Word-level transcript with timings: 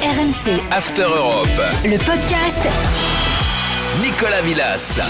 RMC. 0.00 0.62
After 0.70 1.02
Europe. 1.02 1.48
Le 1.84 1.98
podcast. 1.98 2.68
Nicolas 4.00 4.42
Villas. 4.42 5.00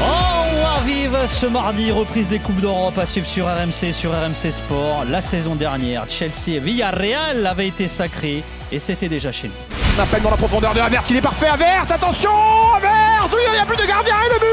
Oh, 0.00 0.84
vive 0.86 1.14
ce 1.28 1.44
mardi, 1.44 1.92
reprise 1.92 2.26
des 2.26 2.38
Coupes 2.38 2.60
d'Europe 2.60 2.96
à 2.96 3.04
suivre 3.04 3.26
sur 3.26 3.44
RMC, 3.44 3.92
sur 3.92 4.12
RMC 4.12 4.50
Sport. 4.52 5.04
La 5.10 5.20
saison 5.20 5.54
dernière, 5.54 6.06
Chelsea 6.08 6.56
et 6.56 6.60
Villarreal 6.60 7.46
avaient 7.46 7.68
été 7.68 7.88
sacrés 7.88 8.42
et 8.72 8.78
c'était 8.80 9.10
déjà 9.10 9.32
chez 9.32 9.48
nous. 9.48 9.76
On 9.98 10.02
appelle 10.02 10.22
dans 10.22 10.30
la 10.30 10.38
profondeur 10.38 10.72
de 10.72 10.80
Avert, 10.80 11.02
il 11.10 11.16
est 11.16 11.20
parfait, 11.20 11.48
Avert, 11.48 11.84
attention, 11.90 12.30
Avert, 12.74 13.28
il 13.32 13.52
n'y 13.52 13.58
a 13.58 13.66
plus 13.66 13.76
de 13.76 13.84
gardien 13.86 14.14
et 14.24 14.28
le 14.32 14.38
but 14.40 14.46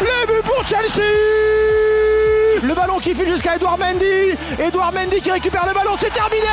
Le 0.00 0.26
but 0.26 0.42
pour 0.42 0.66
Chelsea 0.66 1.49
Le 2.62 2.74
ballon 2.74 2.98
qui 2.98 3.14
file 3.14 3.26
jusqu'à 3.26 3.56
Edouard 3.56 3.78
Mendy, 3.78 4.36
Edouard 4.58 4.92
Mendy 4.92 5.20
qui 5.20 5.30
récupère 5.30 5.66
le 5.66 5.72
ballon, 5.72 5.92
c'est 5.96 6.12
terminé. 6.12 6.46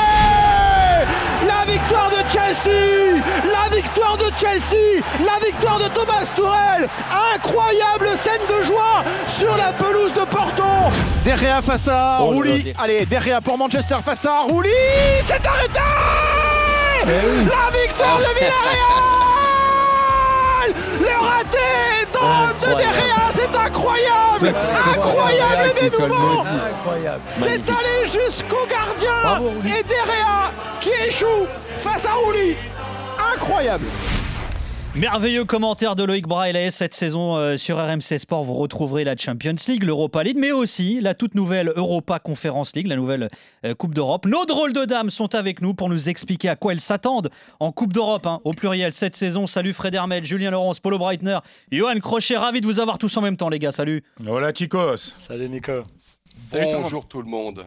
La 1.45 1.71
victoire 1.71 2.09
de 2.09 2.29
Chelsea. 2.29 3.21
La 3.45 3.75
victoire 3.75 4.17
de 4.17 4.25
Chelsea. 4.39 5.03
La 5.19 5.45
victoire 5.45 5.79
de 5.79 5.87
Thomas 5.89 6.31
Tourel 6.35 6.89
Incroyable 7.35 8.09
scène 8.15 8.41
de 8.49 8.63
joie 8.63 9.03
sur 9.27 9.55
la 9.57 9.71
pelouse 9.73 10.13
de 10.13 10.25
Porto. 10.25 10.63
Derrière 11.23 11.63
face 11.63 11.87
à 11.87 12.19
Oh 12.21 12.31
là 12.31 12.35
Rouli, 12.37 12.73
allez, 12.79 13.05
derrière 13.05 13.41
pour 13.41 13.57
Manchester 13.57 13.97
face 14.03 14.25
à 14.25 14.39
Rouli, 14.41 14.69
c'est 15.25 15.45
arrêté. 15.45 15.79
La 17.05 17.79
victoire 17.79 18.17
de 18.17 18.39
Villarreal. 18.39 19.16
Le 19.16 19.16
raté 21.27 22.07
dans- 22.13 22.67
de 22.67 22.75
Derrea, 22.77 23.31
c'est 23.31 23.55
incroyable. 23.55 24.55
Incroyable 24.95 25.73
dénouement. 25.79 26.45
C'est 27.23 27.47
allé 27.69 28.05
jusqu'au 28.09 28.65
gardien 28.69 29.41
et 29.65 29.83
Derrea 29.83 30.51
qui 30.79 30.89
échoue 31.07 31.47
face 31.77 32.05
à 32.05 32.13
Rouli 32.13 32.57
Incroyable 33.35 33.85
Merveilleux 34.99 35.45
commentaire 35.45 35.95
de 35.95 36.03
Loïc 36.03 36.25
Braille 36.25 36.71
cette 36.71 36.95
saison 36.95 37.35
euh, 37.35 37.55
sur 37.55 37.77
RMC 37.77 38.17
Sport. 38.17 38.43
Vous 38.43 38.55
retrouverez 38.55 39.03
la 39.03 39.15
Champions 39.15 39.53
League, 39.67 39.83
l'Europa 39.83 40.23
League, 40.23 40.37
mais 40.39 40.51
aussi 40.51 40.99
la 41.01 41.13
toute 41.13 41.35
nouvelle 41.35 41.71
Europa 41.75 42.17
Conference 42.17 42.75
League, 42.75 42.87
la 42.87 42.95
nouvelle 42.95 43.29
euh, 43.63 43.75
Coupe 43.75 43.93
d'Europe. 43.93 44.25
Nos 44.25 44.45
drôles 44.45 44.73
de 44.73 44.85
dames 44.85 45.11
sont 45.11 45.35
avec 45.35 45.61
nous 45.61 45.75
pour 45.75 45.89
nous 45.89 46.09
expliquer 46.09 46.49
à 46.49 46.55
quoi 46.55 46.73
elles 46.73 46.79
s'attendent 46.79 47.29
en 47.59 47.71
Coupe 47.71 47.93
d'Europe, 47.93 48.25
hein, 48.25 48.41
au 48.43 48.53
pluriel, 48.53 48.91
cette 48.91 49.15
saison. 49.15 49.45
Salut 49.45 49.73
Fred 49.73 49.93
Hermel, 49.93 50.25
Julien 50.25 50.49
Laurence, 50.49 50.79
Paulo 50.79 50.97
Breitner, 50.97 51.37
Johan 51.71 51.99
Crochet. 51.99 52.35
Ravi 52.35 52.61
de 52.61 52.65
vous 52.65 52.79
avoir 52.79 52.97
tous 52.97 53.15
en 53.17 53.21
même 53.21 53.37
temps, 53.37 53.49
les 53.49 53.59
gars. 53.59 53.71
Salut. 53.71 54.03
Voilà, 54.19 54.51
Chicos. 54.51 54.97
Salut 54.97 55.47
Nico. 55.47 55.83
Bonjour 56.51 57.07
tout 57.07 57.21
le 57.21 57.29
monde. 57.29 57.65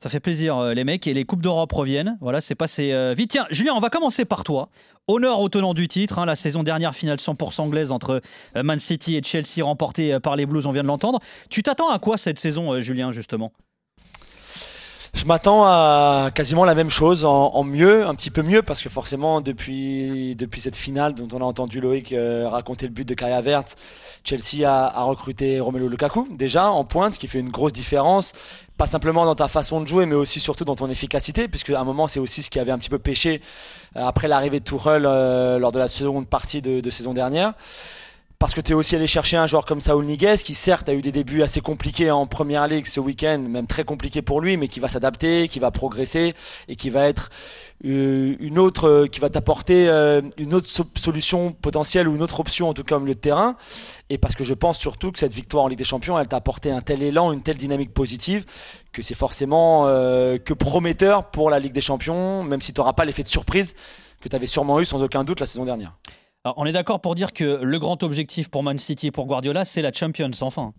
Ça 0.00 0.08
fait 0.08 0.20
plaisir, 0.20 0.56
euh, 0.56 0.74
les 0.74 0.84
mecs. 0.84 1.08
Et 1.08 1.14
les 1.14 1.24
Coupes 1.24 1.42
d'Europe 1.42 1.72
reviennent. 1.72 2.18
Voilà, 2.20 2.40
c'est 2.40 2.54
passé 2.54 2.92
euh, 2.92 3.14
vite. 3.14 3.32
Tiens, 3.32 3.46
Julien, 3.50 3.72
on 3.74 3.80
va 3.80 3.90
commencer 3.90 4.24
par 4.24 4.44
toi. 4.44 4.68
Honneur 5.08 5.40
au 5.40 5.48
tenant 5.48 5.74
du 5.74 5.88
titre. 5.88 6.20
hein, 6.20 6.24
la 6.24 6.36
saison 6.36 6.62
dernière, 6.62 6.94
finale 6.94 7.18
100% 7.18 7.62
anglaise 7.62 7.90
entre 7.90 8.22
euh, 8.56 8.62
Man 8.62 8.78
City 8.78 9.16
et 9.16 9.22
Chelsea, 9.24 9.64
remportée 9.64 10.20
par 10.20 10.36
les 10.36 10.46
Blues, 10.46 10.66
on 10.66 10.72
vient 10.72 10.82
de 10.84 10.88
l'entendre. 10.88 11.18
Tu 11.50 11.64
t'attends 11.64 11.90
à 11.90 11.98
quoi 11.98 12.16
cette 12.16 12.38
saison, 12.38 12.80
Julien, 12.80 13.10
justement? 13.10 13.52
Je 15.14 15.24
m'attends 15.24 15.64
à 15.64 16.28
quasiment 16.32 16.64
la 16.64 16.74
même 16.76 16.90
chose, 16.90 17.24
en, 17.24 17.64
mieux, 17.64 18.06
un 18.06 18.14
petit 18.14 18.30
peu 18.30 18.42
mieux, 18.42 18.60
parce 18.62 18.82
que 18.82 18.90
forcément, 18.90 19.40
depuis, 19.40 20.36
depuis 20.36 20.60
cette 20.60 20.76
finale 20.76 21.14
dont 21.14 21.28
on 21.32 21.40
a 21.40 21.44
entendu 21.44 21.80
Loïc 21.80 22.14
raconter 22.44 22.86
le 22.86 22.92
but 22.92 23.08
de 23.08 23.14
Kaya 23.14 23.40
Vert, 23.40 23.64
Chelsea 24.22 24.70
a, 24.70 24.86
a 24.86 25.02
recruté 25.04 25.60
Romelu 25.60 25.88
Lukaku, 25.88 26.28
déjà, 26.30 26.70
en 26.70 26.84
pointe, 26.84 27.14
ce 27.14 27.18
qui 27.18 27.26
fait 27.26 27.40
une 27.40 27.48
grosse 27.48 27.72
différence. 27.72 28.34
Pas 28.78 28.86
simplement 28.86 29.26
dans 29.26 29.34
ta 29.34 29.48
façon 29.48 29.80
de 29.80 29.88
jouer, 29.88 30.06
mais 30.06 30.14
aussi 30.14 30.40
surtout 30.40 30.64
dans 30.64 30.76
ton 30.76 30.88
efficacité, 30.88 31.48
puisque 31.48 31.70
à 31.70 31.80
un 31.80 31.84
moment, 31.84 32.08
c'est 32.08 32.20
aussi 32.20 32.42
ce 32.42 32.48
qui 32.48 32.58
avait 32.60 32.72
un 32.72 32.78
petit 32.78 32.88
peu 32.88 32.98
pêché 32.98 33.42
euh, 33.96 34.06
après 34.06 34.28
l'arrivée 34.28 34.60
de 34.60 34.64
Tuchel 34.64 35.04
euh, 35.04 35.58
lors 35.58 35.72
de 35.72 35.78
la 35.78 35.88
seconde 35.88 36.28
partie 36.28 36.62
de 36.62 36.90
saison 36.90 37.12
dernière. 37.12 37.54
Parce 38.40 38.54
que 38.54 38.60
tu 38.60 38.70
es 38.70 38.74
aussi 38.76 38.94
allé 38.94 39.08
chercher 39.08 39.36
un 39.36 39.48
joueur 39.48 39.64
comme 39.64 39.80
Saúl 39.80 40.04
Niguez, 40.04 40.36
qui 40.44 40.54
certes 40.54 40.88
a 40.88 40.94
eu 40.94 41.02
des 41.02 41.10
débuts 41.10 41.42
assez 41.42 41.60
compliqués 41.60 42.12
en 42.12 42.28
première 42.28 42.68
ligue 42.68 42.86
ce 42.86 43.00
week-end, 43.00 43.40
même 43.40 43.66
très 43.66 43.82
compliqué 43.82 44.22
pour 44.22 44.40
lui, 44.40 44.56
mais 44.56 44.68
qui 44.68 44.78
va 44.78 44.88
s'adapter, 44.88 45.48
qui 45.48 45.58
va 45.58 45.72
progresser 45.72 46.34
et 46.68 46.76
qui 46.76 46.88
va 46.88 47.08
être 47.08 47.30
euh, 47.84 48.36
une 48.38 48.60
autre, 48.60 48.88
euh, 48.88 49.06
qui 49.08 49.18
va 49.18 49.28
t'apporter 49.28 49.88
euh, 49.88 50.22
une 50.36 50.54
autre 50.54 50.68
so- 50.68 50.86
solution 50.96 51.50
potentielle 51.50 52.06
ou 52.06 52.14
une 52.14 52.22
autre 52.22 52.38
option 52.38 52.68
en 52.68 52.74
tout 52.74 52.84
cas 52.84 52.98
au 52.98 53.00
milieu 53.00 53.16
de 53.16 53.18
terrain. 53.18 53.56
Et 54.08 54.18
parce 54.18 54.36
que 54.36 54.44
je 54.44 54.54
pense 54.54 54.78
surtout 54.78 55.10
que 55.10 55.18
cette 55.18 55.34
victoire 55.34 55.64
en 55.64 55.66
Ligue 55.66 55.78
des 55.78 55.84
Champions, 55.84 56.16
elle 56.16 56.28
t'a 56.28 56.36
apporté 56.36 56.70
un 56.70 56.80
tel 56.80 57.02
élan, 57.02 57.32
une 57.32 57.42
telle 57.42 57.56
dynamique 57.56 57.92
positive 57.92 58.44
que 58.92 59.02
c'est 59.02 59.16
forcément 59.16 59.86
que 59.86 60.54
prometteur 60.54 61.32
pour 61.32 61.50
la 61.50 61.58
Ligue 61.58 61.72
des 61.72 61.80
Champions, 61.80 62.44
même 62.44 62.60
si 62.60 62.72
tu 62.72 62.80
n'auras 62.80 62.92
pas 62.92 63.04
l'effet 63.04 63.24
de 63.24 63.28
surprise 63.28 63.74
que 64.20 64.28
tu 64.28 64.36
avais 64.36 64.46
sûrement 64.46 64.78
eu 64.78 64.86
sans 64.86 65.02
aucun 65.02 65.24
doute 65.24 65.40
la 65.40 65.46
saison 65.46 65.64
dernière. 65.64 65.92
Alors, 66.48 66.56
On 66.56 66.64
est 66.64 66.72
d'accord 66.72 67.02
pour 67.02 67.14
dire 67.14 67.34
que 67.34 67.60
le 67.62 67.78
grand 67.78 68.02
objectif 68.02 68.48
pour 68.48 68.62
Man 68.62 68.78
City 68.78 69.08
et 69.08 69.10
pour 69.10 69.26
Guardiola, 69.26 69.66
c'est 69.66 69.82
la 69.82 69.92
Champions, 69.92 70.30
enfin. 70.40 70.72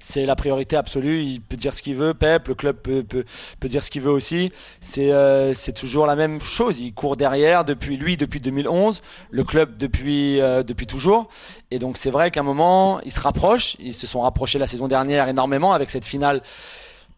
C'est 0.00 0.26
la 0.26 0.34
priorité 0.34 0.74
absolue. 0.74 1.22
Il 1.22 1.40
peut 1.40 1.54
dire 1.54 1.72
ce 1.72 1.82
qu'il 1.82 1.94
veut, 1.94 2.14
Pep. 2.14 2.48
Le 2.48 2.56
club 2.56 2.78
peut, 2.78 3.24
dire 3.62 3.84
ce 3.84 3.92
qu'il 3.92 4.02
veut 4.02 4.10
aussi. 4.10 4.50
C'est 4.80 5.12
euh, 5.12 5.54
c'est 5.54 5.72
toujours 5.72 6.04
la 6.04 6.16
même 6.16 6.40
chose. 6.40 6.80
Il 6.80 6.92
court 6.94 7.14
derrière 7.14 7.64
depuis 7.64 7.96
lui 7.96 8.16
depuis 8.16 8.40
2011, 8.40 9.02
le 9.30 9.44
club 9.44 9.76
depuis 9.76 10.40
euh, 10.40 10.64
depuis 10.64 10.88
toujours. 10.88 11.28
Et 11.70 11.78
donc 11.78 11.96
c'est 11.96 12.10
vrai 12.10 12.32
qu'à 12.32 12.40
un 12.40 12.42
moment, 12.42 13.00
ils 13.02 13.12
se 13.12 13.20
rapprochent. 13.20 13.76
Ils 13.78 13.94
se 13.94 14.08
sont 14.08 14.22
rapprochés 14.22 14.58
la 14.58 14.66
saison 14.66 14.88
dernière 14.88 15.28
énormément 15.28 15.74
avec 15.74 15.90
cette 15.90 16.04
finale 16.04 16.42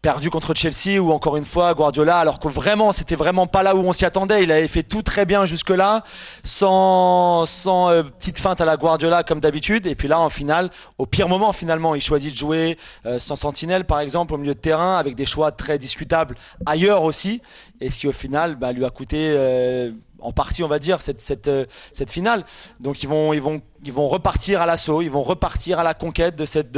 perdu 0.01 0.29
contre 0.29 0.53
Chelsea 0.55 0.99
ou 0.99 1.11
encore 1.11 1.35
une 1.35 1.45
fois 1.45 1.73
Guardiola 1.73 2.19
alors 2.19 2.39
que 2.39 2.47
vraiment 2.47 2.93
c'était 2.93 3.15
vraiment 3.15 3.47
pas 3.47 3.63
là 3.63 3.75
où 3.75 3.79
on 3.79 3.93
s'y 3.93 4.05
attendait. 4.05 4.43
Il 4.43 4.51
avait 4.51 4.67
fait 4.67 4.83
tout 4.83 5.01
très 5.01 5.25
bien 5.25 5.45
jusque 5.45 5.69
là 5.69 6.03
sans 6.43 7.45
sans 7.45 7.89
euh, 7.89 8.03
petite 8.03 8.39
feinte 8.39 8.61
à 8.61 8.65
la 8.65 8.77
Guardiola 8.77 9.23
comme 9.23 9.39
d'habitude. 9.39 9.87
Et 9.87 9.95
puis 9.95 10.07
là 10.07 10.19
en 10.19 10.29
finale 10.29 10.69
au 10.97 11.05
pire 11.05 11.27
moment 11.27 11.51
finalement 11.53 11.95
il 11.95 12.01
choisit 12.01 12.31
de 12.31 12.37
jouer 12.37 12.77
euh, 13.05 13.19
sans 13.19 13.35
sentinelle 13.35 13.85
par 13.85 13.99
exemple 13.99 14.33
au 14.33 14.37
milieu 14.37 14.53
de 14.53 14.59
terrain 14.59 14.97
avec 14.97 15.15
des 15.15 15.25
choix 15.25 15.51
très 15.51 15.77
discutables 15.77 16.35
ailleurs 16.65 17.03
aussi. 17.03 17.41
Et 17.81 17.89
ce 17.91 17.99
qui 17.99 18.07
au 18.07 18.11
final 18.11 18.55
bah, 18.55 18.71
lui 18.71 18.85
a 18.85 18.89
coûté 18.89 19.33
euh, 19.35 19.91
en 20.21 20.31
partie 20.31 20.63
on 20.63 20.67
va 20.67 20.79
dire 20.79 21.01
cette 21.01 21.47
euh, 21.47 21.65
finale. 22.07 22.45
Donc 22.79 23.03
ils 23.03 23.09
vont 23.09 24.07
repartir 24.07 24.61
à 24.61 24.65
l'assaut 24.65 25.01
ils 25.01 25.11
vont 25.11 25.23
repartir 25.23 25.79
à 25.79 25.83
la 25.83 25.93
conquête 25.93 26.35
de 26.35 26.45
cette 26.45 26.77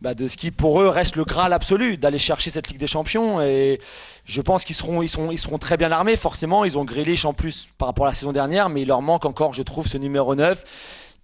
bah, 0.00 0.12
ce 0.16 0.36
qui 0.36 0.50
pour 0.50 0.80
eux 0.80 0.88
reste 0.88 1.16
le 1.16 1.24
graal 1.24 1.52
absolu 1.52 1.96
d'aller 1.96 2.18
chercher 2.18 2.50
cette 2.50 2.68
Ligue 2.68 2.78
des 2.78 2.86
Champions. 2.86 3.40
Et 3.40 3.80
je 4.24 4.40
pense 4.40 4.64
qu'ils 4.64 4.76
seront 4.76 5.58
très 5.58 5.76
bien 5.76 5.92
armés. 5.92 6.16
Forcément 6.16 6.64
ils 6.64 6.78
ont 6.78 6.84
Grealish 6.84 7.24
en 7.24 7.32
plus 7.32 7.68
par 7.78 7.88
rapport 7.88 8.06
à 8.06 8.10
la 8.10 8.14
saison 8.14 8.32
dernière 8.32 8.68
mais 8.68 8.82
il 8.82 8.88
leur 8.88 9.02
manque 9.02 9.24
encore 9.24 9.52
je 9.52 9.62
trouve 9.62 9.86
ce 9.86 9.98
numéro 9.98 10.34
9 10.34 10.64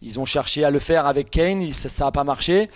ils 0.03 0.19
ont 0.19 0.25
cherché 0.25 0.65
à 0.65 0.71
le 0.71 0.79
faire 0.79 1.07
avec 1.07 1.31
Kane 1.31 1.73
ça 1.73 1.89
ça 1.89 2.07
a 2.07 2.13
pas 2.13 2.25
marché. 2.25 2.71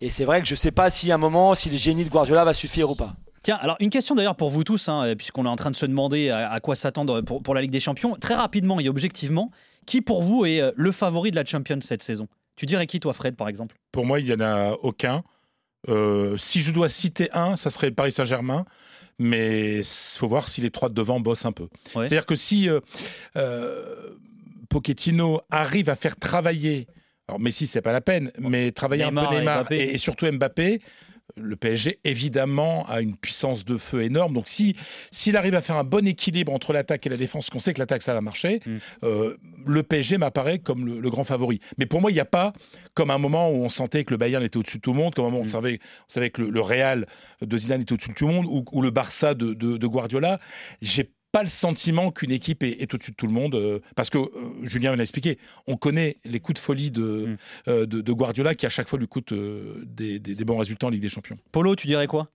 Et 0.00 0.10
c'est 0.10 0.24
vrai 0.24 0.42
que 0.42 0.48
je 0.48 0.56
sais 0.56 0.72
pas 0.72 0.90
si 0.90 1.12
à 1.12 1.14
un 1.14 1.18
moment 1.18 1.54
si 1.54 1.70
le 1.70 1.76
génie 1.76 2.04
de 2.04 2.10
Guardiola 2.10 2.44
va 2.44 2.54
suffire 2.54 2.90
ou 2.90 2.94
pas 2.94 3.14
Tiens, 3.42 3.56
alors 3.60 3.76
une 3.80 3.90
question 3.90 4.14
d'ailleurs 4.14 4.36
pour 4.36 4.50
vous 4.50 4.64
tous, 4.64 4.88
hein, 4.88 5.14
puisqu'on 5.16 5.46
est 5.46 5.48
en 5.48 5.56
train 5.56 5.70
de 5.70 5.76
se 5.76 5.86
demander 5.86 6.30
à, 6.30 6.50
à 6.50 6.60
quoi 6.60 6.76
s'attendre 6.76 7.20
pour, 7.22 7.42
pour 7.42 7.54
la 7.54 7.62
Ligue 7.62 7.70
des 7.70 7.80
Champions. 7.80 8.16
Très 8.16 8.34
rapidement 8.34 8.80
et 8.80 8.88
objectivement, 8.88 9.50
qui 9.86 10.00
pour 10.00 10.22
vous 10.22 10.44
est 10.44 10.60
euh, 10.60 10.70
le 10.76 10.92
favori 10.92 11.30
de 11.30 11.36
la 11.36 11.44
Champions 11.44 11.80
cette 11.80 12.02
saison? 12.02 12.28
Tu 12.56 12.66
dirais 12.66 12.86
qui, 12.86 13.00
toi, 13.00 13.12
Fred, 13.12 13.36
par 13.36 13.48
exemple? 13.48 13.76
Pour 13.90 14.06
moi, 14.06 14.20
il 14.20 14.26
n'y 14.26 14.32
en 14.34 14.40
a 14.40 14.72
aucun. 14.82 15.24
Euh, 15.88 16.36
si 16.36 16.60
je 16.60 16.70
dois 16.70 16.88
citer 16.88 17.30
un, 17.32 17.56
ça 17.56 17.70
serait 17.70 17.90
Paris 17.90 18.12
Saint-Germain. 18.12 18.64
Mais 19.18 19.80
il 19.80 20.18
faut 20.18 20.26
voir 20.26 20.48
si 20.48 20.62
les 20.62 20.70
trois 20.70 20.88
de 20.88 20.94
devant 20.94 21.20
bossent 21.20 21.44
un 21.44 21.52
peu. 21.52 21.68
Ouais. 21.94 22.06
C'est-à-dire 22.06 22.24
que 22.24 22.34
si 22.34 22.68
euh, 22.68 22.80
euh, 23.36 24.16
Pochettino 24.70 25.42
arrive 25.50 25.90
à 25.90 25.96
faire 25.96 26.16
travailler, 26.16 26.86
alors 27.28 27.38
Messi, 27.38 27.66
c'est 27.66 27.82
pas 27.82 27.92
la 27.92 28.00
peine, 28.00 28.32
mais 28.38 28.72
travailler 28.72 29.04
Neymar 29.04 29.24
un 29.24 29.28
peu 29.28 29.34
et 29.34 29.38
Neymar 29.40 29.60
Mbappé. 29.60 29.76
et, 29.76 29.94
et 29.94 29.98
surtout 29.98 30.26
Mbappé, 30.26 30.80
le 31.36 31.56
PSG, 31.56 31.98
évidemment, 32.04 32.86
a 32.88 33.00
une 33.00 33.16
puissance 33.16 33.64
de 33.64 33.76
feu 33.76 34.02
énorme. 34.02 34.34
Donc, 34.34 34.48
si 34.48 34.76
s'il 35.10 35.36
arrive 35.36 35.54
à 35.54 35.60
faire 35.60 35.76
un 35.76 35.84
bon 35.84 36.06
équilibre 36.06 36.52
entre 36.52 36.72
l'attaque 36.72 37.06
et 37.06 37.10
la 37.10 37.16
défense, 37.16 37.50
qu'on 37.50 37.58
sait 37.60 37.72
que 37.74 37.78
l'attaque, 37.78 38.02
ça 38.02 38.14
va 38.14 38.20
marcher, 38.20 38.60
Mm. 38.66 38.76
euh, 39.04 39.36
le 39.66 39.82
PSG 39.82 40.18
m'apparaît 40.18 40.58
comme 40.58 40.86
le, 40.86 41.00
le 41.00 41.10
grand 41.10 41.24
favori. 41.24 41.60
Mais 41.78 41.86
pour 41.86 42.00
moi, 42.00 42.10
il 42.10 42.14
n'y 42.14 42.20
a 42.20 42.24
pas 42.24 42.52
comme 42.94 43.10
un 43.10 43.18
moment 43.18 43.50
où 43.50 43.64
on 43.64 43.68
sentait 43.70 44.04
que 44.04 44.10
le 44.12 44.16
Bayern 44.18 44.42
était 44.44 44.56
au-dessus 44.56 44.78
de 44.78 44.82
tout 44.82 44.92
le 44.92 44.98
monde, 44.98 45.14
comme 45.14 45.24
un 45.24 45.28
moment 45.28 45.38
où 45.38 45.42
on, 45.42 45.46
Mm. 45.46 45.48
savait, 45.48 45.78
on 46.08 46.12
savait 46.12 46.30
que 46.30 46.42
le, 46.42 46.50
le 46.50 46.60
Real 46.60 47.06
de 47.40 47.56
Zidane 47.56 47.82
était 47.82 47.92
au-dessus 47.92 48.10
de 48.10 48.14
tout 48.14 48.26
le 48.28 48.34
monde, 48.34 48.46
ou, 48.46 48.64
ou 48.72 48.82
le 48.82 48.90
Barça 48.90 49.34
de, 49.34 49.54
de- 49.54 49.76
de 49.76 49.86
Guardiola. 49.86 50.38
J'ai 50.80 51.10
pas 51.32 51.42
le 51.42 51.48
sentiment 51.48 52.12
qu'une 52.12 52.30
équipe 52.30 52.62
est, 52.62 52.82
est 52.82 52.92
au-dessus 52.94 53.10
de 53.12 53.16
tout 53.16 53.26
le 53.26 53.32
monde, 53.32 53.54
euh, 53.54 53.80
parce 53.96 54.10
que 54.10 54.18
euh, 54.18 54.30
Julien 54.62 54.94
l'a 54.94 55.02
expliqué, 55.02 55.38
on 55.66 55.76
connaît 55.76 56.18
les 56.24 56.40
coups 56.40 56.60
de 56.60 56.62
folie 56.64 56.90
de, 56.90 57.02
Mm. 57.26 57.36
euh, 57.68 57.86
de, 57.86 58.00
de 58.02 58.12
Guardiola 58.12 58.54
qui 58.54 58.66
à 58.66 58.70
chaque 58.70 58.88
fois 58.88 58.98
lui 58.98 59.08
coûtent 59.08 59.32
euh, 59.32 59.82
des, 59.86 60.18
des- 60.18 60.34
des 60.34 60.44
bons 60.44 60.58
résultats 60.58 60.86
en 60.86 60.90
Ligue 60.90 61.02
des 61.02 61.08
Champions. 61.08 61.36
Polo, 61.50 61.74
tu 61.74 61.86
dirais 61.86 62.06
quoi? 62.06 62.28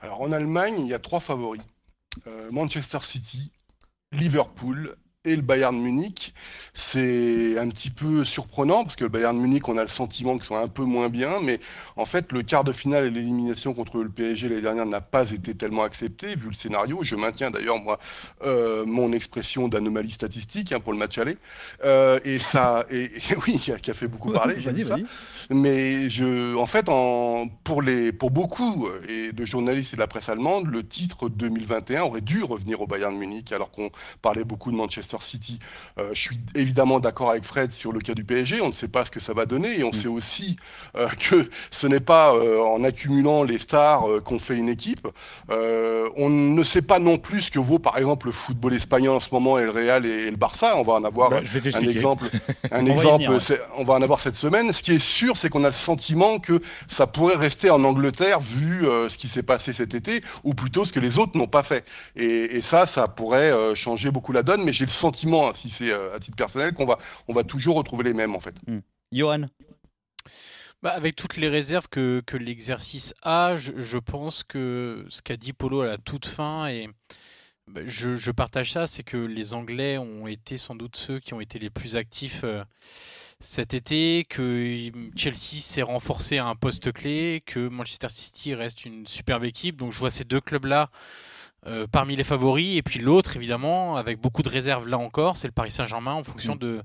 Alors 0.00 0.20
en 0.22 0.32
Allemagne, 0.32 0.74
il 0.80 0.86
y 0.88 0.94
a 0.94 0.98
trois 0.98 1.20
favoris. 1.20 1.62
Euh, 2.26 2.50
Manchester 2.50 2.98
City, 3.02 3.50
Liverpool 4.12 4.96
et 5.26 5.36
le 5.36 5.42
Bayern 5.42 5.76
Munich, 5.76 6.32
c'est 6.72 7.58
un 7.58 7.68
petit 7.68 7.90
peu 7.90 8.22
surprenant 8.22 8.84
parce 8.84 8.96
que 8.96 9.04
le 9.04 9.10
Bayern 9.10 9.36
Munich, 9.36 9.68
on 9.68 9.76
a 9.76 9.82
le 9.82 9.88
sentiment 9.88 10.34
qu'ils 10.34 10.46
sont 10.46 10.56
un 10.56 10.68
peu 10.68 10.84
moins 10.84 11.08
bien, 11.08 11.40
mais 11.42 11.58
en 11.96 12.04
fait, 12.04 12.32
le 12.32 12.42
quart 12.42 12.64
de 12.64 12.72
finale 12.72 13.06
et 13.06 13.10
l'élimination 13.10 13.74
contre 13.74 13.98
le 13.98 14.08
PSG 14.08 14.48
l'année 14.48 14.62
dernière 14.62 14.86
n'a 14.86 15.00
pas 15.00 15.30
été 15.30 15.54
tellement 15.54 15.82
accepté 15.82 16.36
vu 16.36 16.48
le 16.48 16.54
scénario. 16.54 17.00
Je 17.02 17.16
maintiens 17.16 17.50
d'ailleurs 17.50 17.78
moi 17.78 17.98
euh, 18.44 18.84
mon 18.86 19.12
expression 19.12 19.68
d'anomalie 19.68 20.10
statistique 20.10 20.72
hein, 20.72 20.80
pour 20.80 20.92
le 20.92 20.98
match 20.98 21.18
aller, 21.18 21.38
euh, 21.84 22.18
et 22.24 22.38
ça, 22.38 22.84
et, 22.90 23.10
oui, 23.46 23.58
qui 23.58 23.72
a, 23.72 23.94
fait 23.94 24.08
beaucoup 24.08 24.32
parler. 24.32 24.56
Mais 25.50 26.08
je, 26.08 26.54
en 26.56 26.66
fait, 26.66 26.88
en, 26.88 27.48
pour 27.64 27.82
les, 27.82 28.12
pour 28.12 28.30
beaucoup 28.30 28.86
euh, 28.86 29.00
et 29.08 29.32
de 29.32 29.44
journalistes 29.44 29.94
et 29.94 29.96
de 29.96 30.00
la 30.00 30.06
presse 30.06 30.28
allemande, 30.28 30.66
le 30.66 30.86
titre 30.86 31.28
2021 31.28 32.02
aurait 32.02 32.20
dû 32.20 32.42
revenir 32.44 32.80
au 32.80 32.86
Bayern 32.86 33.16
Munich 33.16 33.52
alors 33.52 33.70
qu'on 33.70 33.90
parlait 34.22 34.44
beaucoup 34.44 34.70
de 34.70 34.76
Manchester 34.76 35.15
City. 35.22 35.58
je 35.98 36.20
suis 36.20 36.40
évidemment 36.54 37.00
d'accord 37.00 37.30
avec 37.30 37.44
Fred 37.44 37.70
sur 37.70 37.92
le 37.92 38.00
cas 38.00 38.14
du 38.14 38.24
PSG. 38.24 38.60
On 38.60 38.68
ne 38.68 38.74
sait 38.74 38.88
pas 38.88 39.04
ce 39.04 39.10
que 39.10 39.20
ça 39.20 39.32
va 39.32 39.46
donner 39.46 39.78
et 39.78 39.84
on 39.84 39.90
mm. 39.90 39.94
sait 39.94 40.08
aussi 40.08 40.56
euh, 40.96 41.08
que 41.08 41.48
ce 41.70 41.86
n'est 41.86 42.00
pas 42.00 42.34
euh, 42.34 42.60
en 42.60 42.84
accumulant 42.84 43.42
les 43.42 43.58
stars 43.58 44.08
euh, 44.08 44.20
qu'on 44.20 44.38
fait 44.38 44.56
une 44.56 44.68
équipe. 44.68 45.06
on 45.48 46.28
ne 46.30 46.62
sait 46.62 46.82
pas 46.82 46.98
non 46.98 47.18
plus 47.18 47.42
ce 47.42 47.50
que 47.50 47.58
vaut 47.58 47.78
par 47.78 47.98
exemple 47.98 48.26
le 48.26 48.32
football 48.32 48.74
espagnol 48.74 49.16
en 49.16 49.20
ce 49.20 49.28
moment 49.32 49.58
et 49.58 49.64
le 49.64 49.70
Real 49.70 50.06
et, 50.06 50.30
le 50.30 50.36
Barça. 50.36 50.76
On 50.76 50.82
va 50.82 50.94
en 50.94 51.04
avoir 51.04 51.30
bah, 51.30 51.40
un 51.74 51.80
exemple. 51.82 52.26
Un 52.70 52.86
exemple. 52.86 53.24
on 53.76 53.84
va 53.84 53.94
en 53.94 54.02
avoir 54.02 54.20
cette 54.20 54.34
semaine. 54.34 54.72
Ce 54.72 54.82
qui 54.82 54.92
est 54.92 55.02
sûr, 55.02 55.36
c'est 55.36 55.48
qu'on 55.48 55.64
a 55.64 55.68
le 55.68 55.72
sentiment 55.72 56.38
que 56.38 56.60
ça 56.88 57.06
pourrait 57.06 57.36
rester 57.36 57.70
en 57.70 57.82
Angleterre 57.84 58.40
vu 58.40 58.84
ce 59.08 59.16
qui 59.16 59.28
s'est 59.28 59.42
passé 59.42 59.72
cet 59.72 59.94
été, 59.94 60.22
ou 60.44 60.54
plutôt 60.54 60.84
ce 60.84 60.92
que 60.92 61.00
les 61.00 61.18
autres 61.18 61.36
n'ont 61.38 61.46
pas 61.46 61.62
fait. 61.62 61.84
Et, 62.16 62.60
ça, 62.60 62.86
ça 62.86 63.08
pourrait 63.08 63.52
changer 63.74 64.10
beaucoup 64.10 64.32
la 64.32 64.42
donne. 64.42 64.64
Mais 64.64 64.72
j'ai 64.72 64.84
le 64.84 64.90
sentiment, 64.90 65.05
si 65.14 65.70
c'est 65.70 65.92
à 65.92 66.18
titre 66.18 66.36
personnel 66.36 66.74
qu'on 66.74 66.86
va, 66.86 66.98
on 67.28 67.32
va 67.32 67.44
toujours 67.44 67.76
retrouver 67.76 68.04
les 68.04 68.14
mêmes 68.14 68.34
en 68.34 68.40
fait. 68.40 68.54
Hmm. 68.66 68.80
Johan? 69.12 69.46
Bah, 70.82 70.90
avec 70.90 71.16
toutes 71.16 71.36
les 71.36 71.48
réserves 71.48 71.88
que, 71.88 72.22
que 72.26 72.36
l'exercice 72.36 73.14
a, 73.22 73.56
je, 73.56 73.98
pense 73.98 74.44
que 74.44 75.06
ce 75.08 75.22
qu'a 75.22 75.36
dit 75.36 75.52
Polo 75.52 75.80
à 75.80 75.86
la 75.86 75.96
toute 75.96 76.26
fin, 76.26 76.68
et 76.68 76.88
bah, 77.66 77.80
je, 77.86 78.30
partage 78.30 78.72
ça, 78.72 78.86
c'est 78.86 79.02
que 79.02 79.16
les 79.16 79.54
Anglais 79.54 79.96
ont 79.98 80.26
été 80.26 80.58
sans 80.58 80.74
doute 80.74 80.96
ceux 80.96 81.18
qui 81.18 81.34
ont 81.34 81.40
été 81.40 81.58
les 81.58 81.70
plus 81.70 81.96
actifs 81.96 82.42
euh, 82.44 82.62
cet 83.40 83.74
été, 83.74 84.26
que 84.28 84.90
Chelsea 85.16 85.60
s'est 85.60 85.82
renforcé 85.82 86.38
à 86.38 86.46
un 86.46 86.54
poste 86.54 86.92
clé, 86.92 87.42
que 87.46 87.68
Manchester 87.68 88.08
City 88.10 88.54
reste 88.54 88.84
une 88.84 89.06
superbe 89.06 89.44
équipe. 89.44 89.76
Donc 89.76 89.92
je 89.92 89.98
vois 89.98 90.10
ces 90.10 90.24
deux 90.24 90.40
clubs-là 90.40 90.90
euh, 91.66 91.86
parmi 91.90 92.16
les 92.16 92.24
favoris. 92.24 92.76
Et 92.76 92.82
puis 92.82 93.00
l'autre, 93.00 93.36
évidemment, 93.36 93.96
avec 93.96 94.20
beaucoup 94.20 94.42
de 94.42 94.48
réserves 94.48 94.86
là 94.88 94.98
encore, 94.98 95.36
c'est 95.36 95.48
le 95.48 95.52
Paris 95.52 95.70
Saint-Germain 95.70 96.12
en 96.14 96.22
fonction 96.22 96.54
mm. 96.54 96.58
de, 96.58 96.82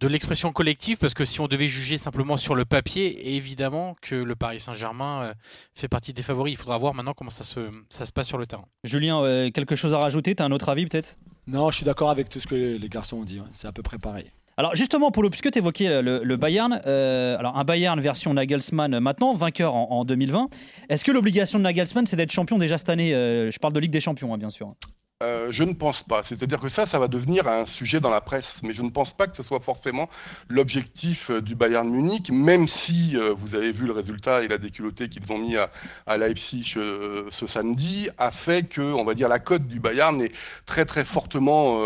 de 0.00 0.08
l'expression 0.08 0.52
collective. 0.52 0.98
Parce 0.98 1.14
que 1.14 1.24
si 1.24 1.40
on 1.40 1.48
devait 1.48 1.68
juger 1.68 1.98
simplement 1.98 2.36
sur 2.36 2.54
le 2.54 2.64
papier, 2.64 3.36
évidemment 3.36 3.96
que 4.00 4.14
le 4.14 4.36
Paris 4.36 4.60
Saint-Germain 4.60 5.22
euh, 5.22 5.34
fait 5.74 5.88
partie 5.88 6.12
des 6.12 6.22
favoris. 6.22 6.52
Il 6.52 6.56
faudra 6.56 6.78
voir 6.78 6.94
maintenant 6.94 7.14
comment 7.14 7.30
ça 7.30 7.44
se, 7.44 7.70
ça 7.88 8.06
se 8.06 8.12
passe 8.12 8.28
sur 8.28 8.38
le 8.38 8.46
terrain. 8.46 8.66
Julien, 8.84 9.22
euh, 9.22 9.50
quelque 9.50 9.76
chose 9.76 9.94
à 9.94 9.98
rajouter? 9.98 10.34
Tu 10.34 10.42
as 10.42 10.46
un 10.46 10.52
autre 10.52 10.68
avis 10.68 10.86
peut-être? 10.86 11.16
Non, 11.46 11.70
je 11.70 11.76
suis 11.76 11.84
d'accord 11.84 12.10
avec 12.10 12.28
tout 12.28 12.40
ce 12.40 12.46
que 12.46 12.54
les 12.54 12.88
garçons 12.88 13.18
ont 13.18 13.24
dit. 13.24 13.40
C'est 13.52 13.68
à 13.68 13.72
peu 13.72 13.82
près 13.82 13.98
pareil. 13.98 14.30
Alors 14.58 14.74
justement, 14.74 15.10
Polo, 15.10 15.28
puisque 15.28 15.50
tu 15.50 15.58
évoquais 15.58 16.00
le, 16.00 16.36
Bayern, 16.36 16.80
euh, 16.86 17.36
alors 17.38 17.58
un 17.58 17.64
Bayern 17.64 18.00
version 18.00 18.32
Nagelsmann 18.32 18.98
maintenant, 19.00 19.34
vainqueur 19.34 19.74
en, 19.74 20.04
2020, 20.06 20.48
est-ce 20.88 21.04
que 21.04 21.12
l'obligation 21.12 21.58
de 21.58 21.64
Nagelsmann, 21.64 22.06
c'est 22.06 22.16
d'être 22.16 22.32
champion 22.32 22.56
déjà 22.56 22.78
cette 22.78 22.88
année 22.88 23.14
euh, 23.14 23.50
Je 23.50 23.58
parle 23.58 23.74
de 23.74 23.80
Ligue 23.80 23.90
des 23.90 24.00
Champions, 24.00 24.32
hein, 24.32 24.38
bien 24.38 24.48
sûr. 24.48 24.72
Euh, 25.22 25.48
je 25.50 25.64
ne 25.64 25.72
pense 25.72 26.02
pas. 26.02 26.22
C'est-à-dire 26.22 26.60
que 26.60 26.68
ça, 26.68 26.84
ça 26.84 26.98
va 26.98 27.08
devenir 27.08 27.48
un 27.48 27.64
sujet 27.64 28.00
dans 28.00 28.10
la 28.10 28.20
presse. 28.20 28.56
Mais 28.62 28.74
je 28.74 28.82
ne 28.82 28.90
pense 28.90 29.14
pas 29.14 29.26
que 29.26 29.34
ce 29.34 29.42
soit 29.42 29.60
forcément 29.60 30.10
l'objectif 30.50 31.30
euh, 31.30 31.40
du 31.40 31.54
Bayern 31.54 31.88
Munich, 31.88 32.30
même 32.30 32.68
si 32.68 33.16
euh, 33.16 33.32
vous 33.34 33.54
avez 33.54 33.72
vu 33.72 33.86
le 33.86 33.92
résultat 33.92 34.42
et 34.44 34.48
la 34.48 34.58
déculottée 34.58 35.08
qu'ils 35.08 35.32
ont 35.32 35.38
mis 35.38 35.56
à, 35.56 35.70
à 36.06 36.18
Leipzig 36.18 36.74
ce 37.30 37.46
samedi, 37.46 38.10
a 38.18 38.30
fait 38.30 38.68
que, 38.68 38.82
on 38.82 39.04
va 39.06 39.14
dire, 39.14 39.28
la 39.28 39.38
cote 39.38 39.66
du 39.66 39.80
Bayern 39.80 40.20
est 40.20 40.32
très 40.66 40.84
très 40.84 41.06
fortement 41.06 41.78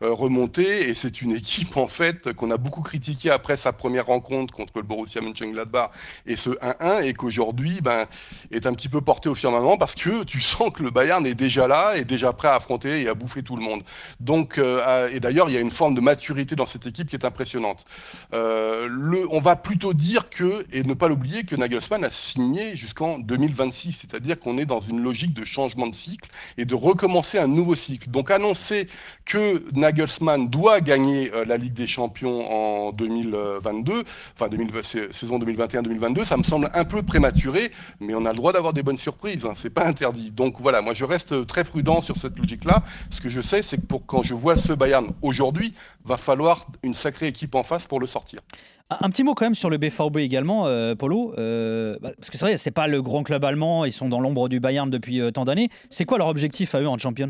remontée. 0.00 0.88
Et 0.88 0.94
c'est 0.94 1.20
une 1.20 1.32
équipe, 1.32 1.76
en 1.76 1.88
fait, 1.88 2.32
qu'on 2.32 2.50
a 2.50 2.56
beaucoup 2.56 2.80
critiquée 2.80 3.30
après 3.30 3.58
sa 3.58 3.74
première 3.74 4.06
rencontre 4.06 4.54
contre 4.54 4.72
le 4.76 4.82
Borussia 4.82 5.20
Mönchengladbach 5.20 5.90
et 6.24 6.36
ce 6.36 6.50
1-1, 6.50 7.04
et 7.04 7.12
qu'aujourd'hui, 7.12 7.80
ben, 7.82 8.06
est 8.50 8.66
un 8.66 8.72
petit 8.72 8.88
peu 8.88 9.02
porté 9.02 9.28
au 9.28 9.34
firmament 9.34 9.76
parce 9.76 9.94
que 9.94 10.24
tu 10.24 10.40
sens 10.40 10.70
que 10.70 10.82
le 10.82 10.90
Bayern 10.90 11.26
est 11.26 11.34
déjà 11.34 11.66
là, 11.66 11.96
est 11.96 12.06
déjà 12.06 12.32
prêt 12.32 12.48
à 12.48 12.54
affronter 12.54 12.77
et 12.86 13.08
à 13.08 13.14
bouffer 13.14 13.42
tout 13.42 13.56
le 13.56 13.62
monde. 13.62 13.82
Donc, 14.20 14.58
euh, 14.58 15.08
et 15.12 15.20
d'ailleurs, 15.20 15.48
il 15.48 15.54
y 15.54 15.56
a 15.56 15.60
une 15.60 15.70
forme 15.70 15.94
de 15.94 16.00
maturité 16.00 16.56
dans 16.56 16.66
cette 16.66 16.86
équipe 16.86 17.08
qui 17.08 17.16
est 17.16 17.24
impressionnante. 17.24 17.84
Euh, 18.34 19.26
on 19.30 19.40
va 19.40 19.56
plutôt 19.56 19.94
dire 19.94 20.30
que, 20.30 20.66
et 20.72 20.82
ne 20.82 20.94
pas 20.94 21.08
l'oublier, 21.08 21.44
que 21.44 21.56
Nagelsmann 21.56 22.04
a 22.04 22.10
signé 22.10 22.76
jusqu'en 22.76 23.18
2026, 23.18 23.92
c'est-à-dire 23.92 24.38
qu'on 24.38 24.58
est 24.58 24.66
dans 24.66 24.80
une 24.80 25.02
logique 25.02 25.34
de 25.34 25.44
changement 25.44 25.86
de 25.86 25.94
cycle 25.94 26.30
et 26.56 26.64
de 26.64 26.74
recommencer 26.74 27.38
un 27.38 27.48
nouveau 27.48 27.74
cycle. 27.74 28.10
Donc, 28.10 28.30
annoncer 28.30 28.88
que 29.24 29.62
Nagelsmann 29.72 30.48
doit 30.48 30.80
gagner 30.80 31.32
euh, 31.34 31.44
la 31.44 31.56
Ligue 31.56 31.74
des 31.74 31.86
Champions 31.86 32.50
en 32.50 32.92
2022, 32.92 34.04
enfin 34.34 34.48
2000, 34.48 34.70
saison 35.12 35.38
2021-2022, 35.38 36.24
ça 36.24 36.36
me 36.36 36.42
semble 36.42 36.70
un 36.74 36.84
peu 36.84 37.02
prématuré, 37.02 37.70
mais 38.00 38.14
on 38.14 38.24
a 38.24 38.30
le 38.30 38.36
droit 38.36 38.52
d'avoir 38.52 38.72
des 38.72 38.82
bonnes 38.82 38.98
surprises, 38.98 39.44
hein, 39.44 39.54
c'est 39.56 39.70
pas 39.70 39.86
interdit. 39.86 40.30
Donc 40.30 40.56
voilà, 40.60 40.80
moi 40.80 40.94
je 40.94 41.04
reste 41.04 41.46
très 41.46 41.64
prudent 41.64 42.02
sur 42.02 42.16
cette 42.16 42.38
logique-là. 42.38 42.67
Ce 43.10 43.20
que 43.20 43.28
je 43.28 43.40
sais, 43.40 43.62
c'est 43.62 43.76
que 43.76 43.86
pour, 43.86 44.06
quand 44.06 44.22
je 44.22 44.34
vois 44.34 44.56
ce 44.56 44.72
Bayern 44.72 45.08
aujourd'hui, 45.22 45.74
va 46.04 46.16
falloir 46.16 46.66
une 46.82 46.94
sacrée 46.94 47.28
équipe 47.28 47.54
en 47.54 47.62
face 47.62 47.86
pour 47.86 48.00
le 48.00 48.06
sortir. 48.06 48.40
Un 48.90 49.10
petit 49.10 49.22
mot 49.22 49.34
quand 49.34 49.44
même 49.44 49.54
sur 49.54 49.68
le 49.68 49.76
BVB 49.76 50.16
également, 50.18 50.66
euh, 50.66 50.94
Polo, 50.94 51.34
euh, 51.36 51.98
bah, 52.00 52.12
parce 52.16 52.30
que 52.30 52.38
c'est 52.38 52.44
vrai, 52.46 52.56
c'est 52.56 52.70
pas 52.70 52.86
le 52.86 53.02
grand 53.02 53.22
club 53.22 53.44
allemand, 53.44 53.84
ils 53.84 53.92
sont 53.92 54.08
dans 54.08 54.18
l'ombre 54.18 54.48
du 54.48 54.60
Bayern 54.60 54.88
depuis 54.88 55.20
euh, 55.20 55.30
tant 55.30 55.44
d'années. 55.44 55.68
C'est 55.90 56.06
quoi 56.06 56.16
leur 56.16 56.28
objectif 56.28 56.74
à 56.74 56.80
eux 56.80 56.88
en 56.88 56.96
Champions? 56.96 57.28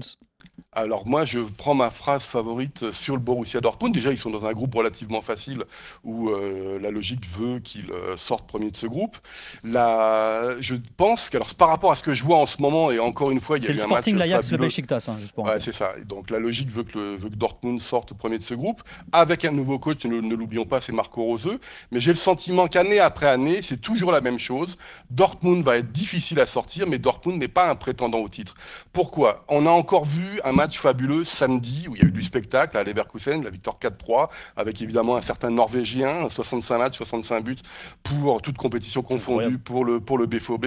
Alors 0.79 1.07
moi, 1.07 1.25
je 1.25 1.41
prends 1.41 1.75
ma 1.75 1.91
phrase 1.91 2.23
favorite 2.23 2.93
sur 2.93 3.15
le 3.15 3.21
Borussia 3.21 3.61
Dortmund. 3.61 3.93
Déjà, 3.95 4.13
ils 4.13 4.19
sont 4.19 4.31
dans 4.31 4.47
un 4.47 4.53
groupe 4.53 4.75
relativement 4.75 5.21
facile 5.21 5.65
où 6.05 6.31
euh, 6.31 6.79
la 6.81 6.91
logique 6.91 7.27
veut 7.29 7.59
qu'ils 7.59 7.91
euh, 7.91 8.17
sortent 8.17 8.47
premier 8.47 8.71
de 8.71 8.77
ce 8.77 8.87
groupe. 8.87 9.17
Là, 9.65 10.57
je 10.61 10.77
pense 10.97 11.31
que, 11.31 11.37
alors, 11.37 11.55
par 11.55 11.69
rapport 11.69 11.91
à 11.91 11.95
ce 11.97 12.03
que 12.03 12.15
je 12.15 12.23
vois 12.23 12.39
en 12.39 12.47
ce 12.47 12.63
moment, 12.63 12.91
et 12.91 12.99
encore 12.99 13.31
une 13.31 13.41
fois, 13.41 13.59
il 13.59 13.65
y 13.65 13.69
a 13.69 13.71
eu 13.71 13.81
un 13.81 13.87
match 13.87 14.07
l'Ajax, 14.07 14.53
le 14.53 14.59
Besiktas, 14.59 15.09
hein, 15.09 15.17
ouais, 15.37 15.61
c'est 15.61 15.73
ça. 15.73 15.95
Donc 16.07 16.31
la 16.31 16.39
logique 16.39 16.71
veut 16.71 16.85
que, 16.85 17.17
veut 17.17 17.29
que, 17.29 17.35
Dortmund 17.35 17.81
sorte 17.81 18.15
premier 18.15 18.39
de 18.39 18.43
ce 18.43 18.55
groupe, 18.55 18.83
avec 19.13 19.45
un 19.45 19.53
nouveau 19.53 19.79
coach, 19.79 20.05
ne, 20.05 20.21
ne 20.21 20.35
l'oublions 20.35 20.65
pas, 20.65 20.81
c'est 20.81 20.93
Marco 20.93 21.23
Rose. 21.23 21.59
Mais 21.91 22.01
j'ai 22.01 22.11
le 22.11 22.17
sentiment 22.17 22.69
qu'année 22.69 23.01
après 23.01 23.27
année, 23.27 23.63
c'est 23.63 23.81
toujours 23.81 24.13
la 24.13 24.21
même 24.21 24.39
chose. 24.39 24.77
Dortmund 25.11 25.65
va 25.65 25.79
être 25.79 25.91
difficile 25.93 26.41
à 26.41 26.47
sortir, 26.47 26.87
mais 26.87 26.99
Dortmund 26.99 27.39
n'est 27.39 27.49
pas 27.49 27.69
un 27.69 27.75
prétendant 27.75 28.19
au 28.19 28.29
titre. 28.29 28.55
Pourquoi? 28.93 29.45
On 29.49 29.67
a 29.67 29.71
encore 29.71 30.05
vu 30.05 30.41
un 30.45 30.53
match 30.53 30.68
fabuleux 30.77 31.25
samedi 31.25 31.87
où 31.89 31.97
il 31.97 32.03
y 32.03 32.05
a 32.05 32.09
eu 32.09 32.13
du 32.13 32.23
spectacle 32.23 32.77
à 32.77 32.85
Leverkusen, 32.85 33.43
la 33.43 33.51
victoire 33.51 33.79
4-3, 33.81 34.29
avec 34.57 34.81
évidemment 34.83 35.17
un 35.17 35.21
certain 35.21 35.51
Norvégien, 35.51 36.29
65 36.29 36.79
matchs, 36.79 36.97
65 36.99 37.45
buts 37.45 37.57
pour 38.03 38.43
toute 38.43 38.57
compétition 38.57 39.03
confondue 39.03 39.59
pour 39.59 39.85
le, 39.85 40.01
pour 40.01 40.19
le 40.19 40.27
BFOB. 40.27 40.67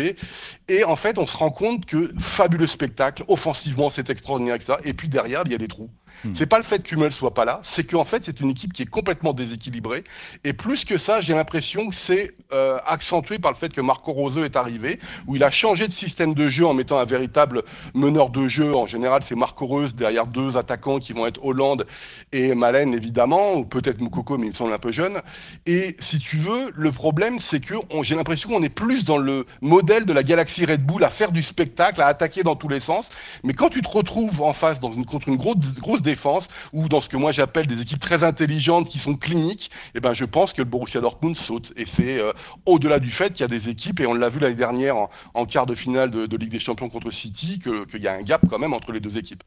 Et 0.68 0.84
en 0.84 0.96
fait, 0.96 1.18
on 1.18 1.28
se 1.28 1.38
rend 1.38 1.52
compte 1.52 1.86
que 1.86 2.12
fabuleux 2.20 2.68
spectacle, 2.68 3.24
offensivement, 3.28 3.90
c'est 3.90 4.10
extraordinaire 4.10 4.58
que 4.58 4.64
ça. 4.64 4.80
Et 4.84 4.94
puis 4.94 5.10
derrière, 5.10 5.44
il 5.46 5.52
y 5.52 5.56
a 5.56 5.58
des 5.58 5.68
trous. 5.68 5.90
Hmm. 6.24 6.34
C'est 6.34 6.46
pas 6.46 6.58
le 6.58 6.64
fait 6.64 6.84
qu'Hummel 6.84 7.12
soit 7.12 7.34
pas 7.34 7.46
là, 7.46 7.60
c'est 7.64 7.84
qu'en 7.84 8.04
fait 8.04 8.26
c'est 8.26 8.40
une 8.40 8.50
équipe 8.50 8.74
qui 8.74 8.84
est 8.84 8.90
complètement 8.90 9.34
déséquilibrée. 9.34 10.04
Et 10.44 10.54
plus 10.54 10.86
que 10.86 10.98
ça, 10.98 11.22
j'ai 11.22 11.34
l'impression 11.34 11.90
que 11.90 11.96
c'est 11.96 12.36
euh, 12.54 12.78
accentué 12.86 13.40
par 13.40 13.52
le 13.52 13.58
fait 13.58 13.74
que 13.74 13.82
Marco 13.82 14.12
Rose 14.12 14.38
est 14.38 14.56
arrivé, 14.56 15.00
où 15.28 15.36
il 15.36 15.44
a 15.44 15.52
changé 15.52 15.88
de 15.88 15.94
système 15.94 16.34
de 16.34 16.50
jeu 16.50 16.66
en 16.66 16.74
mettant 16.74 16.98
un 16.98 17.06
véritable 17.06 17.64
meneur 17.94 18.30
de 18.30 18.48
jeu. 18.48 18.76
En 18.76 18.88
général, 18.88 19.22
c'est 19.24 19.36
Marco 19.36 19.66
Rose 19.66 19.96
derrière 19.96 20.28
deux 20.28 20.58
attaquants 20.58 21.00
qui 21.00 21.14
vont 21.14 21.26
être 21.26 21.44
Hollande 21.44 21.86
et 22.32 22.56
Malen 22.56 22.94
évidemment, 22.94 23.54
ou 23.54 23.66
peut-être 23.66 24.00
Moukoko, 24.02 24.38
mais 24.38 24.48
il 24.48 24.50
me 24.50 24.56
semble 24.56 24.74
un 24.74 24.80
peu 24.80 24.92
jeune. 24.92 25.22
Et 25.66 25.96
si 26.00 26.20
tu 26.20 26.38
veux, 26.38 26.72
le 26.74 26.92
problème 26.92 27.40
c'est 27.40 27.60
que 27.60 27.76
j'ai 28.02 28.16
l'impression 28.16 28.50
qu'on 28.50 28.64
est 28.64 28.70
plus 28.70 29.04
dans 29.04 29.18
le 29.18 29.46
modèle 29.62 30.06
de 30.06 30.14
la 30.14 30.24
galaxie 30.24 30.66
Red 30.66 30.86
Bull 30.86 31.04
à 31.04 31.10
faire 31.10 31.32
du 31.32 31.44
spectacle, 31.44 32.02
à 32.02 32.08
attaquer 32.08 32.44
dans 32.44 32.56
tous 32.56 32.68
les 32.68 32.80
sens. 32.80 33.10
Mais 33.44 33.54
quand 33.54 33.70
tu 33.70 33.82
te 33.82 33.90
retrouves 33.90 34.42
en 34.42 34.54
face 34.54 34.80
dans 34.80 34.92
une, 34.92 35.06
contre 35.06 35.28
une 35.28 35.38
grosse 35.38 36.01
défense 36.02 36.48
ou 36.74 36.88
dans 36.88 37.02
ce 37.02 37.10
que 37.10 37.18
moi 37.18 37.32
j'appelle 37.32 37.68
des 37.68 37.82
équipes 37.82 38.00
très 38.00 38.24
intelligentes 38.24 38.90
qui 38.90 39.00
sont 39.00 39.16
cliniques, 39.16 39.72
eh 39.96 40.00
ben 40.00 40.14
je 40.14 40.26
pense 40.26 40.54
que 40.54 40.62
le 40.62 40.66
Borussia 40.66 41.02
Dortmund 41.02 41.36
saute. 41.36 41.74
Et 41.78 41.86
c'est 41.86 42.20
euh, 42.20 42.34
au-delà 42.66 43.00
du 43.00 43.10
fait 43.10 43.34
qu'il 43.34 43.42
y 43.42 43.44
a 43.44 43.48
des 43.48 43.70
équipes, 43.70 44.00
et 44.00 44.06
on 44.06 44.14
l'a 44.14 44.30
vu 44.30 44.40
l'année 44.40 44.56
dernière 44.56 44.96
en, 45.34 45.46
quart 45.46 45.66
de 45.66 45.76
finale 45.76 46.10
de, 46.10 46.38
Ligue 46.38 46.52
des 46.52 46.60
Champions 46.60 46.90
contre 46.90 47.12
City, 47.12 47.60
qu'il 47.60 48.02
y 48.02 48.08
a 48.08 48.14
un 48.14 48.24
gap 48.24 48.42
quand 48.50 48.58
même 48.58 48.74
entre 48.74 48.92
les 48.92 49.00
deux 49.00 49.18
équipes. 49.18 49.44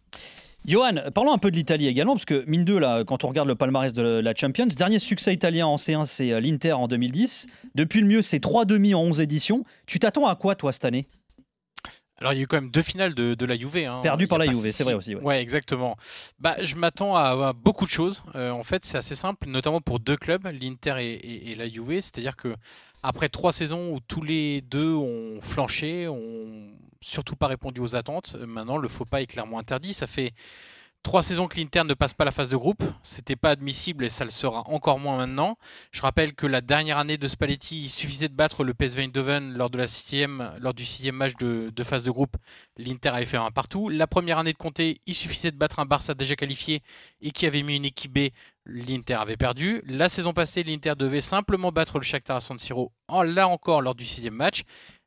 Johan, 0.66 0.94
parlons 1.14 1.32
un 1.32 1.38
peu 1.38 1.50
de 1.50 1.56
l'Italie 1.56 1.88
également, 1.88 2.14
parce 2.14 2.24
que 2.24 2.42
mine 2.46 2.64
de 2.64 2.74
là, 2.74 3.04
quand 3.04 3.24
on 3.24 3.28
regarde 3.28 3.48
le 3.48 3.54
palmarès 3.54 3.92
de 3.92 4.02
la 4.02 4.34
Champions, 4.34 4.66
dernier 4.66 4.98
succès 4.98 5.34
italien 5.34 5.66
en 5.66 5.76
C1, 5.76 6.06
c'est 6.06 6.32
euh, 6.32 6.40
l'Inter 6.40 6.72
en 6.72 6.88
2010. 6.88 7.48
Depuis 7.74 8.00
le 8.00 8.06
mieux, 8.06 8.22
c'est 8.22 8.40
3 8.40 8.64
demi 8.64 8.94
en 8.94 9.02
11 9.02 9.20
éditions. 9.20 9.64
Tu 9.86 9.98
t'attends 9.98 10.26
à 10.26 10.36
quoi, 10.36 10.54
toi, 10.54 10.72
cette 10.72 10.86
année? 10.86 11.06
Alors 12.24 12.32
il 12.32 12.36
y 12.36 12.40
a 12.40 12.44
eu 12.44 12.46
quand 12.46 12.56
même 12.56 12.70
deux 12.70 12.80
finales 12.80 13.14
de, 13.14 13.34
de 13.34 13.44
la 13.44 13.54
Juve. 13.54 13.76
Hein. 13.76 14.00
Perdu 14.02 14.26
par 14.26 14.38
la 14.38 14.46
Juve, 14.46 14.72
c'est 14.72 14.82
vrai 14.82 14.94
aussi, 14.94 15.14
ouais. 15.14 15.20
Ouais, 15.22 15.42
exactement. 15.42 15.94
Bah, 16.40 16.56
je 16.62 16.74
m'attends 16.74 17.14
à, 17.16 17.48
à 17.48 17.52
beaucoup 17.52 17.84
de 17.84 17.90
choses. 17.90 18.22
Euh, 18.34 18.50
en 18.50 18.62
fait, 18.62 18.86
c'est 18.86 18.96
assez 18.96 19.14
simple, 19.14 19.46
notamment 19.46 19.82
pour 19.82 20.00
deux 20.00 20.16
clubs, 20.16 20.46
l'Inter 20.46 20.94
et, 21.00 21.12
et- 21.12 21.50
et 21.52 21.54
la 21.54 21.68
Juve. 21.68 22.00
C'est-à-dire 22.00 22.34
que 22.36 22.54
après 23.02 23.28
trois 23.28 23.52
saisons 23.52 23.92
où 23.92 24.00
tous 24.00 24.22
les 24.22 24.62
deux 24.62 24.94
ont 24.94 25.38
flanché, 25.42 26.08
ont 26.08 26.70
surtout 27.02 27.36
pas 27.36 27.46
répondu 27.48 27.82
aux 27.82 27.94
attentes, 27.94 28.36
euh, 28.40 28.46
maintenant 28.46 28.78
le 28.78 28.88
faux 28.88 29.04
pas 29.04 29.20
est 29.20 29.26
clairement 29.26 29.58
interdit. 29.58 29.92
Ça 29.92 30.06
fait 30.06 30.32
trois 31.04 31.22
saisons 31.22 31.46
que 31.46 31.60
l'Inter 31.60 31.84
ne 31.84 31.94
passe 31.94 32.14
pas 32.14 32.24
la 32.24 32.32
phase 32.32 32.48
de 32.48 32.56
groupe. 32.56 32.82
C'était 33.02 33.36
pas 33.36 33.50
admissible 33.50 34.04
et 34.04 34.08
ça 34.08 34.24
le 34.24 34.30
sera 34.30 34.68
encore 34.68 34.98
moins 34.98 35.18
maintenant. 35.18 35.56
Je 35.92 36.02
rappelle 36.02 36.34
que 36.34 36.46
la 36.46 36.60
dernière 36.60 36.98
année 36.98 37.18
de 37.18 37.28
Spalletti, 37.28 37.84
il 37.84 37.90
suffisait 37.90 38.28
de 38.28 38.34
battre 38.34 38.64
le 38.64 38.74
PSV 38.74 39.04
Eindhoven 39.04 39.56
lors 39.56 39.70
de 39.70 39.78
la 39.78 39.86
sixième, 39.86 40.50
lors 40.58 40.74
du 40.74 40.84
sixième 40.84 41.14
match 41.14 41.34
de, 41.36 41.70
phase 41.84 42.02
de 42.02 42.10
groupe. 42.10 42.36
L'Inter 42.78 43.10
avait 43.10 43.26
fait 43.26 43.36
un 43.36 43.50
partout. 43.52 43.88
La 43.88 44.08
première 44.08 44.38
année 44.38 44.52
de 44.52 44.58
Conte, 44.58 44.80
il 44.80 45.14
suffisait 45.14 45.52
de 45.52 45.56
battre 45.56 45.78
un 45.78 45.84
Barça 45.84 46.14
déjà 46.14 46.34
qualifié 46.34 46.82
et 47.20 47.30
qui 47.30 47.46
avait 47.46 47.62
mis 47.62 47.76
une 47.76 47.84
équipe 47.84 48.12
B. 48.12 48.30
L'Inter 48.66 49.14
avait 49.14 49.36
perdu. 49.36 49.82
La 49.86 50.08
saison 50.08 50.32
passée, 50.32 50.62
l'Inter 50.62 50.94
devait 50.96 51.20
simplement 51.20 51.70
battre 51.70 51.98
le 51.98 52.04
Shakhtar 52.04 52.38
à 52.38 52.40
San 52.40 52.58
Siro. 52.58 52.92
Là 53.10 53.46
encore, 53.46 53.82
lors 53.82 53.94
du 53.94 54.06
sixième 54.06 54.34
match, 54.34 54.62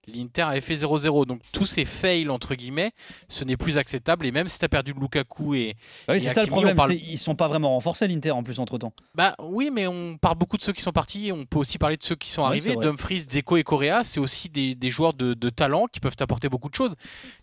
l'Inter 0.08 0.44
avait 0.44 0.62
fait 0.62 0.76
0-0. 0.76 1.26
Donc 1.26 1.42
tous 1.52 1.66
ces 1.66 1.86
fails 1.86 2.30
entre 2.30 2.56
guillemets, 2.56 2.92
ce 3.30 3.44
n'est 3.44 3.58
plus 3.58 3.78
acceptable. 3.78 4.26
Et 4.26 4.32
même 4.32 4.48
si 4.48 4.58
tu 4.60 4.66
as 4.66 4.70
perdu 4.70 4.94
Lukaku 5.00 5.56
et 5.56 5.76
Ah 6.08 6.14
oui, 6.14 6.22
c'est 6.22 6.34
ça 6.34 6.42
le 6.44 6.48
problème. 6.48 6.76
parle- 6.76 6.94
Ils 6.94 7.18
sont 7.18 7.36
pas 7.36 7.48
vraiment 7.48 7.70
renforcés 7.72 8.08
l'Inter 8.08 8.32
en 8.32 8.44
plus 8.44 8.60
entre 8.60 8.78
temps. 8.78 8.94
bah 9.16 9.36
oui, 9.44 9.70
mais 9.74 9.88
on 9.88 10.18
parle 10.18 10.38
beaucoup 10.38 10.58
de 10.58 10.62
ceux 10.64 10.74
qui 10.74 10.82
sont 10.82 10.92
partis. 10.92 11.32
On 11.34 11.46
peut 11.46 11.60
aussi 11.60 11.78
parler 11.78 11.98
de 11.98 12.04
ceux 12.04 12.16
qui 12.16 12.30
sont 12.30 12.42
Oui, 12.44 12.48
arrivés. 12.48 12.76
Dumfries, 12.76 13.26
Dzeko 13.28 13.58
et 13.58 13.64
Correa, 13.64 14.04
c'est 14.04 14.20
aussi 14.20 14.50
des, 14.50 14.76
des 14.76 14.90
joueurs 14.90 15.14
de, 15.14 15.34
de 15.34 15.50
talent 15.50 15.88
qui 15.92 16.00
peuvent 16.00 16.16
apporter 16.20 16.50
beaucoup 16.50 16.70
de 16.70 16.76
choses. 16.76 16.96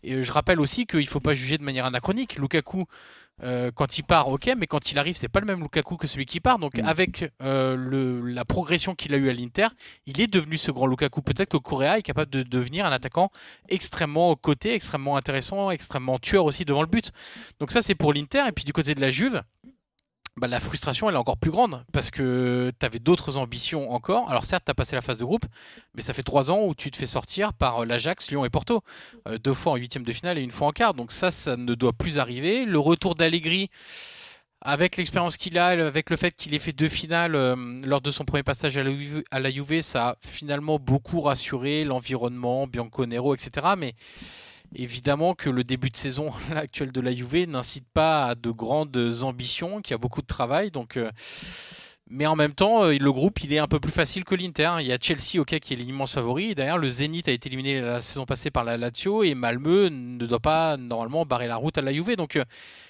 Et 0.02 0.14
euh, 0.14 0.22
je 0.22 0.32
rappelle 0.32 0.60
aussi 0.60 0.86
qu'il 0.86 1.00
ne 1.00 1.06
faut 1.06 1.20
pas 1.20 1.34
juger 1.34 1.58
de 1.58 1.62
manière 1.64 1.84
anachronique. 1.84 2.36
Lukaku, 2.36 2.84
euh, 3.42 3.70
quand 3.74 3.98
il 3.98 4.04
part, 4.04 4.28
ok, 4.28 4.52
mais 4.56 4.66
quand 4.66 4.92
il 4.92 4.98
arrive, 4.98 5.16
c'est 5.16 5.28
pas 5.28 5.40
le 5.40 5.46
même 5.46 5.60
Lukaku 5.60 5.96
que 5.96 6.06
celui 6.06 6.24
qui 6.24 6.40
part. 6.40 6.58
Donc 6.58 6.76
Mm. 6.78 6.84
avec 6.84 7.32
euh, 7.42 7.76
le, 7.76 8.20
la 8.28 8.44
progression 8.44 8.94
qu'il 8.94 9.12
a 9.14 9.16
eue 9.16 9.28
à 9.28 9.32
l'Inter, 9.32 9.68
il 10.06 10.20
est 10.20 10.26
devenu 10.26 10.56
ce 10.56 10.70
grand 10.70 10.86
Lukaku. 10.86 11.22
Peut-être 11.22 11.50
que 11.50 11.56
Correa 11.56 11.98
est 11.98 12.02
capable 12.02 12.30
de 12.30 12.42
devenir 12.42 12.86
un 12.86 12.92
attaquant 12.92 13.30
extrêmement 13.68 14.34
coté, 14.36 14.74
extrêmement 14.74 15.16
intéressant, 15.16 15.70
extrêmement 15.70 16.18
tueur 16.18 16.44
aussi 16.44 16.64
devant 16.64 16.82
le 16.82 16.88
but. 16.88 17.10
Donc 17.58 17.70
ça, 17.72 17.82
c'est 17.82 17.94
pour 17.94 18.12
l'Inter. 18.12 18.44
Et 18.48 18.52
puis 18.52 18.64
du 18.64 18.72
côté 18.72 18.94
de 18.94 19.00
la 19.00 19.10
Juve 19.10 19.42
bah, 20.36 20.48
la 20.48 20.58
frustration 20.58 21.08
elle 21.08 21.14
est 21.14 21.18
encore 21.18 21.36
plus 21.36 21.50
grande 21.50 21.84
parce 21.92 22.10
que 22.10 22.72
tu 22.78 22.86
avais 22.86 22.98
d'autres 22.98 23.36
ambitions 23.36 23.92
encore. 23.92 24.28
Alors 24.30 24.44
certes, 24.44 24.64
tu 24.64 24.70
as 24.70 24.74
passé 24.74 24.96
la 24.96 25.02
phase 25.02 25.18
de 25.18 25.24
groupe, 25.24 25.46
mais 25.94 26.02
ça 26.02 26.12
fait 26.12 26.22
trois 26.22 26.50
ans 26.50 26.64
où 26.64 26.74
tu 26.74 26.90
te 26.90 26.96
fais 26.96 27.06
sortir 27.06 27.52
par 27.52 27.82
euh, 27.82 27.84
l'Ajax, 27.84 28.30
Lyon 28.30 28.44
et 28.44 28.50
Porto. 28.50 28.82
Euh, 29.28 29.38
deux 29.38 29.54
fois 29.54 29.72
en 29.72 29.76
huitième 29.76 30.04
de 30.04 30.12
finale 30.12 30.38
et 30.38 30.42
une 30.42 30.50
fois 30.50 30.68
en 30.68 30.72
quart. 30.72 30.94
Donc 30.94 31.12
ça, 31.12 31.30
ça 31.30 31.56
ne 31.56 31.74
doit 31.74 31.92
plus 31.92 32.18
arriver. 32.18 32.64
Le 32.64 32.78
retour 32.78 33.14
d'Allegri, 33.14 33.70
avec 34.60 34.96
l'expérience 34.96 35.36
qu'il 35.36 35.58
a, 35.58 35.68
avec 35.68 36.10
le 36.10 36.16
fait 36.16 36.32
qu'il 36.32 36.54
ait 36.54 36.58
fait 36.58 36.72
deux 36.72 36.88
finales 36.88 37.36
euh, 37.36 37.54
lors 37.84 38.00
de 38.00 38.10
son 38.10 38.24
premier 38.24 38.42
passage 38.42 38.76
à 38.78 38.82
la, 38.82 39.50
Juve, 39.50 39.82
ça 39.82 40.08
a 40.08 40.16
finalement 40.26 40.78
beaucoup 40.78 41.20
rassuré 41.20 41.84
l'environnement, 41.84 42.66
Bianconero, 42.66 43.34
etc. 43.34 43.74
Mais 43.76 43.94
Évidemment 44.74 45.34
que 45.34 45.50
le 45.50 45.64
début 45.64 45.90
de 45.90 45.96
saison 45.96 46.32
actuel 46.54 46.92
de 46.92 47.00
la 47.00 47.14
Juve 47.14 47.46
n'incite 47.48 47.86
pas 47.92 48.26
à 48.26 48.34
de 48.34 48.50
grandes 48.50 48.96
ambitions, 49.22 49.80
qu'il 49.80 49.92
y 49.92 49.94
a 49.94 49.98
beaucoup 49.98 50.22
de 50.22 50.26
travail. 50.26 50.70
Donc, 50.70 50.96
euh, 50.96 51.10
mais 52.10 52.26
en 52.26 52.36
même 52.36 52.52
temps, 52.52 52.84
euh, 52.84 52.96
le 52.98 53.12
groupe 53.12 53.42
il 53.42 53.52
est 53.52 53.58
un 53.58 53.66
peu 53.66 53.80
plus 53.80 53.92
facile 53.92 54.24
que 54.24 54.34
l'Inter. 54.34 54.72
Il 54.80 54.86
y 54.86 54.92
a 54.92 54.98
Chelsea, 55.00 55.40
ok, 55.40 55.58
qui 55.58 55.72
est 55.72 55.76
l'immense 55.76 56.12
favori. 56.12 56.54
D'ailleurs, 56.54 56.78
le 56.78 56.88
Zénith 56.88 57.28
a 57.28 57.32
été 57.32 57.48
éliminé 57.48 57.80
la 57.80 58.00
saison 58.00 58.26
passée 58.26 58.50
par 58.50 58.64
la 58.64 58.76
Lazio 58.76 59.22
et 59.22 59.34
Malmö 59.34 59.88
ne 59.88 60.26
doit 60.26 60.40
pas 60.40 60.76
normalement 60.76 61.24
barrer 61.24 61.46
la 61.46 61.56
route 61.56 61.78
à 61.78 61.82
la 61.82 61.92
Juve. 61.92 62.14
Donc, 62.16 62.36
euh, 62.36 62.44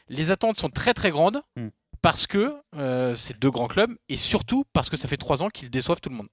les 0.09 0.31
attentes 0.31 0.57
sont 0.57 0.71
très 0.71 0.95
très 0.95 1.11
grandes 1.11 1.43
Mm. 1.57 1.69
parce 2.03 2.27
que 2.27 2.55
euh, 2.77 3.15
c'est 3.15 3.39
deux 3.39 3.51
grands 3.51 3.69
clubs 3.69 3.95
et 4.09 4.17
surtout 4.17 4.65
parce 4.73 4.91
que 4.91 4.97
ça 4.97 5.09
fait 5.09 5.17
trois 5.17 5.43
ans 5.43 5.49
qu'ils 5.49 5.71
déçoivent 5.71 6.01
tout 6.01 6.11
le 6.11 6.17
monde. 6.17 6.29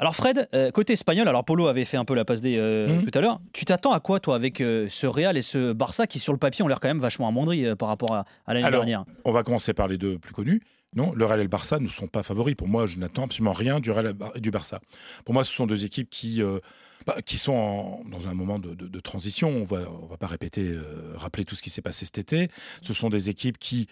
Alors 0.00 0.16
Fred, 0.16 0.48
euh, 0.54 0.70
côté 0.72 0.94
espagnol, 0.94 1.28
alors 1.28 1.44
Polo 1.44 1.68
avait 1.68 1.84
fait 1.84 1.96
un 1.96 2.04
peu 2.04 2.14
la 2.14 2.24
passe 2.24 2.40
des 2.40 2.56
euh, 2.58 2.88
Mhm. 2.88 3.04
tout 3.08 3.16
à 3.16 3.20
l'heure. 3.20 3.40
Tu 3.52 3.64
t'attends 3.64 3.92
à 3.92 4.00
quoi 4.00 4.18
toi 4.18 4.34
avec 4.34 4.60
euh, 4.60 4.88
ce 4.88 5.06
Real 5.06 5.36
et 5.36 5.42
ce 5.42 5.72
Barça 5.72 6.06
qui 6.08 6.18
sur 6.18 6.32
le 6.32 6.38
papier 6.38 6.64
ont 6.64 6.68
l'air 6.68 6.80
quand 6.80 6.88
même 6.88 6.98
vachement 7.00 7.28
amoindris 7.28 7.64
euh, 7.64 7.76
par 7.76 7.88
rapport 7.88 8.12
à, 8.12 8.24
à 8.46 8.54
l'année 8.54 8.68
dernière? 8.70 9.04
On 9.24 9.30
va 9.32 9.44
commencer 9.44 9.72
par 9.72 9.86
les 9.86 9.96
deux 9.96 10.18
plus 10.18 10.34
connus. 10.34 10.62
Non, 10.96 11.12
le 11.14 11.24
Real 11.26 11.38
et 11.40 11.42
le 11.44 11.48
Barça 11.48 11.78
ne 11.78 11.88
sont 11.88 12.06
pas 12.08 12.22
favoris. 12.24 12.54
Pour 12.56 12.66
moi, 12.68 12.86
je 12.86 12.98
n'attends 12.98 13.24
absolument 13.24 13.52
rien 13.52 13.78
du 13.80 13.90
Real 13.92 14.14
et 14.34 14.40
du 14.40 14.50
Barça. 14.50 14.80
Pour 15.24 15.32
moi, 15.34 15.44
ce 15.44 15.52
sont 15.52 15.66
deux 15.66 15.84
équipes 15.84 16.10
qui, 16.10 16.42
euh, 16.42 16.58
bah, 17.06 17.16
qui 17.24 17.38
sont 17.38 17.52
en- 17.52 18.02
dans 18.08 18.28
un 18.28 18.34
moment 18.34 18.58
de, 18.58 18.74
de- 18.74 18.88
de 18.88 19.00
transition. 19.00 19.48
On 19.48 19.64
va, 19.64 19.82
on 20.02 20.06
va 20.06 20.16
pas 20.16 20.26
répéter, 20.28 20.68
euh, 20.68 21.12
rappeler 21.14 21.44
tout 21.44 21.54
ce 21.54 21.62
qui 21.62 21.70
s'est 21.70 21.82
passé 21.82 22.04
cet 22.04 22.18
été. 22.18 22.48
Ce 22.82 22.92
sont 22.92 23.10
des 23.10 23.28
équipes 23.30 23.58
qui, 23.58 23.86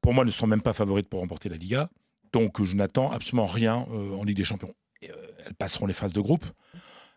pour 0.00 0.12
moi, 0.14 0.24
ne 0.24 0.30
sont 0.32 0.46
même 0.48 0.62
pas 0.62 0.72
favorites 0.72 1.08
pour 1.08 1.20
remporter 1.20 1.48
la 1.48 1.56
Liga. 1.56 1.88
Donc, 2.32 2.62
je 2.64 2.74
n'attends 2.76 3.10
absolument 3.10 3.46
rien 3.46 3.86
euh, 3.92 4.16
en 4.16 4.24
Ligue 4.24 4.36
des 4.36 4.44
Champions. 4.44 4.74
Et, 5.02 5.10
euh, 5.10 5.14
elles 5.46 5.54
passeront 5.54 5.86
les 5.86 5.94
phases 5.94 6.12
de 6.12 6.20
groupe. 6.20 6.44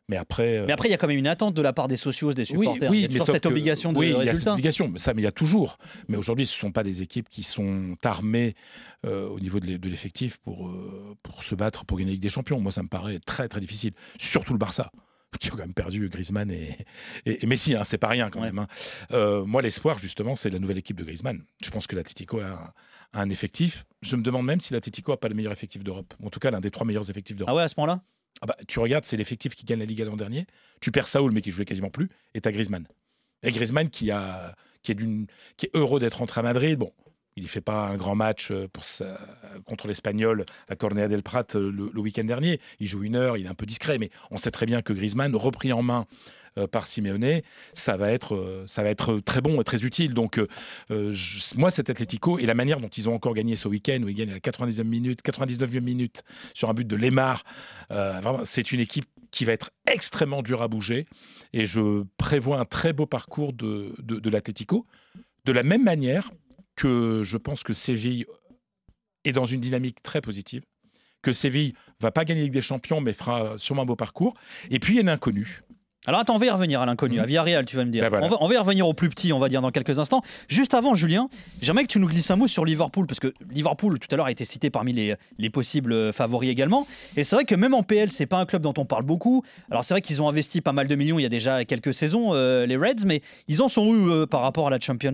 Mais 0.10 0.18
après, 0.18 0.58
euh, 0.58 0.66
Mais 0.66 0.74
après, 0.74 0.90
il 0.90 0.92
y 0.92 0.94
a 0.94 0.98
quand 0.98 1.08
même 1.08 1.18
une 1.18 1.28
attente 1.28 1.54
de 1.54 1.62
la 1.62 1.72
part 1.72 1.88
des 1.88 1.96
socios, 1.96 2.34
des 2.34 2.44
supporters. 2.44 2.94
il 2.94 3.02
y 3.14 3.22
a 3.22 3.24
cette 3.24 3.44
que- 3.44 3.48
obligation 3.48 3.94
de 3.94 3.98
oui, 3.98 4.08
il 4.08 4.12
y 4.12 4.16
a 4.16 4.18
cette 4.20 4.30
résultat. 4.30 4.52
obligation, 4.54 4.88
mais 4.90 5.00
ça, 5.00 5.14
mais 5.14 5.22
il 5.22 5.26
y 5.26 5.28
a 5.28 5.32
toujours. 5.32 5.78
Mais 6.10 6.18
aujourd'hui, 6.18 6.46
ce 6.46 6.54
ne 6.56 6.60
sont 6.60 6.72
pas 6.72 6.84
des 6.84 7.02
équipes 7.02 7.30
qui 7.30 7.44
sont 7.44 7.96
armées 8.04 8.56
euh, 9.06 9.30
au 9.30 9.40
niveau 9.40 9.60
de 9.62 9.68
l'e- 9.68 9.78
de 9.80 9.88
l'effectif 9.88 10.38
pour, 10.38 10.68
euh, 10.68 11.16
pour 11.24 11.44
se 11.44 11.56
battre 11.56 11.86
pour 11.86 11.98
gagner 11.98 12.10
la 12.10 12.14
Ligue 12.14 12.22
des 12.24 12.30
Champions. 12.30 12.60
Moi, 12.60 12.72
ça 12.74 12.84
me 12.84 12.90
paraît 12.90 13.20
très 13.20 13.48
très 13.48 13.62
difficile. 13.62 13.94
Surtout 14.20 14.52
le 14.54 14.60
Barça, 14.60 14.92
qui 15.40 15.48
a 15.48 15.52
quand 15.52 15.58
même 15.58 15.74
perdu 15.74 16.10
Griezmann 16.10 16.52
et, 16.52 16.78
et, 17.26 17.44
et 17.44 17.48
Messi. 17.48 17.76
Hein, 17.76 17.84
c'est 17.84 17.98
pas 17.98 18.08
rien 18.10 18.30
quand 18.30 18.42
même. 18.42 18.60
hein. 18.60 18.68
Euh, 19.12 19.46
moi, 19.46 19.62
l'espoir, 19.62 19.98
justement, 20.00 20.36
c'est 20.36 20.50
la 20.50 20.60
nouvelle 20.60 20.78
équipe 20.78 20.98
de 20.98 21.04
Griezmann. 21.04 21.44
Je 21.64 21.70
pense 21.70 21.88
que 21.88 21.96
l'Atletico 21.96 22.40
a, 22.40 22.46
un- 22.48 22.74
a 23.14 23.22
un 23.22 23.30
effectif. 23.30 23.86
Je 24.02 24.16
me 24.16 24.22
demande 24.24 24.46
même 24.46 24.60
si 24.60 24.74
l'Atletico 24.74 25.12
a 25.14 25.20
pas 25.20 25.30
le 25.30 25.36
meilleur 25.36 25.52
effectif 25.54 25.84
d'Europe. 25.84 26.14
En 26.24 26.30
tout 26.30 26.40
cas, 26.40 26.52
l'un 26.52 26.60
des 26.62 26.72
trois 26.72 26.86
meilleurs 26.86 27.10
effectifs 27.10 27.36
d'Europe. 27.38 27.52
Ah 27.54 27.56
ouais, 27.56 27.64
à 27.64 27.68
ce 27.68 27.76
moment-là? 27.78 28.02
Ah 28.42 28.46
bah, 28.48 28.58
tu 28.68 28.80
regardes, 28.80 29.06
c'est 29.06 29.18
l'effectif 29.18 29.56
qui 29.56 29.66
gagne 29.66 29.80
la 29.80 29.86
Ligue 29.86 30.00
l'an 30.02 30.16
dernier. 30.16 30.48
Tu 30.80 30.92
perds 30.92 31.08
Saoul, 31.08 31.32
mais 31.32 31.42
qui 31.42 31.52
jouait 31.52 31.66
quasiment 31.66 31.90
plus, 31.92 32.10
et 32.34 32.42
tu 32.42 32.48
as 32.50 32.52
Griezmann. 32.52 32.88
Et 33.44 33.52
Griezmann 33.52 33.90
qui, 33.90 34.10
a, 34.12 34.56
qui, 34.84 34.92
est, 34.92 34.96
d'une- 34.96 35.28
qui 35.58 35.66
est 35.68 35.76
heureux 35.76 36.00
d'être 36.00 36.16
rentré 36.16 36.40
à 36.40 36.44
Madrid. 36.44 36.78
Bon, 36.80 36.92
il 37.38 37.44
ne 37.44 37.48
fait 37.48 37.62
pas 37.62 37.88
un 37.88 37.98
grand 37.98 38.16
match 38.16 38.52
euh, 38.52 38.68
contre 39.66 39.88
l'Espagnol 39.88 40.46
à 40.68 40.76
Cornea 40.76 41.08
del 41.08 41.24
Prat 41.24 41.46
euh, 41.56 41.72
le, 41.72 42.00
week-end 42.00 42.24
dernier. 42.24 42.60
Il 42.80 42.88
joue 42.88 43.04
une 43.04 43.16
heure, 43.16 43.38
il 43.38 43.46
est 43.46 43.50
un 43.50 43.54
peu 43.56 43.66
discret, 43.66 43.98
mais 43.98 44.10
on 44.32 44.38
sait 44.38 44.52
très 44.52 44.66
bien 44.66 44.82
que 44.82 44.94
Griezmann, 44.94 45.36
repris 45.36 45.72
en 45.72 45.82
main 45.82 46.06
euh, 46.58 46.68
par 46.68 46.88
Simeone, 46.88 47.42
ça 47.74 47.96
va, 47.96 48.12
être, 48.12 48.62
très 49.24 49.42
bon 49.42 49.62
et 49.62 49.64
très 49.64 49.84
utile. 49.86 50.14
Donc, 50.14 50.40
moi, 51.56 51.72
cet 51.72 51.90
Atlético 51.90 52.38
et 52.38 52.46
la 52.46 52.54
manière 52.54 52.80
dont 52.80 52.90
ils 52.90 53.08
ont 53.08 53.14
encore 53.14 53.34
gagné 53.34 53.56
ce 53.56 53.68
week-end, 53.68 54.02
où 54.04 54.10
ils 54.10 54.16
gagnent 54.16 54.32
à 54.32 54.34
la 54.34 54.40
99e 54.40 54.84
minute, 54.84 55.22
99e 55.24 55.82
minute 55.82 56.24
sur 56.54 56.70
un 56.70 56.74
but 56.74 56.88
de 56.88 56.96
Lemar, 56.96 57.44
c'est 58.44 58.72
une 58.72 58.82
équipe 58.82 59.06
qui 59.32 59.46
va 59.46 59.54
être 59.54 59.72
extrêmement 59.88 60.42
dure 60.42 60.62
à 60.62 60.68
bouger. 60.68 61.06
Et 61.54 61.66
je 61.66 62.04
prévois 62.18 62.60
un 62.60 62.66
très 62.66 62.92
beau 62.92 63.06
parcours 63.06 63.54
de, 63.54 63.96
de, 64.00 64.20
de 64.20 64.30
l'Atlético. 64.30 64.86
De 65.46 65.54
la 65.54 65.64
même 65.64 65.84
manière 65.84 66.32
que 66.82 67.22
je 67.24 67.38
pense 67.38 67.64
que 67.64 67.74
Séville 67.74 68.26
est 69.26 69.32
dans 69.34 69.46
une 69.46 69.60
dynamique 69.62 70.02
très 70.02 70.22
positive, 70.22 70.64
que 71.22 71.32
Séville 71.32 71.74
va 72.00 72.12
pas 72.12 72.26
gagner 72.26 72.42
Ligue 72.44 72.54
des 72.54 72.62
Champions, 72.62 73.02
mais 73.02 73.14
fera 73.14 73.54
sûrement 73.58 73.84
un 73.84 73.86
beau 73.86 73.96
parcours. 73.96 74.34
Et 74.72 74.80
puis, 74.80 74.94
il 74.96 74.98
y 74.98 75.00
a 75.00 75.12
un 75.12 75.14
inconnu. 75.14 75.62
Alors 76.08 76.20
attends, 76.22 76.34
on 76.34 76.40
va 76.40 76.48
y 76.48 76.50
revenir 76.50 76.82
à 76.82 76.88
l'inconnu, 76.88 77.18
Mhm. 77.18 77.22
à 77.22 77.26
Villarreal, 77.28 77.66
tu 77.66 77.76
vas 77.76 77.86
me 77.86 77.92
dire. 77.92 78.02
Ben 78.02 78.10
voilà. 78.10 78.26
on, 78.26 78.30
va, 78.30 78.38
on 78.42 78.48
va 78.48 78.56
y 78.56 78.58
revenir 78.58 78.88
au 78.88 78.94
plus 78.96 79.08
petit, 79.10 79.32
on 79.34 79.38
va 79.38 79.50
dire 79.50 79.62
dans 79.62 79.70
quelques 79.70 80.00
instants. 80.00 80.24
Juste 80.48 80.74
avant, 80.74 80.96
Julien, 80.96 81.30
j'aimerais 81.62 81.84
que 81.84 81.90
tu 81.90 82.00
nous 82.00 82.08
glisses 82.08 82.32
un 82.32 82.38
mot 82.38 82.48
sur 82.48 82.66
Liverpool, 82.66 83.06
parce 83.06 83.20
que 83.20 83.32
Liverpool, 83.52 84.00
tout 84.00 84.08
à 84.10 84.16
l'heure, 84.18 84.26
a 84.26 84.32
été 84.32 84.44
cité 84.44 84.72
parmi 84.72 84.94
les, 84.94 85.14
les 85.38 85.50
possibles 85.52 85.94
euh, 85.94 86.12
favoris 86.12 86.50
également. 86.50 86.88
Et 87.16 87.24
c'est 87.24 87.36
vrai 87.36 87.46
que 87.46 87.54
même 87.54 87.76
en 87.76 87.84
PL, 87.84 88.12
c'est 88.12 88.26
pas 88.26 88.40
un 88.40 88.48
club 88.48 88.64
dont 88.64 88.74
on 88.80 88.86
parle 88.86 89.04
beaucoup. 89.04 89.44
Alors 89.70 89.84
c'est 89.86 89.94
vrai 89.94 90.02
qu'ils 90.02 90.24
ont 90.24 90.28
investi 90.28 90.60
pas 90.62 90.74
mal 90.74 90.88
de 90.88 90.96
millions 90.96 91.20
il 91.20 91.22
y 91.22 91.26
a 91.28 91.30
déjà 91.30 91.66
quelques 91.66 91.94
saisons, 91.94 92.34
euh, 92.34 92.66
les 92.66 92.78
Reds, 92.78 93.06
mais 93.06 93.22
ils 93.48 93.62
en 93.62 93.68
sont 93.68 93.86
où 93.86 94.10
euh, 94.10 94.26
par 94.26 94.42
rapport 94.42 94.66
à 94.66 94.70
la 94.72 94.80
Champions? 94.80 95.14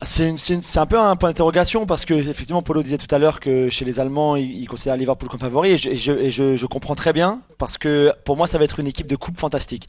C'est 0.00 0.78
un 0.78 0.86
peu 0.86 0.96
un 0.96 1.16
point 1.16 1.30
d'interrogation 1.30 1.84
parce 1.84 2.04
que 2.04 2.14
effectivement 2.14 2.62
Polo 2.62 2.84
disait 2.84 2.98
tout 2.98 3.12
à 3.12 3.18
l'heure 3.18 3.40
que 3.40 3.68
chez 3.68 3.84
les 3.84 3.98
Allemands 3.98 4.36
ils, 4.36 4.64
considèrent 4.68 4.96
Liverpool 4.96 5.28
comme 5.28 5.40
favori 5.40 5.72
et, 5.72 5.76
je, 5.76 5.88
et 5.90 5.96
je- 5.96 6.12
et 6.12 6.30
je- 6.30 6.66
comprends 6.66 6.94
très 6.94 7.12
bien 7.12 7.40
parce 7.58 7.78
que 7.78 8.12
pour 8.24 8.36
moi 8.36 8.46
ça 8.46 8.58
va 8.58 8.64
être 8.64 8.78
une 8.78 8.86
équipe 8.86 9.08
de 9.08 9.16
coupe 9.16 9.40
fantastique. 9.40 9.88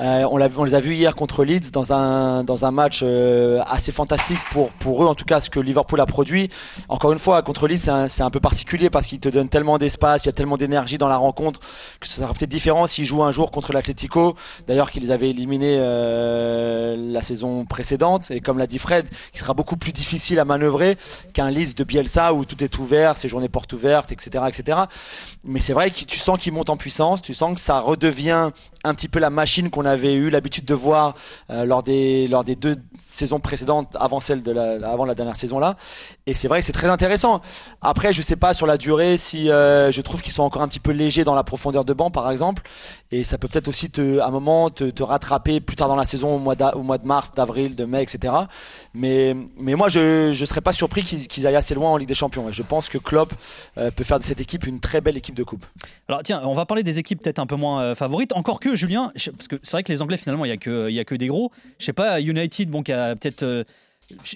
Euh, 0.00 0.24
on, 0.32 0.40
on 0.40 0.64
les 0.64 0.74
a 0.74 0.80
vus 0.80 0.94
hier 0.94 1.14
contre 1.14 1.44
Leeds 1.44 1.70
dans 1.72 1.92
un 1.92 2.42
dans 2.42 2.64
un 2.64 2.72
match 2.72 3.00
euh, 3.04 3.62
assez 3.68 3.92
fantastique 3.92 4.38
pour 4.50 4.70
pour 4.72 5.04
eux 5.04 5.06
en 5.06 5.14
tout 5.14 5.24
cas 5.24 5.40
ce 5.40 5.48
que 5.48 5.60
Liverpool 5.60 6.00
a 6.00 6.06
produit. 6.06 6.48
Encore 6.88 7.12
une 7.12 7.20
fois 7.20 7.42
contre 7.42 7.68
Leeds 7.68 7.78
c'est 8.08 8.22
un, 8.22 8.26
un 8.26 8.30
peu 8.30 8.40
particulier 8.40 8.90
parce 8.90 9.06
qu'ils 9.06 9.20
te 9.20 9.28
donnent 9.28 9.48
tellement 9.48 9.78
d'espace, 9.78 10.24
il 10.24 10.26
y 10.26 10.30
a 10.30 10.32
tellement 10.32 10.56
d'énergie 10.56 10.98
dans 10.98 11.06
la 11.08 11.18
rencontre 11.18 11.60
que 12.00 12.08
ça 12.08 12.20
sera 12.22 12.34
peut-être 12.34 12.50
différent 12.50 12.88
s'ils 12.88 13.04
jouent 13.04 13.22
un 13.22 13.30
jour 13.30 13.52
contre 13.52 13.72
l'Atlético. 13.72 14.34
D'ailleurs 14.66 14.90
qu'ils 14.90 15.12
avaient 15.12 15.30
éliminés 15.30 15.76
euh, 15.78 16.96
la 16.98 17.22
saison 17.22 17.64
précédente 17.64 18.32
et 18.32 18.40
comme 18.40 18.58
l'a 18.58 18.66
dit 18.66 18.80
Fred 18.80 19.06
qui 19.36 19.40
sera 19.40 19.52
beaucoup 19.52 19.76
plus 19.76 19.92
difficile 19.92 20.38
à 20.38 20.46
manœuvrer 20.46 20.96
qu'un 21.34 21.50
Leeds 21.50 21.74
de 21.76 21.84
Bielsa 21.84 22.32
où 22.32 22.46
tout 22.46 22.64
est 22.64 22.78
ouvert, 22.78 23.18
ses 23.18 23.28
journées 23.28 23.50
portes 23.50 23.72
ouvertes, 23.74 24.10
etc., 24.10 24.44
etc. 24.48 24.78
Mais 25.44 25.60
c'est 25.60 25.74
vrai 25.74 25.90
que 25.90 26.04
tu 26.04 26.18
sens 26.18 26.38
qu'il 26.38 26.54
monte 26.54 26.70
en 26.70 26.78
puissance, 26.78 27.20
tu 27.20 27.34
sens 27.34 27.54
que 27.54 27.60
ça 27.60 27.80
redevient 27.80 28.50
un 28.86 28.94
petit 28.94 29.08
peu 29.08 29.18
la 29.18 29.30
machine 29.30 29.70
qu'on 29.70 29.84
avait 29.84 30.14
eu 30.14 30.30
l'habitude 30.30 30.64
de 30.64 30.74
voir 30.74 31.14
euh, 31.50 31.64
lors 31.64 31.82
des 31.82 32.28
lors 32.28 32.44
des 32.44 32.54
deux 32.54 32.76
saisons 32.98 33.40
précédentes 33.40 33.96
avant 33.98 34.20
celle 34.20 34.42
de 34.42 34.52
la 34.52 34.88
avant 34.90 35.04
la 35.04 35.14
dernière 35.14 35.36
saison 35.36 35.58
là 35.58 35.76
et 36.26 36.34
c'est 36.34 36.48
vrai 36.48 36.60
que 36.60 36.64
c'est 36.66 36.72
très 36.72 36.88
intéressant 36.88 37.40
après 37.82 38.12
je 38.12 38.22
sais 38.22 38.36
pas 38.36 38.54
sur 38.54 38.66
la 38.66 38.78
durée 38.78 39.16
si 39.16 39.50
euh, 39.50 39.90
je 39.90 40.00
trouve 40.00 40.22
qu'ils 40.22 40.32
sont 40.32 40.44
encore 40.44 40.62
un 40.62 40.68
petit 40.68 40.80
peu 40.80 40.92
légers 40.92 41.24
dans 41.24 41.34
la 41.34 41.42
profondeur 41.42 41.84
de 41.84 41.92
banc 41.92 42.10
par 42.10 42.30
exemple 42.30 42.62
et 43.10 43.24
ça 43.24 43.38
peut 43.38 43.48
peut-être 43.48 43.68
aussi 43.68 43.90
à 44.20 44.26
un 44.26 44.30
moment 44.30 44.70
te, 44.70 44.84
te 44.84 45.02
rattraper 45.02 45.60
plus 45.60 45.76
tard 45.76 45.88
dans 45.88 45.96
la 45.96 46.04
saison 46.04 46.36
au 46.36 46.38
mois 46.38 46.54
au 46.74 46.82
mois 46.82 46.98
de 46.98 47.06
mars 47.06 47.32
d'avril 47.32 47.74
de 47.74 47.84
mai 47.84 48.02
etc 48.02 48.34
mais 48.94 49.25
mais 49.58 49.74
moi 49.74 49.88
je 49.88 50.32
je 50.32 50.44
serais 50.44 50.60
pas 50.60 50.72
surpris 50.72 51.02
qu'ils 51.02 51.46
aillent 51.46 51.56
assez 51.56 51.74
loin 51.74 51.90
en 51.90 51.96
Ligue 51.96 52.08
des 52.08 52.14
Champions. 52.14 52.50
Je 52.52 52.62
pense 52.62 52.88
que 52.88 52.98
Klopp 52.98 53.32
euh, 53.78 53.90
peut 53.90 54.04
faire 54.04 54.18
de 54.18 54.24
cette 54.24 54.40
équipe 54.40 54.66
une 54.66 54.80
très 54.80 55.00
belle 55.00 55.16
équipe 55.16 55.34
de 55.34 55.42
coupe. 55.42 55.64
Alors 56.08 56.22
tiens 56.22 56.42
on 56.44 56.54
va 56.54 56.66
parler 56.66 56.82
des 56.82 56.98
équipes 56.98 57.22
peut-être 57.22 57.38
un 57.38 57.46
peu 57.46 57.56
moins 57.56 57.82
euh, 57.82 57.94
favorites. 57.94 58.32
Encore 58.34 58.60
que 58.60 58.74
Julien, 58.74 59.12
parce 59.14 59.48
que 59.48 59.56
c'est 59.62 59.72
vrai 59.72 59.82
que 59.82 59.92
les 59.92 60.02
Anglais 60.02 60.16
finalement 60.16 60.44
il 60.44 60.48
y 60.48 60.52
a 60.52 60.56
que 60.56 60.98
a 60.98 61.04
que 61.04 61.14
des 61.14 61.28
gros. 61.28 61.50
Je 61.78 61.84
sais 61.84 61.92
pas 61.92 62.20
United, 62.20 62.70
bon 62.70 62.82
qui 62.82 62.92
a 62.92 63.16
peut-être 63.16 63.42
euh, 63.42 63.64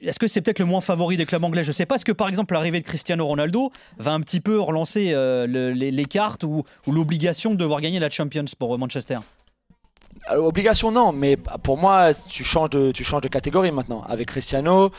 est-ce 0.03 0.19
que 0.19 0.27
c'est 0.27 0.41
peut-être 0.41 0.59
le 0.59 0.65
moins 0.65 0.81
favori 0.81 1.17
des 1.17 1.27
clubs 1.27 1.45
anglais? 1.45 1.63
Je 1.63 1.71
sais 1.71 1.87
pas. 1.87 1.95
Est-ce 1.95 2.05
que 2.05 2.13
par 2.13 2.29
exemple 2.29 2.55
l'arrivée 2.55 2.81
de 2.81 2.85
Cristiano 2.85 3.25
Ronaldo 3.25 3.71
va 3.99 4.13
un 4.13 4.21
petit 4.21 4.41
peu 4.41 4.59
relancer 4.59 5.13
le, 5.13 5.47
les, 5.71 5.93
les, 5.93 6.05
cartes 6.07 6.43
ou, 6.43 6.65
ou 6.89 6.93
l'obligation 6.93 7.53
de 7.53 7.57
devoir 7.57 7.81
gagner 7.81 8.01
la 8.01 8.11
Champions 8.11 8.47
pour 8.59 8.77
Manchester? 8.79 9.19
Alors, 10.27 10.47
obligation 10.47 10.93
non, 10.93 11.13
mais 11.13 11.37
pour 11.37 11.79
moi 11.79 12.11
tu 12.29 12.45
changes 12.45 12.71
de 12.71 12.93
tu 12.93 13.05
changes 13.05 13.23
de 13.23 13.29
catégorie 13.29 13.73
maintenant 13.73 14.03
avec 14.09 14.29
Cristiano 14.29 14.91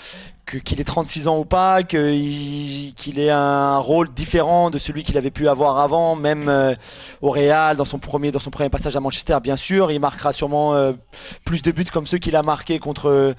qu'il 0.59 0.81
ait 0.81 0.83
36 0.83 1.27
ans 1.27 1.37
ou 1.37 1.45
pas, 1.45 1.83
qu'il 1.83 3.19
ait 3.19 3.29
un 3.29 3.77
rôle 3.77 4.11
différent 4.11 4.69
de 4.69 4.79
celui 4.79 5.03
qu'il 5.03 5.17
avait 5.17 5.31
pu 5.31 5.47
avoir 5.47 5.79
avant, 5.79 6.15
même 6.15 6.49
euh, 6.49 6.75
au 7.21 7.29
Real, 7.29 7.77
dans 7.77 7.85
son 7.85 7.99
premier, 7.99 8.31
dans 8.31 8.39
son 8.39 8.49
premier 8.49 8.69
passage 8.69 8.95
à 8.95 8.99
Manchester, 8.99 9.37
bien 9.41 9.55
sûr, 9.55 9.91
il 9.91 9.99
marquera 9.99 10.33
sûrement 10.33 10.73
euh, 10.73 10.93
plus 11.45 11.61
de 11.61 11.71
buts 11.71 11.85
comme 11.85 12.07
ceux 12.07 12.17
qu'il 12.17 12.35
a 12.35 12.43
marqués 12.43 12.79
contre 12.79 13.35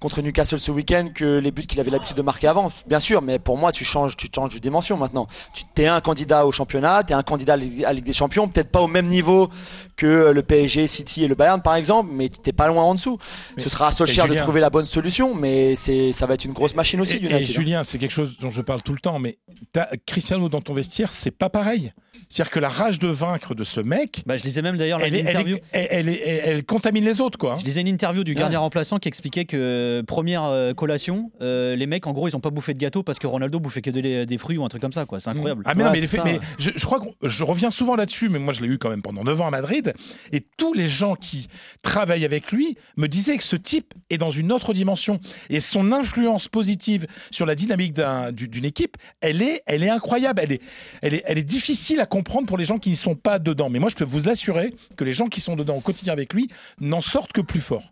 contre 0.00 0.20
Newcastle 0.20 0.58
ce 0.58 0.70
week-end 0.70 1.08
que 1.14 1.38
les 1.38 1.50
buts 1.50 1.66
qu'il 1.66 1.80
avait 1.80 1.90
l'habitude 1.90 2.16
de 2.16 2.22
marquer 2.22 2.46
avant, 2.46 2.70
bien 2.86 3.00
sûr. 3.00 3.22
Mais 3.22 3.38
pour 3.38 3.56
moi, 3.56 3.72
tu 3.72 3.86
changes, 3.86 4.18
tu 4.18 4.28
changes 4.34 4.54
de 4.54 4.58
dimension 4.58 4.98
maintenant. 4.98 5.26
Tu 5.54 5.82
es 5.82 5.86
un 5.86 6.02
candidat 6.02 6.44
au 6.44 6.52
championnat, 6.52 7.04
tu 7.04 7.14
es 7.14 7.16
un 7.16 7.22
candidat 7.22 7.54
à 7.54 7.56
la 7.56 7.92
Ligue 7.94 8.04
des 8.04 8.12
Champions, 8.12 8.46
peut-être 8.46 8.70
pas 8.70 8.82
au 8.82 8.86
même 8.86 9.06
niveau 9.06 9.48
que 9.96 10.30
le 10.30 10.42
PSG, 10.42 10.86
City 10.88 11.23
et 11.24 11.28
le 11.28 11.34
Bayern 11.34 11.62
par 11.62 11.74
exemple, 11.74 12.10
mais 12.12 12.28
tu 12.28 12.38
t'es 12.38 12.52
pas 12.52 12.68
loin 12.68 12.82
en 12.82 12.94
dessous. 12.94 13.18
Mais, 13.56 13.62
Ce 13.62 13.70
sera 13.70 13.88
à 13.88 13.92
Solskjaer 13.92 14.28
de 14.28 14.34
trouver 14.34 14.60
la 14.60 14.70
bonne 14.70 14.84
solution, 14.84 15.34
mais 15.34 15.76
c'est 15.76 16.12
ça 16.12 16.26
va 16.26 16.34
être 16.34 16.44
une 16.44 16.52
grosse 16.52 16.74
machine 16.74 17.00
aussi. 17.00 17.16
Et, 17.16 17.32
et 17.32 17.44
Julien, 17.44 17.84
c'est 17.84 17.98
quelque 17.98 18.12
chose 18.12 18.36
dont 18.38 18.50
je 18.50 18.62
parle 18.62 18.82
tout 18.82 18.92
le 18.92 19.00
temps, 19.00 19.18
mais 19.18 19.38
Cristiano 20.06 20.48
dans 20.48 20.60
ton 20.60 20.74
vestiaire, 20.74 21.12
c'est 21.12 21.30
pas 21.30 21.50
pareil. 21.50 21.92
C'est-à-dire 22.28 22.50
que 22.50 22.60
la 22.60 22.68
rage 22.68 22.98
de 22.98 23.08
vaincre 23.08 23.54
de 23.54 23.64
ce 23.64 23.80
mec. 23.80 24.22
Bah, 24.26 24.36
je 24.36 24.44
lisais 24.44 24.62
même 24.62 24.76
d'ailleurs 24.76 24.98
l'interview. 24.98 25.58
Elle, 25.72 25.88
elle, 25.90 26.08
elle, 26.08 26.40
elle, 26.44 26.64
contamine 26.64 27.04
les 27.04 27.20
autres, 27.20 27.38
quoi. 27.38 27.56
Je 27.60 27.64
lisais 27.64 27.80
une 27.80 27.88
interview 27.88 28.24
du 28.24 28.34
gardien 28.34 28.58
ouais. 28.58 28.64
remplaçant 28.64 28.98
qui 28.98 29.08
expliquait 29.08 29.44
que 29.44 30.02
première 30.06 30.44
euh, 30.44 30.74
collation, 30.74 31.30
euh, 31.42 31.76
les 31.76 31.86
mecs, 31.86 32.06
en 32.06 32.12
gros, 32.12 32.28
ils 32.28 32.36
ont 32.36 32.40
pas 32.40 32.50
bouffé 32.50 32.74
de 32.74 32.78
gâteau 32.78 33.02
parce 33.02 33.18
que 33.18 33.26
Ronaldo 33.26 33.60
bouffait 33.60 33.82
que 33.82 33.90
des, 33.90 34.26
des 34.26 34.38
fruits 34.38 34.58
ou 34.58 34.64
un 34.64 34.68
truc 34.68 34.82
comme 34.82 34.92
ça, 34.92 35.06
quoi. 35.06 35.20
C'est 35.20 35.30
incroyable. 35.30 35.62
Ah, 35.66 35.74
mais, 35.74 35.82
ouais, 35.82 35.90
non, 35.90 35.92
mais, 35.92 36.06
fait, 36.06 36.24
mais 36.24 36.40
je, 36.58 36.70
je, 36.74 36.86
crois 36.86 37.00
que 37.00 37.06
je 37.28 37.44
reviens 37.44 37.70
souvent 37.70 37.96
là-dessus, 37.96 38.28
mais 38.28 38.38
moi, 38.38 38.52
je 38.52 38.62
l'ai 38.62 38.68
eu 38.68 38.78
quand 38.78 38.90
même 38.90 39.02
pendant 39.02 39.24
9 39.24 39.40
ans 39.40 39.46
à 39.46 39.50
Madrid. 39.50 39.94
Et 40.32 40.44
tous 40.56 40.72
les 40.72 40.88
gens 40.88 41.13
qui 41.16 41.48
travaillent 41.82 42.24
avec 42.24 42.52
lui 42.52 42.76
me 42.96 43.06
disaient 43.06 43.36
que 43.36 43.44
ce 43.44 43.56
type 43.56 43.94
est 44.10 44.18
dans 44.18 44.30
une 44.30 44.52
autre 44.52 44.72
dimension. 44.72 45.20
Et 45.50 45.60
son 45.60 45.92
influence 45.92 46.48
positive 46.48 47.06
sur 47.30 47.46
la 47.46 47.54
dynamique 47.54 47.94
d'une 47.94 48.04
un, 48.04 48.68
équipe, 48.68 48.96
elle 49.20 49.42
est, 49.42 49.62
elle 49.66 49.82
est 49.82 49.90
incroyable. 49.90 50.40
Elle 50.42 50.52
est, 50.52 50.62
elle, 51.02 51.14
est, 51.14 51.22
elle 51.26 51.38
est 51.38 51.42
difficile 51.42 52.00
à 52.00 52.06
comprendre 52.06 52.46
pour 52.46 52.58
les 52.58 52.64
gens 52.64 52.78
qui 52.78 52.90
n'y 52.90 52.96
sont 52.96 53.14
pas 53.14 53.38
dedans. 53.38 53.70
Mais 53.70 53.78
moi, 53.78 53.88
je 53.88 53.96
peux 53.96 54.04
vous 54.04 54.28
assurer 54.28 54.74
que 54.96 55.04
les 55.04 55.12
gens 55.12 55.28
qui 55.28 55.40
sont 55.40 55.56
dedans 55.56 55.76
au 55.76 55.80
quotidien 55.80 56.12
avec 56.12 56.32
lui 56.32 56.48
n'en 56.80 57.00
sortent 57.00 57.32
que 57.32 57.40
plus 57.40 57.60
fort. 57.60 57.90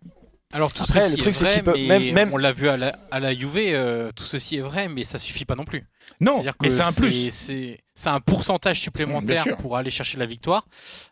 Alors 0.52 0.72
tout 0.72 0.82
Après, 0.82 1.00
ceci 1.00 1.12
le 1.12 1.18
truc, 1.18 1.34
est 1.34 1.40
vrai, 1.40 1.62
peut... 1.62 1.78
même, 1.78 2.12
même... 2.12 2.30
on 2.32 2.36
l'a 2.36 2.52
vu 2.52 2.68
à 2.68 2.76
la, 2.76 2.94
à 3.10 3.20
la 3.20 3.34
Juve, 3.34 3.56
euh, 3.56 4.10
tout 4.14 4.24
ceci 4.24 4.56
est 4.56 4.60
vrai, 4.60 4.88
mais 4.88 5.04
ça 5.04 5.18
suffit 5.18 5.44
pas 5.44 5.54
non 5.54 5.64
plus. 5.64 5.84
Non, 6.20 6.44
mais 6.60 6.70
c'est 6.70 6.82
un 6.82 6.92
plus. 6.92 7.30
C'est 7.94 8.08
un 8.08 8.20
pourcentage 8.20 8.80
supplémentaire 8.80 9.56
pour 9.58 9.76
aller 9.76 9.90
chercher 9.90 10.18
la 10.18 10.26
victoire, 10.26 10.66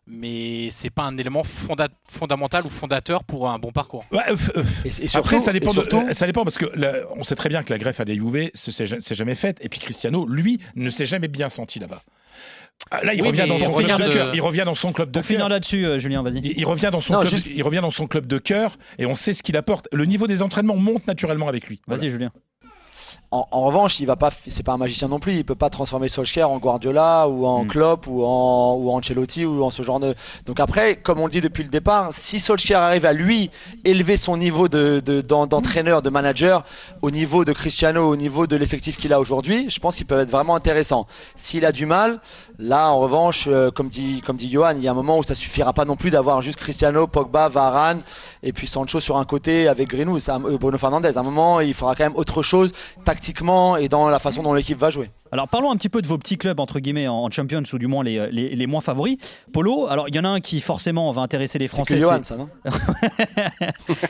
mais 0.07 0.69
c'est 0.71 0.91
pas 0.91 1.03
un 1.03 1.17
élément 1.17 1.45
fonda 1.45 1.89
fondamental 2.09 2.65
ou 2.67 2.71
fondateur 2.71 3.25
pour 3.25 3.51
un 3.51 3.59
bon 3.59 3.73
parcours. 3.73 4.05
Ouais, 4.13 4.21
euh, 4.29 4.37
euh, 4.57 4.65
et, 4.85 4.89
et 4.89 4.91
surtout, 4.91 5.19
Après, 5.19 5.41
ça 5.41 5.53
dépend, 5.53 5.73
surtout... 5.73 6.09
de, 6.09 6.13
ça 6.15 6.27
dépend 6.27 6.43
parce 6.43 6.59
que 6.59 6.67
là, 6.75 6.93
on 7.17 7.23
sait 7.23 7.37
très 7.37 7.49
bien 7.49 7.63
que 7.63 7.73
la 7.73 7.79
greffe 7.79 8.01
à 8.01 8.05
la 8.05 8.15
Juve, 8.15 8.51
c'est 8.55 9.15
jamais 9.15 9.35
faite, 9.35 9.59
et 9.61 9.69
puis 9.69 9.79
Cristiano, 9.79 10.26
lui, 10.26 10.61
ne 10.75 10.91
s'est 10.91 11.07
jamais 11.07 11.29
bien 11.29 11.49
senti 11.49 11.79
là-bas. 11.79 12.03
Ah, 12.91 13.05
là, 13.05 13.15
il, 13.15 13.23
oui, 13.23 13.29
revient 13.29 13.47
dans 13.49 13.59
son 13.59 13.73
club 13.73 14.00
de... 14.00 14.07
de 14.07 14.13
cœur. 14.13 14.35
Il 14.35 14.41
revient 14.41 14.63
dans 14.65 14.75
son 14.75 14.93
club 14.93 15.11
de 15.13 15.23
finir 15.23 15.49
là-dessus, 15.49 15.87
euh, 15.87 15.99
Julien, 15.99 16.23
vas-y. 16.23 16.39
Il, 16.39 16.59
il, 16.59 16.65
revient 16.67 16.91
dans 16.91 17.00
son 17.00 17.13
non, 17.13 17.21
club. 17.21 17.31
Juste... 17.31 17.47
Il 17.47 17.63
revient 17.63 17.81
dans 17.81 17.91
son 17.91 18.09
club 18.09 18.26
de 18.26 18.39
cœur 18.39 18.79
et 18.99 19.07
on 19.07 19.15
sait 19.15 19.33
ce 19.33 19.43
qu'il 19.43 19.57
apporte. 19.57 19.87
Le 19.93 20.05
niveau 20.07 20.26
des 20.26 20.43
entraînements 20.43 20.76
monte 20.76 21.07
naturellement 21.07 21.49
avec 21.49 21.69
lui. 21.69 21.81
Vas-y, 21.87 21.99
voilà. 21.99 22.11
Julien. 22.11 22.33
En, 23.33 23.47
en, 23.53 23.67
revanche, 23.67 24.01
il 24.01 24.07
va 24.07 24.17
pas, 24.17 24.31
c'est 24.49 24.65
pas 24.65 24.73
un 24.73 24.77
magicien 24.77 25.07
non 25.07 25.21
plus. 25.21 25.37
Il 25.37 25.45
peut 25.45 25.55
pas 25.55 25.71
transformer 25.71 26.09
Solskjaer 26.09 26.51
en 26.51 26.59
Guardiola 26.59 27.29
ou 27.29 27.47
en 27.47 27.63
mm. 27.65 27.69
Klopp 27.69 28.07
ou 28.09 28.25
en 28.25 28.75
ou 28.75 28.91
en 28.91 28.97
Ancelotti 28.97 29.45
ou 29.45 29.63
en 29.63 29.71
ce 29.71 29.85
genre 29.85 30.01
de. 30.01 30.17
Donc 30.47 30.59
après, 30.59 30.97
comme 30.97 31.21
on 31.21 31.27
le 31.27 31.31
dit 31.31 31.41
depuis 31.41 31.63
le 31.63 31.69
départ, 31.69 32.09
si 32.11 32.41
Solskjaer 32.41 32.81
arrive 32.81 33.07
à 33.07 33.13
lui 33.13 33.51
élever 33.85 34.17
son 34.17 34.37
niveau 34.37 34.69
de 34.69 35.01
d'entraîneur, 35.21 36.03
de, 36.03 36.11
manager 36.11 36.65
au 37.03 37.13
niveau 37.13 37.45
de 37.45 37.53
Cristiano, 37.53 38.09
au 38.09 38.17
niveau 38.17 38.49
de 38.49 38.57
l'effectif 38.57 38.97
qu'il 38.97 39.13
a 39.13 39.21
aujourd'hui, 39.21 39.71
je 39.71 39.79
pense 39.79 39.95
qu'il 39.95 40.07
peut 40.07 40.19
être 40.19 40.31
vraiment 40.31 40.57
intéressant. 40.57 41.07
S'il 41.37 41.65
a 41.65 41.71
du 41.71 41.87
mal, 41.87 42.21
là, 42.59 42.91
en 42.91 42.99
revanche, 42.99 43.45
euh, 43.47 43.71
comme 43.71 43.87
dit 43.87 44.23
comme 44.27 44.37
dit 44.37 44.51
Johan, 44.51 44.75
il 44.77 44.83
y 44.83 44.89
a 44.89 44.91
un 44.91 44.95
moment 44.95 45.19
où 45.19 45.23
ça 45.23 45.37
suffira 45.37 45.73
pas 45.73 45.85
non 45.85 45.95
plus 45.95 46.11
d'avoir 46.11 46.43
juste 46.43 46.59
Cristiano, 46.59 47.07
Pogba, 47.07 47.49
Varane 47.49 48.01
et 48.43 48.53
puis 48.53 48.67
Sancho 48.67 48.99
sur 48.99 49.19
un 49.19 49.25
côté 49.25 49.69
avec 49.69 49.89
Greenwood, 49.89 50.21
Bruno 50.59 50.79
Fernandez. 50.79 51.17
À 51.17 51.21
un 51.21 51.25
moment, 51.25 51.61
il 51.61 51.75
faudra 51.75 51.95
quand 51.95 52.05
même 52.05 52.17
autre 52.17 52.43
chose 52.43 52.73
tactiquement 53.04 53.76
et 53.76 53.89
dans 53.89 54.08
la 54.08 54.19
façon 54.19 54.43
dont 54.43 54.54
l'équipe 54.54 54.78
va 54.78 54.91
jouer. 54.91 55.10
Alors 55.32 55.49
parlons 55.49 55.71
un 55.71 55.76
petit 55.76 55.89
peu 55.89 56.02
de 56.02 56.06
vos 56.06 56.19
petits 56.19 56.36
clubs 56.36 56.58
entre 56.58 56.80
guillemets 56.80 57.06
en 57.06 57.30
Champions 57.30 57.63
ou 57.73 57.78
du 57.78 57.86
moins 57.86 58.02
les, 58.02 58.30
les, 58.30 58.54
les 58.56 58.67
moins 58.67 58.80
favoris. 58.80 59.17
Polo, 59.52 59.86
alors 59.89 60.08
il 60.08 60.15
y 60.15 60.19
en 60.19 60.25
a 60.25 60.28
un 60.28 60.41
qui 60.41 60.60
forcément 60.60 61.10
va 61.13 61.23
intéresser 61.23 61.58
les 61.58 61.69
Français. 61.69 61.95
C'est 61.95 62.00
Johan, 62.00 62.23
ça 62.23 62.36
non 62.36 62.49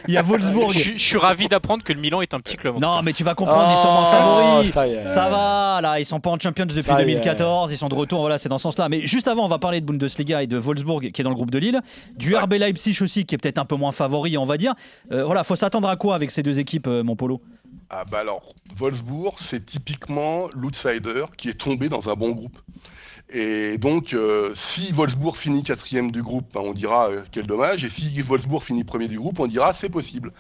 Il 0.08 0.14
y 0.14 0.16
a 0.16 0.22
Wolfsburg. 0.22 0.72
je, 0.72 0.92
je, 0.94 0.98
suis 0.98 1.18
ravi 1.18 1.48
d'apprendre 1.48 1.84
que 1.84 1.92
le 1.92 2.00
Milan 2.00 2.22
est 2.22 2.32
un 2.32 2.40
petit 2.40 2.56
club. 2.56 2.78
Non, 2.80 3.02
mais 3.02 3.12
tu 3.12 3.22
vas 3.22 3.34
comprendre, 3.34 3.68
oh, 3.68 3.72
ils 3.72 3.82
sont 3.82 3.92
moins 3.92 4.10
favoris. 4.10 4.70
Ça, 4.70 4.88
est, 4.88 5.06
ça 5.06 5.28
va, 5.28 5.80
là, 5.82 6.00
ils 6.00 6.04
sont 6.04 6.20
pas 6.20 6.30
en 6.30 6.38
Champions 6.38 6.66
depuis 6.66 6.82
ça 6.82 6.96
2014, 6.96 7.70
ils 7.70 7.78
sont 7.78 7.88
de 7.88 7.94
retour, 7.94 8.20
voilà, 8.20 8.38
c'est 8.38 8.48
dans 8.48 8.58
ce 8.58 8.62
sens-là. 8.62 8.88
Mais 8.88 9.06
juste 9.06 9.28
avant, 9.28 9.44
on 9.44 9.48
va 9.48 9.58
parler 9.58 9.80
de 9.80 9.86
Bundesliga 9.86 10.42
et 10.42 10.46
de 10.46 10.56
Wolfsburg 10.56 11.10
qui 11.12 11.20
est 11.20 11.24
dans 11.24 11.30
le 11.30 11.36
groupe 11.36 11.50
de 11.50 11.58
Lille, 11.58 11.80
du 12.16 12.34
ouais. 12.34 12.40
RB 12.40 12.54
Leipzig 12.54 12.96
aussi 13.02 13.24
qui 13.24 13.34
est 13.34 13.38
peut-être 13.38 13.58
un 13.58 13.64
peu 13.64 13.76
moins 13.76 13.92
favori, 13.92 14.38
on 14.38 14.46
va 14.46 14.56
dire. 14.56 14.74
Euh, 15.12 15.24
voilà, 15.24 15.44
faut 15.44 15.56
s'attendre 15.56 15.88
à 15.88 15.96
quoi 15.96 16.14
avec 16.14 16.30
ces 16.30 16.42
deux 16.42 16.58
équipes, 16.58 16.86
euh, 16.86 17.02
mon 17.02 17.16
Polo? 17.16 17.40
Ah 17.90 18.04
bah 18.04 18.20
alors, 18.20 18.54
Wolfsburg, 18.76 19.34
c'est 19.40 19.66
typiquement 19.66 20.48
l'outsider 20.54 21.24
qui 21.36 21.48
est 21.48 21.58
tombé 21.58 21.88
dans 21.88 22.08
un 22.08 22.14
bon 22.14 22.30
groupe. 22.30 22.56
Et 23.32 23.78
donc, 23.78 24.12
euh, 24.12 24.52
si 24.54 24.92
Wolfsburg 24.92 25.36
finit 25.36 25.64
quatrième 25.64 26.12
du 26.12 26.22
groupe, 26.22 26.46
ben 26.54 26.60
on 26.64 26.72
dira 26.72 27.10
euh, 27.10 27.22
quel 27.32 27.46
dommage. 27.46 27.84
Et 27.84 27.90
si 27.90 28.20
Wolfsburg 28.22 28.62
finit 28.62 28.84
premier 28.84 29.08
du 29.08 29.18
groupe, 29.18 29.40
on 29.40 29.48
dira 29.48 29.74
c'est 29.74 29.88
possible. 29.88 30.32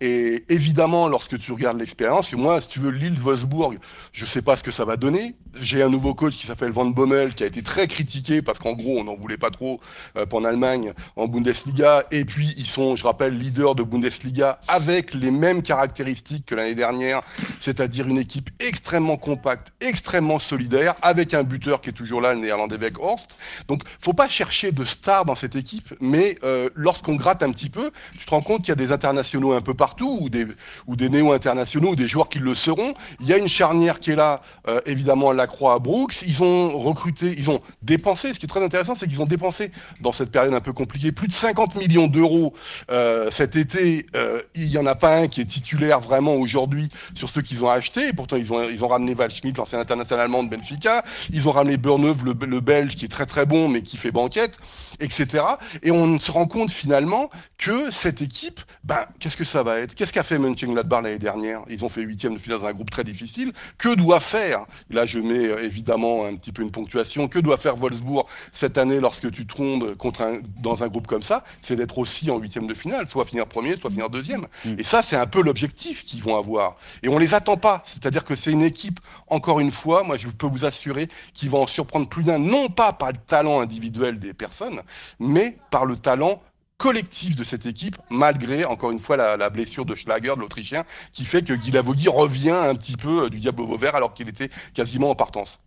Et 0.00 0.44
évidemment, 0.48 1.08
lorsque 1.08 1.38
tu 1.38 1.52
regardes 1.52 1.78
l'expérience, 1.78 2.32
moi, 2.32 2.60
si 2.60 2.68
tu 2.68 2.80
veux, 2.80 2.90
Lille 2.90 3.18
Wolfsburg, 3.18 3.78
je 4.12 4.26
sais 4.26 4.42
pas 4.42 4.56
ce 4.56 4.62
que 4.62 4.70
ça 4.70 4.84
va 4.84 4.96
donner. 4.96 5.36
J'ai 5.60 5.82
un 5.82 5.88
nouveau 5.88 6.14
coach 6.14 6.36
qui 6.36 6.46
s'appelle 6.46 6.72
Van 6.72 6.84
Bommel, 6.84 7.34
qui 7.34 7.42
a 7.42 7.46
été 7.46 7.62
très 7.62 7.86
critiqué 7.86 8.42
parce 8.42 8.58
qu'en 8.58 8.72
gros, 8.72 8.98
on 8.98 9.04
n'en 9.04 9.14
voulait 9.14 9.38
pas 9.38 9.50
trop 9.50 9.80
euh, 10.16 10.26
en 10.30 10.44
Allemagne, 10.44 10.92
en 11.16 11.26
Bundesliga. 11.26 12.04
Et 12.10 12.24
puis, 12.24 12.52
ils 12.58 12.66
sont, 12.66 12.94
je 12.94 13.04
rappelle, 13.04 13.38
leaders 13.38 13.74
de 13.74 13.82
Bundesliga 13.82 14.60
avec 14.68 15.14
les 15.14 15.30
mêmes 15.30 15.62
caractéristiques 15.62 16.46
que 16.46 16.54
l'année 16.54 16.74
dernière, 16.74 17.22
c'est-à-dire 17.60 18.06
une 18.06 18.18
équipe 18.18 18.50
extrêmement 18.60 19.16
compacte, 19.16 19.72
extrêmement 19.80 20.38
solidaire, 20.38 20.94
avec 21.00 21.32
un 21.32 21.42
buteur 21.42 21.80
qui 21.80 21.90
est 21.90 21.94
toujours 21.94 22.20
là, 22.20 22.34
le 22.34 22.40
néerlandais 22.40 22.76
Weghorst. 22.76 23.30
Donc, 23.68 23.82
faut 24.00 24.12
pas 24.12 24.28
chercher 24.28 24.72
de 24.72 24.84
stars 24.84 25.24
dans 25.24 25.36
cette 25.36 25.56
équipe, 25.56 25.94
mais 26.00 26.38
euh, 26.44 26.68
lorsqu'on 26.74 27.14
gratte 27.14 27.42
un 27.42 27.50
petit 27.50 27.70
peu, 27.70 27.90
tu 28.18 28.26
te 28.26 28.30
rends 28.30 28.42
compte 28.42 28.60
qu'il 28.60 28.68
y 28.68 28.72
a 28.72 28.76
des 28.76 28.92
internationaux 28.92 29.52
un 29.52 29.62
peu 29.62 29.74
partout, 29.74 30.18
ou 30.20 30.28
des, 30.28 30.46
ou 30.86 30.96
des 30.96 31.08
néo-internationaux, 31.08 31.90
ou 31.90 31.96
des 31.96 32.08
joueurs 32.08 32.28
qui 32.28 32.40
le 32.40 32.54
seront. 32.54 32.94
Il 33.20 33.26
y 33.26 33.32
a 33.32 33.38
une 33.38 33.48
charnière 33.48 34.00
qui 34.00 34.10
est 34.10 34.16
là, 34.16 34.42
euh, 34.68 34.80
évidemment, 34.86 35.32
Croix 35.46 35.74
à 35.74 35.78
Brooks. 35.78 36.22
Ils 36.26 36.42
ont 36.42 36.78
recruté, 36.78 37.34
ils 37.36 37.50
ont 37.50 37.60
dépensé. 37.82 38.34
Ce 38.34 38.38
qui 38.38 38.46
est 38.46 38.48
très 38.48 38.64
intéressant, 38.64 38.94
c'est 38.94 39.06
qu'ils 39.06 39.20
ont 39.20 39.26
dépensé 39.26 39.70
dans 40.00 40.12
cette 40.12 40.30
période 40.30 40.54
un 40.54 40.60
peu 40.60 40.72
compliquée 40.72 41.12
plus 41.12 41.28
de 41.28 41.32
50 41.32 41.76
millions 41.76 42.06
d'euros 42.06 42.54
euh, 42.90 43.30
cet 43.30 43.56
été. 43.56 44.06
Euh, 44.14 44.40
il 44.54 44.68
y 44.68 44.78
en 44.78 44.86
a 44.86 44.94
pas 44.94 45.16
un 45.16 45.28
qui 45.28 45.40
est 45.40 45.46
titulaire 45.46 46.00
vraiment 46.00 46.34
aujourd'hui 46.34 46.88
sur 47.14 47.28
ceux 47.28 47.42
qu'ils 47.42 47.64
ont 47.64 47.70
achetés. 47.70 48.08
Et 48.08 48.12
pourtant, 48.12 48.36
ils 48.36 48.52
ont, 48.52 48.68
ils 48.68 48.84
ont 48.84 48.88
ramené 48.88 49.14
l'ancien 49.56 49.78
international 49.78 50.24
allemand 50.24 50.42
de 50.42 50.48
Benfica. 50.48 51.04
Ils 51.32 51.48
ont 51.48 51.52
ramené 51.52 51.76
Burneuve, 51.76 52.24
le, 52.24 52.34
le, 52.46 52.60
Belge, 52.60 52.96
qui 52.96 53.04
est 53.04 53.08
très 53.08 53.26
très 53.26 53.46
bon, 53.46 53.68
mais 53.68 53.82
qui 53.82 53.96
fait 53.96 54.12
banquette. 54.12 54.58
etc. 55.00 55.44
Et 55.82 55.90
on 55.90 56.18
se 56.18 56.30
rend 56.30 56.46
compte 56.46 56.70
finalement 56.70 57.30
que 57.58 57.90
cette 57.90 58.22
équipe, 58.22 58.60
ben, 58.84 59.04
qu'est-ce 59.18 59.36
que 59.36 59.44
ça 59.44 59.62
va 59.62 59.78
être? 59.78 59.94
Qu'est-ce 59.94 60.12
qu'a 60.12 60.22
fait 60.22 60.38
Mönchengladbach 60.38 61.02
l'année 61.02 61.18
dernière? 61.18 61.62
Ils 61.68 61.84
ont 61.84 61.88
fait 61.88 62.02
huitième 62.02 62.34
de 62.34 62.38
finale 62.38 62.60
dans 62.60 62.66
un 62.66 62.72
groupe 62.72 62.90
très 62.90 63.04
difficile. 63.04 63.52
Que 63.78 63.94
doit 63.94 64.20
faire? 64.20 64.66
Là, 64.90 65.06
je 65.06 65.18
mets 65.18 65.35
euh, 65.36 65.64
évidemment 65.64 66.24
un 66.24 66.34
petit 66.36 66.52
peu 66.52 66.62
une 66.62 66.70
ponctuation. 66.70 67.28
Que 67.28 67.38
doit 67.38 67.56
faire 67.56 67.76
Wolfsburg 67.76 68.26
cette 68.52 68.78
année 68.78 69.00
lorsque 69.00 69.30
tu 69.30 69.46
tombes 69.46 69.94
contre 69.96 70.22
un, 70.22 70.40
dans 70.60 70.82
un 70.82 70.88
groupe 70.88 71.06
comme 71.06 71.22
ça? 71.22 71.44
C'est 71.62 71.76
d'être 71.76 71.98
aussi 71.98 72.30
en 72.30 72.38
huitième 72.38 72.66
de 72.66 72.74
finale, 72.74 73.08
soit 73.08 73.24
finir 73.24 73.46
premier, 73.46 73.76
soit 73.76 73.90
finir 73.90 74.10
deuxième. 74.10 74.46
Mm. 74.64 74.74
Et 74.78 74.82
ça, 74.82 75.02
c'est 75.02 75.16
un 75.16 75.26
peu 75.26 75.42
l'objectif 75.42 76.04
qu'ils 76.04 76.22
vont 76.22 76.36
avoir. 76.36 76.76
Et 77.02 77.08
on 77.08 77.18
les 77.18 77.34
attend 77.34 77.56
pas. 77.56 77.82
C'est-à-dire 77.84 78.24
que 78.24 78.34
c'est 78.34 78.52
une 78.52 78.62
équipe, 78.62 79.00
encore 79.28 79.60
une 79.60 79.72
fois, 79.72 80.02
moi 80.02 80.16
je 80.16 80.28
peux 80.28 80.46
vous 80.46 80.64
assurer, 80.64 81.08
qui 81.34 81.48
va 81.48 81.58
en 81.58 81.66
surprendre 81.66 82.08
plus 82.08 82.22
d'un, 82.22 82.38
non 82.38 82.68
pas 82.68 82.92
par 82.92 83.12
le 83.12 83.18
talent 83.26 83.60
individuel 83.60 84.18
des 84.18 84.34
personnes, 84.34 84.82
mais 85.18 85.58
par 85.70 85.86
le 85.86 85.96
talent 85.96 86.40
collectif 86.78 87.36
de 87.36 87.44
cette 87.44 87.66
équipe, 87.66 87.96
malgré, 88.10 88.64
encore 88.64 88.90
une 88.90 89.00
fois, 89.00 89.16
la, 89.16 89.36
la 89.36 89.50
blessure 89.50 89.84
de 89.84 89.94
Schlager, 89.94 90.34
de 90.36 90.40
l'Autrichien, 90.40 90.84
qui 91.12 91.24
fait 91.24 91.42
que 91.42 91.52
Guy 91.52 91.70
Lavogui 91.70 92.08
revient 92.08 92.50
un 92.50 92.74
petit 92.74 92.96
peu 92.96 93.24
euh, 93.24 93.28
du 93.28 93.38
diable 93.38 93.62
au 93.62 93.78
vert 93.78 93.94
alors 93.94 94.14
qu'il 94.14 94.28
était 94.28 94.50
quasiment 94.74 95.10
en 95.10 95.14
partance. 95.14 95.58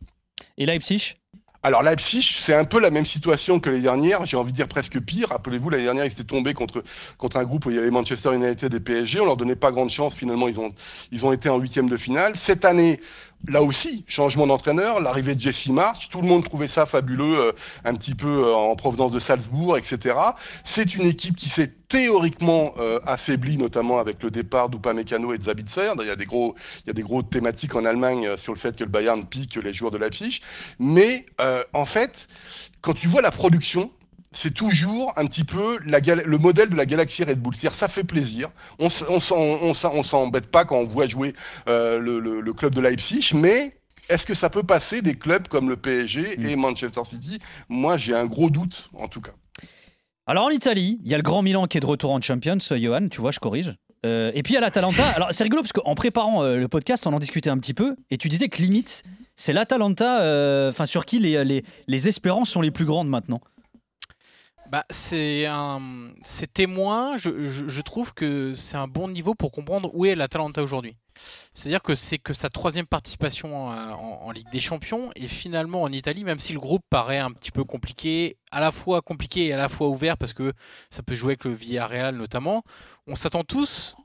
Et 0.57 0.65
Leipzig? 0.65 1.15
Alors 1.61 1.83
Leipzig, 1.83 2.21
c'est 2.21 2.53
un 2.53 2.63
peu 2.63 2.79
la 2.79 2.89
même 2.89 3.05
situation 3.05 3.59
que 3.59 3.69
les 3.69 3.81
dernières, 3.81 4.25
j'ai 4.25 4.37
envie 4.37 4.53
de 4.53 4.55
dire 4.55 4.69
presque 4.69 4.97
pire. 5.01 5.27
Rappelez-vous, 5.27 5.69
l'année 5.69 5.83
dernière, 5.83 6.05
ils 6.05 6.11
étaient 6.11 6.23
tombés 6.23 6.53
contre, 6.53 6.83
contre 7.17 7.35
un 7.35 7.43
groupe 7.43 7.65
où 7.65 7.69
il 7.69 7.75
y 7.75 7.79
avait 7.79 7.91
Manchester 7.91 8.33
United 8.33 8.73
et 8.73 8.79
PSG, 8.79 9.19
on 9.19 9.25
leur 9.25 9.35
donnait 9.35 9.57
pas 9.57 9.73
grande 9.73 9.89
chance, 9.89 10.15
finalement 10.15 10.47
ils 10.47 10.57
ont, 10.57 10.73
ils 11.11 11.25
ont 11.25 11.33
été 11.33 11.49
en 11.49 11.57
huitième 11.57 11.89
de 11.89 11.97
finale. 11.97 12.37
Cette 12.37 12.63
année, 12.63 13.01
là 13.47 13.63
aussi, 13.63 14.03
changement 14.07 14.47
d'entraîneur, 14.47 14.99
l'arrivée 14.99 15.35
de 15.35 15.41
Jesse 15.41 15.67
March, 15.67 16.09
tout 16.09 16.21
le 16.21 16.27
monde 16.27 16.43
trouvait 16.43 16.67
ça 16.67 16.85
fabuleux, 16.85 17.39
euh, 17.39 17.51
un 17.85 17.93
petit 17.95 18.15
peu 18.15 18.27
euh, 18.27 18.53
en 18.53 18.75
provenance 18.75 19.11
de 19.11 19.19
Salzbourg, 19.19 19.77
etc. 19.77 20.15
C'est 20.63 20.95
une 20.95 21.07
équipe 21.07 21.35
qui 21.35 21.49
s'est 21.49 21.73
théoriquement 21.89 22.73
euh, 22.77 22.99
affaiblie, 23.05 23.57
notamment 23.57 23.97
avec 23.97 24.21
le 24.23 24.29
départ 24.29 24.69
d'Upamecano 24.69 25.33
et 25.33 25.37
de 25.39 25.43
Zabitzer. 25.43 25.91
Il 25.99 26.07
y 26.07 26.11
a 26.11 26.15
des 26.15 26.25
gros, 26.25 26.55
il 26.85 26.87
y 26.87 26.89
a 26.91 26.93
des 26.93 27.01
gros 27.01 27.23
thématiques 27.23 27.75
en 27.75 27.83
Allemagne 27.83 28.27
euh, 28.27 28.37
sur 28.37 28.53
le 28.53 28.59
fait 28.59 28.75
que 28.75 28.83
le 28.83 28.89
Bayern 28.89 29.25
pique 29.25 29.55
les 29.55 29.73
joueurs 29.73 29.91
de 29.91 29.97
Leipzig. 29.97 30.39
Mais 30.77 31.25
euh, 31.41 31.63
en 31.73 31.85
fait, 31.85 32.27
quand 32.81 32.93
tu 32.93 33.07
vois 33.07 33.23
la 33.23 33.31
production, 33.31 33.91
c'est 34.31 34.53
toujours 34.53 35.11
un 35.17 35.25
petit 35.25 35.43
peu 35.43 35.79
la 35.85 35.99
le 35.99 36.37
modèle 36.37 36.69
de 36.69 36.75
la 36.75 36.85
galaxie 36.85 37.23
Red 37.23 37.39
Bull. 37.39 37.55
C'est-à-dire, 37.55 37.77
ça 37.77 37.87
fait 37.87 38.03
plaisir. 38.03 38.49
On 38.77 38.89
on 39.09 40.03
s'embête 40.03 40.47
pas 40.51 40.65
quand 40.65 40.77
on 40.77 40.83
voit 40.85 41.07
jouer 41.07 41.33
euh, 41.67 41.99
le, 41.99 42.19
le- 42.19 42.41
le 42.41 42.53
club 42.53 42.75
de 42.75 42.81
Leipzig, 42.81 43.31
mais 43.33 43.75
est-ce 44.07 44.25
que 44.25 44.33
ça 44.33 44.49
peut 44.49 44.63
passer 44.63 45.01
des 45.01 45.15
clubs 45.15 45.47
comme 45.47 45.69
le 45.69 45.75
PSG 45.77 46.39
et 46.51 46.55
Manchester 46.55 47.01
City? 47.05 47.39
Moi, 47.69 47.97
j'ai 47.97 48.15
un 48.15 48.25
gros 48.25 48.49
doute, 48.49 48.89
en 48.93 49.07
tout 49.07 49.21
cas. 49.21 49.31
Alors 50.27 50.45
en 50.45 50.49
Italie, 50.49 50.99
il 51.03 51.09
y 51.11 51.13
a 51.15 51.17
le 51.17 51.23
Grand 51.23 51.41
Milan 51.41 51.65
qui 51.67 51.77
est 51.77 51.81
de 51.81 51.85
retour 51.87 52.11
en 52.11 52.21
Champions, 52.21 52.57
euh, 52.71 52.77
Johan, 52.79 53.07
tu 53.09 53.19
vois, 53.21 53.31
je 53.31 53.39
corrige. 53.39 53.73
Euh, 54.05 54.31
et 54.35 54.43
puis 54.43 54.53
il 54.53 54.55
y 54.55 54.57
a 54.57 54.61
l'Atalanta. 54.61 55.07
Alors 55.15 55.29
c'est 55.31 55.43
rigolo 55.43 55.61
parce 55.63 55.73
qu'en 55.73 55.95
préparant 55.95 56.43
euh, 56.43 56.57
le 56.57 56.67
podcast, 56.67 57.05
on 57.07 57.13
en 57.13 57.19
discutait 57.19 57.49
un 57.49 57.57
petit 57.57 57.73
peu 57.73 57.95
et 58.11 58.17
tu 58.17 58.29
disais 58.29 58.47
que 58.47 58.61
limite, 58.61 59.03
c'est 59.35 59.53
l'Atalanta 59.53 60.21
euh, 60.21 60.71
sur 60.85 61.05
qui 61.05 61.19
les, 61.19 61.43
les, 61.43 61.63
les 61.87 62.07
espérances 62.07 62.49
sont 62.49 62.61
les 62.61 62.71
plus 62.71 62.85
grandes 62.85 63.09
maintenant. 63.09 63.41
Bah, 64.71 64.85
c'est 64.91 65.47
un, 65.47 66.11
c'est 66.21 66.53
témoin. 66.53 67.17
Je, 67.17 67.81
trouve 67.81 68.13
que 68.13 68.53
c'est 68.53 68.77
un 68.77 68.87
bon 68.87 69.07
niveau 69.07 69.33
pour 69.33 69.51
comprendre 69.51 69.89
où 69.95 70.05
est 70.05 70.13
l'Atalanta 70.15 70.61
aujourd'hui. 70.61 70.95
C'est-à-dire 71.53 71.81
que 71.81 71.95
c'est 71.95 72.19
que 72.19 72.33
sa 72.33 72.49
troisième 72.49 72.85
participation 72.85 73.67
en, 73.67 73.71
en- 73.73 74.21
en 74.25 74.31
Ligue 74.31 74.49
des 74.51 74.59
Champions 74.59 75.09
et 75.15 75.27
finalement 75.27 75.81
en 75.81 75.91
Italie, 75.91 76.23
même 76.23 76.39
si 76.39 76.53
le 76.53 76.59
groupe 76.59 76.83
paraît 76.89 77.17
un 77.17 77.31
petit 77.31 77.51
peu 77.51 77.63
compliqué, 77.63 78.37
à 78.51 78.59
la 78.59 78.71
fois 78.71 79.01
compliqué 79.01 79.47
et 79.47 79.53
à 79.53 79.57
la 79.57 79.69
fois 79.69 79.89
ouvert 79.89 80.17
parce 80.17 80.33
que 80.33 80.53
ça 80.89 81.01
peut 81.03 81.15
jouer 81.15 81.31
avec 81.31 81.45
le 81.45 81.51
Villarreal 81.51 82.15
notamment, 82.15 82.63
on 83.07 83.15
s'attend 83.15 83.43
tous. 83.43 83.95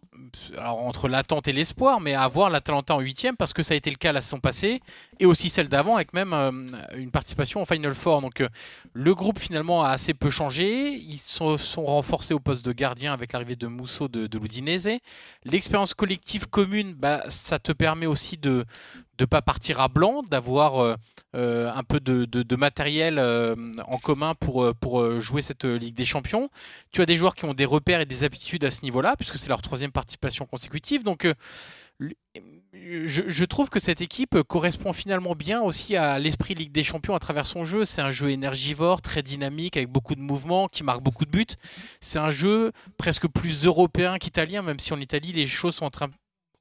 Alors 0.56 0.86
entre 0.86 1.08
l'attente 1.08 1.48
et 1.48 1.52
l'espoir, 1.52 2.00
mais 2.00 2.14
à 2.14 2.26
voir 2.28 2.50
l'Atalanta 2.50 2.94
en 2.94 3.00
huitième 3.00 3.36
parce 3.36 3.52
que 3.52 3.62
ça 3.62 3.74
a 3.74 3.76
été 3.76 3.90
le 3.90 3.96
cas 3.96 4.12
la 4.12 4.20
saison 4.20 4.40
passée 4.40 4.80
et 5.18 5.26
aussi 5.26 5.48
celle 5.48 5.68
d'avant 5.68 5.96
avec 5.96 6.12
même 6.12 6.32
euh, 6.32 6.50
une 6.96 7.10
participation 7.10 7.60
en 7.60 7.64
Final 7.64 7.94
Four. 7.94 8.20
Donc 8.20 8.40
euh, 8.40 8.48
le 8.92 9.14
groupe 9.14 9.38
finalement 9.38 9.82
a 9.82 9.90
assez 9.90 10.14
peu 10.14 10.30
changé. 10.30 10.92
Ils 10.92 11.18
se 11.18 11.56
sont 11.56 11.84
renforcés 11.84 12.34
au 12.34 12.40
poste 12.40 12.64
de 12.64 12.72
gardien 12.72 13.12
avec 13.12 13.32
l'arrivée 13.32 13.56
de 13.56 13.66
Musso 13.66 14.08
de, 14.08 14.26
de 14.26 14.38
l'Udinese. 14.38 15.00
L'expérience 15.44 15.94
collective 15.94 16.48
commune, 16.48 16.94
bah, 16.94 17.24
ça 17.28 17.58
te 17.58 17.72
permet 17.72 18.06
aussi 18.06 18.36
de 18.36 18.64
ne 19.18 19.24
pas 19.26 19.42
partir 19.42 19.80
à 19.80 19.88
blanc, 19.88 20.22
d'avoir 20.22 20.82
euh, 20.82 20.96
euh, 21.34 21.70
un 21.74 21.82
peu 21.82 22.00
de, 22.00 22.24
de- 22.24 22.42
de 22.42 22.56
matériel 22.56 23.18
euh, 23.18 23.54
en 23.86 23.98
commun 23.98 24.34
pour, 24.34 24.72
pour 24.80 25.20
jouer 25.20 25.42
cette 25.42 25.64
Ligue 25.64 25.94
des 25.94 26.04
Champions. 26.04 26.50
Tu 26.92 27.02
as 27.02 27.06
des 27.06 27.16
joueurs 27.16 27.34
qui 27.34 27.44
ont 27.44 27.54
des 27.54 27.64
repères 27.64 28.00
et 28.00 28.06
des 28.06 28.24
habitudes 28.24 28.64
à 28.64 28.70
ce 28.70 28.82
niveau-là, 28.82 29.16
puisque 29.16 29.36
c'est 29.36 29.48
leur 29.48 29.62
troisième 29.62 29.92
participation 29.92 30.46
consécutive. 30.46 31.02
Donc 31.04 31.26
je, 32.00 33.22
je 33.28 33.44
trouve 33.44 33.70
que 33.70 33.78
cette 33.78 34.00
équipe 34.00 34.42
correspond 34.42 34.92
finalement 34.92 35.34
bien 35.34 35.60
aussi 35.60 35.96
à 35.96 36.18
l'esprit 36.18 36.54
Ligue 36.54 36.72
des 36.72 36.82
Champions 36.82 37.14
à 37.14 37.20
travers 37.20 37.46
son 37.46 37.64
jeu. 37.64 37.84
C'est 37.84 38.02
un 38.02 38.10
jeu 38.10 38.30
énergivore, 38.30 39.00
très 39.00 39.22
dynamique, 39.22 39.76
avec 39.76 39.88
beaucoup 39.88 40.14
de 40.16 40.20
mouvements, 40.20 40.66
qui 40.68 40.82
marque 40.82 41.02
beaucoup 41.02 41.24
de 41.24 41.30
buts. 41.30 41.46
C'est 42.00 42.18
un 42.18 42.30
jeu 42.30 42.72
presque 42.98 43.28
plus 43.28 43.64
européen 43.64 44.18
qu'italien, 44.18 44.62
même 44.62 44.80
si 44.80 44.92
en 44.92 45.00
Italie 45.00 45.32
les 45.32 45.46
choses 45.46 45.76
sont 45.76 45.84
en 45.86 45.90
train 45.90 46.08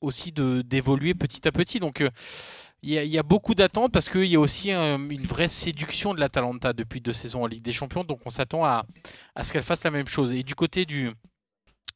aussi 0.04 0.32
d'évoluer 0.32 1.14
petit 1.16 1.48
à 1.48 1.52
petit. 1.52 1.80
Donc 1.80 2.02
euh, 2.02 2.10
il 2.84 2.94
y, 2.94 3.18
a- 3.18 3.24
beaucoup 3.24 3.56
d'attentes 3.56 3.94
parce 3.94 4.10
qu'il 4.10 4.26
y 4.26 4.36
a 4.36 4.40
aussi 4.40 4.72
une 4.72 5.26
vraie 5.26 5.48
séduction 5.48 6.14
de 6.14 6.20
l'Atalanta 6.20 6.74
depuis 6.74 7.00
deux 7.00 7.14
saisons 7.14 7.44
en 7.44 7.48
Ligue 7.48 7.64
des 7.64 7.72
Champions. 7.74 8.04
Donc 8.04 8.20
on 8.26 8.30
s'attend 8.30 8.66
à 8.66 8.86
ce 9.42 9.54
qu'elle 9.54 9.64
fasse 9.64 9.84
la 9.84 9.92
même 9.92 10.08
chose. 10.08 10.34
Et 10.34 10.44
du 10.44 10.54
côté 10.54 10.86
du 10.86 11.10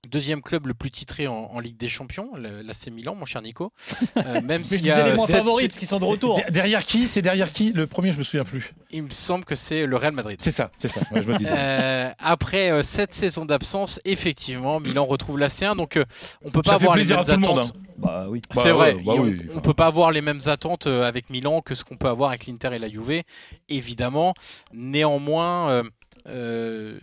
deuxième 0.09 0.41
club 0.41 0.67
le 0.67 0.73
plus 0.73 0.89
titré 0.91 1.27
en, 1.27 1.33
en 1.35 1.59
Ligue 1.59 1.77
des 1.77 1.87
Champions, 1.89 2.29
l'AC 2.37 2.87
Milan, 2.91 3.15
mon 3.15 3.25
cher 3.25 3.41
Nico, 3.41 3.73
euh, 4.17 4.41
même 4.43 4.63
s'il 4.63 4.85
y 4.85 4.91
a 4.91 5.09
les 5.09 5.15
moins 5.15 5.27
favoris 5.27 5.67
parce 5.67 5.79
qu'ils 5.79 5.87
sont 5.87 5.99
de 5.99 6.05
retour. 6.05 6.37
Der- 6.37 6.51
Derrière 6.51 6.85
qui? 6.85 7.07
C'est 7.07 7.21
derrière 7.21 7.51
qui? 7.51 7.73
Le 7.73 7.87
premier, 7.87 8.13
je 8.13 8.17
me 8.17 8.23
souviens 8.23 8.45
plus. 8.45 8.73
il 8.91 9.03
me 9.03 9.09
semble 9.09 9.43
que 9.43 9.55
c'est 9.55 9.85
le 9.85 9.95
Real 9.97 10.13
Madrid. 10.13 10.39
C'est 10.41 10.51
ça, 10.51 10.71
c'est 10.77 10.87
ça. 10.87 11.01
Ouais, 11.11 11.21
je 11.23 11.27
me 11.27 11.37
disais. 11.37 11.51
Euh, 11.53 12.09
après 12.19 12.71
euh, 12.71 12.83
sept 12.83 13.13
saisons 13.13 13.45
d'absence, 13.45 13.99
effectivement, 14.05 14.79
Milan 14.79 15.05
retrouve 15.05 15.37
la 15.39 15.47
C1, 15.49 15.75
donc 15.75 15.97
euh, 15.97 16.05
on 16.45 16.51
peut 16.51 16.61
pas 16.61 16.75
avoir 16.75 16.95
les 16.95 17.03
mêmes 17.03 17.17
monde, 17.17 17.29
attentes. 17.29 17.73
Bah 17.97 18.27
oui. 18.29 18.41
Bah 18.53 18.61
C'est 18.63 18.71
vrai, 18.71 18.93
bah 18.93 19.13
on, 19.15 19.21
oui, 19.21 19.41
on 19.55 19.59
peut 19.59 19.73
pas 19.73 19.87
avoir 19.87 20.11
les 20.11 20.21
mêmes 20.21 20.41
attentes 20.45 20.87
avec 20.87 21.29
Milan 21.29 21.61
que 21.61 21.75
ce 21.75 21.83
qu'on 21.83 21.97
peut 21.97 22.07
avoir 22.07 22.29
avec 22.29 22.45
l'Inter 22.47 22.69
et 22.73 22.79
la 22.79 22.89
Juve, 22.89 23.23
évidemment. 23.67 24.33
Néanmoins, 24.71 25.83
euh, 26.27 26.99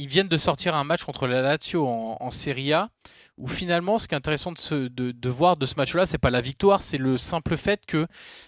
ils 0.00 0.08
viennent 0.08 0.28
de 0.28 0.38
sortir 0.38 0.74
un 0.74 0.84
match 0.84 1.04
contre 1.04 1.26
la 1.26 1.42
Lazio 1.42 1.86
en, 1.86 2.30
Serie 2.30 2.72
A, 2.72 2.88
où 3.36 3.48
finalement, 3.48 3.98
ce 3.98 4.08
qui 4.08 4.14
est 4.14 4.16
intéressant 4.16 4.52
de, 4.52 5.28
voir 5.28 5.58
de 5.58 5.66
ce 5.66 5.74
match-là, 5.76 6.06
c'est 6.06 6.16
pas 6.16 6.30
la 6.30 6.40
victoire, 6.40 6.80
c'est 6.80 6.96
le 6.96 7.18
simple 7.18 7.58
fait 7.58 7.84
que 7.84 8.06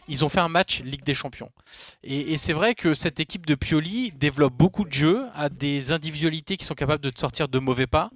ils 0.08 0.24
ont 0.24 0.30
fait 0.30 0.40
un 0.40 0.48
match 0.48 0.80
Ligue 0.80 1.04
des 1.04 1.12
Champions. 1.12 1.50
Et, 2.04 2.38
c'est 2.38 2.54
vrai 2.54 2.74
que 2.74 2.94
cette 2.94 3.20
équipe 3.20 3.44
de 3.44 3.54
Pioli 3.54 4.12
développe 4.12 4.54
beaucoup 4.54 4.84
de 4.84 4.92
jeux, 4.94 5.26
a 5.34 5.50
des 5.50 5.92
individualités 5.92 6.56
qui 6.56 6.64
sont 6.64 6.74
capables 6.74 7.02
de 7.02 7.12
sortir 7.14 7.48
de 7.48 7.58
mauvais 7.58 7.86
pas, 7.86 8.10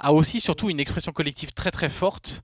a 0.00 0.12
aussi 0.12 0.40
surtout 0.40 0.68
une 0.68 0.80
expression 0.80 1.12
collective 1.12 1.52
très 1.52 1.70
très 1.70 1.88
forte, 1.88 2.42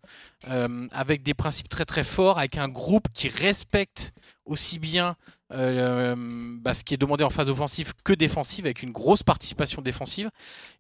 euh, 0.49 0.87
avec 0.93 1.25
des 1.25 1.35
principes 1.35 1.69
très 1.69 1.85
très 1.85 2.05
forts, 2.05 2.39
avec 2.39 2.57
un 2.57 2.69
groupe 2.69 3.09
qui 3.13 3.29
respecte 3.29 4.13
aussi 4.45 4.79
bien 4.79 5.17
euh, 5.53 6.15
bah, 6.19 6.75
ce 6.75 6.83
qui 6.83 6.95
est 6.95 6.97
demandé 6.97 7.23
en 7.23 7.31
phase 7.31 7.49
offensive 7.49 7.93
que 8.05 8.13
défensive, 8.13 8.67
avec 8.67 8.83
une 8.83 8.93
grosse 8.93 9.23
participation 9.23 9.81
défensive. 9.83 10.31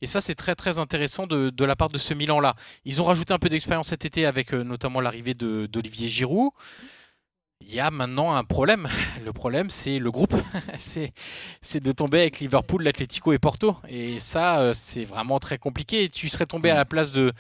Et 0.02 0.07
ça, 0.07 0.20
c'est 0.20 0.35
très 0.35 0.55
très 0.55 0.79
intéressant 0.79 1.26
de, 1.26 1.64
la 1.64 1.76
part 1.76 1.88
de 1.88 1.98
ce 1.98 2.14
Milan-là. 2.14 2.55
Ils 2.85 3.00
ont 3.00 3.05
rajouté 3.05 3.33
un 3.33 3.38
peu 3.38 3.48
d'expérience 3.48 3.88
cet 3.88 4.05
été 4.05 4.26
avec 4.26 4.55
euh, 4.55 4.62
notamment 4.62 5.00
l'arrivée 5.00 5.35
d'Olivier 5.35 6.09
Giroud. 6.09 6.50
Il 7.68 7.74
y 7.74 7.81
a 7.81 7.90
maintenant 7.90 8.33
un 8.33 8.44
problème. 8.44 8.88
Le 9.24 9.33
problème, 9.33 9.70
c'est 9.70 9.98
le 9.98 10.11
groupe. 10.12 10.35
c'est 10.79 11.81
de 11.81 11.90
tomber 11.90 12.20
avec 12.20 12.38
Liverpool, 12.38 12.85
l'Atlético 12.85 13.33
et 13.33 13.40
Porto. 13.40 13.76
Et 13.88 14.20
ça, 14.20 14.61
euh, 14.61 14.72
c'est 14.72 15.05
vraiment 15.05 15.40
très 15.40 15.59
compliqué. 15.59 16.09
Tu 16.09 16.29
serais 16.29 16.46
tombé 16.46 16.70
à 16.70 16.76
la 16.76 16.85
place 16.85 17.11
de, 17.11 17.33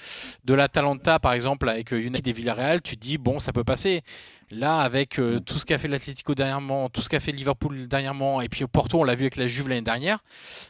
de 0.44 0.54
l'Atalanta, 0.54 1.20
par 1.20 1.32
exemple, 1.32 1.68
avec 1.68 1.92
euh, 1.92 2.02
United 2.02 2.26
et 2.26 2.32
Villarreal. 2.32 2.82
Tu 2.82 2.96
te 2.96 3.00
dis, 3.02 3.18
bon, 3.18 3.38
ça 3.38 3.52
peut 3.52 3.62
passer. 3.62 4.02
Là, 4.50 4.78
avec 4.78 5.18
euh, 5.18 5.40
tout 5.40 5.58
ce 5.58 5.64
qu'a 5.64 5.76
fait 5.76 5.88
l'Atlético 5.88 6.34
dernièrement, 6.36 6.88
tout 6.88 7.02
ce 7.02 7.08
qu'a 7.08 7.18
fait 7.18 7.32
Liverpool 7.32 7.88
dernièrement, 7.88 8.40
et 8.40 8.48
puis 8.48 8.64
Porto, 8.66 9.00
on 9.00 9.04
l'a 9.04 9.16
vu 9.16 9.22
avec 9.22 9.34
la 9.36 9.48
Juve 9.48 9.68
l'année 9.68 9.82
dernière, 9.82 10.20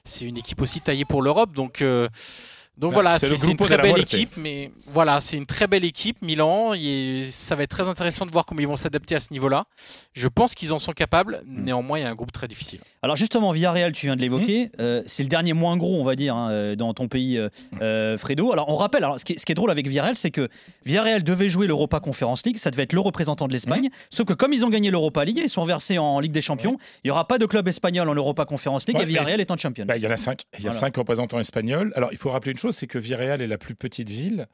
c'est 0.02 0.24
une 0.24 0.38
équipe 0.38 0.62
aussi 0.62 0.80
taillée 0.80 1.04
pour 1.04 1.20
l'Europe. 1.20 1.54
Donc, 1.54 1.82
euh, 1.82 2.08
Donc 2.78 2.90
Ouais, 2.90 2.94
voilà, 2.96 3.18
c'est 3.18 3.34
une 3.50 3.56
très 3.56 3.78
belle 3.78 3.98
équipe, 3.98 4.36
mais 4.36 4.70
voilà, 4.86 5.18
c'est 5.20 5.36
une 5.38 5.46
très 5.46 5.66
belle 5.66 5.84
équipe, 5.84 6.20
Milan, 6.20 6.74
et 6.74 7.26
ça 7.30 7.54
va 7.56 7.62
être 7.62 7.70
très 7.70 7.88
intéressant 7.88 8.26
de 8.26 8.32
voir 8.32 8.44
comment 8.44 8.60
ils 8.60 8.66
vont 8.68 8.76
s'adapter 8.76 9.14
à 9.14 9.20
ce 9.20 9.32
niveau-là. 9.32 9.64
Je 10.12 10.28
pense 10.28 10.54
qu'ils 10.54 10.72
en 10.74 10.78
sont 10.78 10.92
capables, 10.92 11.42
Mm. 11.46 11.64
néanmoins, 11.64 11.98
il 11.98 12.02
y 12.02 12.04
a 12.04 12.08
un 12.10 12.14
groupe 12.14 12.32
très 12.32 12.48
difficile. 12.48 12.80
Alors 13.02 13.16
justement, 13.16 13.52
Villarreal, 13.52 13.92
tu 13.92 14.06
viens 14.06 14.16
de 14.16 14.20
l'évoquer, 14.20 14.70
euh, 14.80 15.02
c'est 15.06 15.22
le 15.22 15.28
dernier 15.30 15.52
moins 15.54 15.76
gros, 15.78 15.98
on 15.98 16.04
va 16.04 16.16
dire, 16.16 16.34
hein, 16.36 16.50
euh, 16.50 16.76
dans 16.76 16.92
ton 16.92 17.08
pays, 17.08 17.38
euh, 17.38 17.48
euh, 17.80 18.18
Fredo. 18.18 18.52
Alors 18.52 18.68
on 18.68 18.76
rappelle, 18.76 19.04
alors, 19.04 19.18
ce, 19.18 19.24
qui 19.24 19.34
est, 19.34 19.38
ce 19.38 19.46
qui 19.46 19.52
est 19.52 19.54
drôle 19.54 19.70
avec 19.70 19.86
Villarreal, 19.88 20.16
c'est 20.16 20.30
que 20.30 20.48
Villarreal 20.84 21.22
devait 21.22 21.48
jouer 21.48 21.66
l'Europa 21.66 22.00
Conference 22.00 22.44
League, 22.44 22.58
ça 22.58 22.70
devait 22.70 22.82
être 22.82 22.92
le 22.92 23.00
représentant 23.00 23.46
de 23.48 23.52
l'Espagne, 23.52 23.88
sauf 24.10 24.26
que 24.26 24.32
comme 24.34 24.52
ils 24.52 24.64
ont 24.64 24.70
gagné 24.70 24.90
l'Europa 24.90 25.24
League, 25.24 25.40
ils 25.42 25.48
sont 25.48 25.64
versés 25.64 25.96
en 25.98 26.20
Ligue 26.20 26.32
des 26.32 26.42
Champions, 26.42 26.76
il 27.04 27.08
n'y 27.08 27.10
aura 27.10 27.26
pas 27.26 27.38
de 27.38 27.46
club 27.46 27.68
espagnol 27.68 28.08
en 28.08 28.14
Europa 28.14 28.44
Conference 28.44 28.86
League 28.86 28.96
Ouais, 28.96 29.04
et 29.04 29.06
Villarreal 29.06 29.40
est 29.40 29.50
en 29.50 29.56
champion. 29.56 29.86
Bah, 29.86 29.96
il 29.96 30.02
y 30.02 30.06
en 30.06 30.10
a 30.10 30.16
cinq. 30.18 30.42
Il 30.58 30.64
y 30.64 30.66
a 30.66 30.70
Voilà. 30.70 30.80
cinq 30.80 30.96
représentants 30.96 31.38
espagnols. 31.38 31.92
Alors, 31.94 32.10
il 32.12 32.18
faut 32.18 32.30
rappeler 32.30 32.52
une 32.52 32.58
chose, 32.58 32.65
c'est 32.72 32.86
que 32.86 32.98
Villarreal 32.98 33.40
est 33.42 33.46
la 33.46 33.58
plus 33.58 33.74
petite 33.74 34.08
ville 34.10 34.46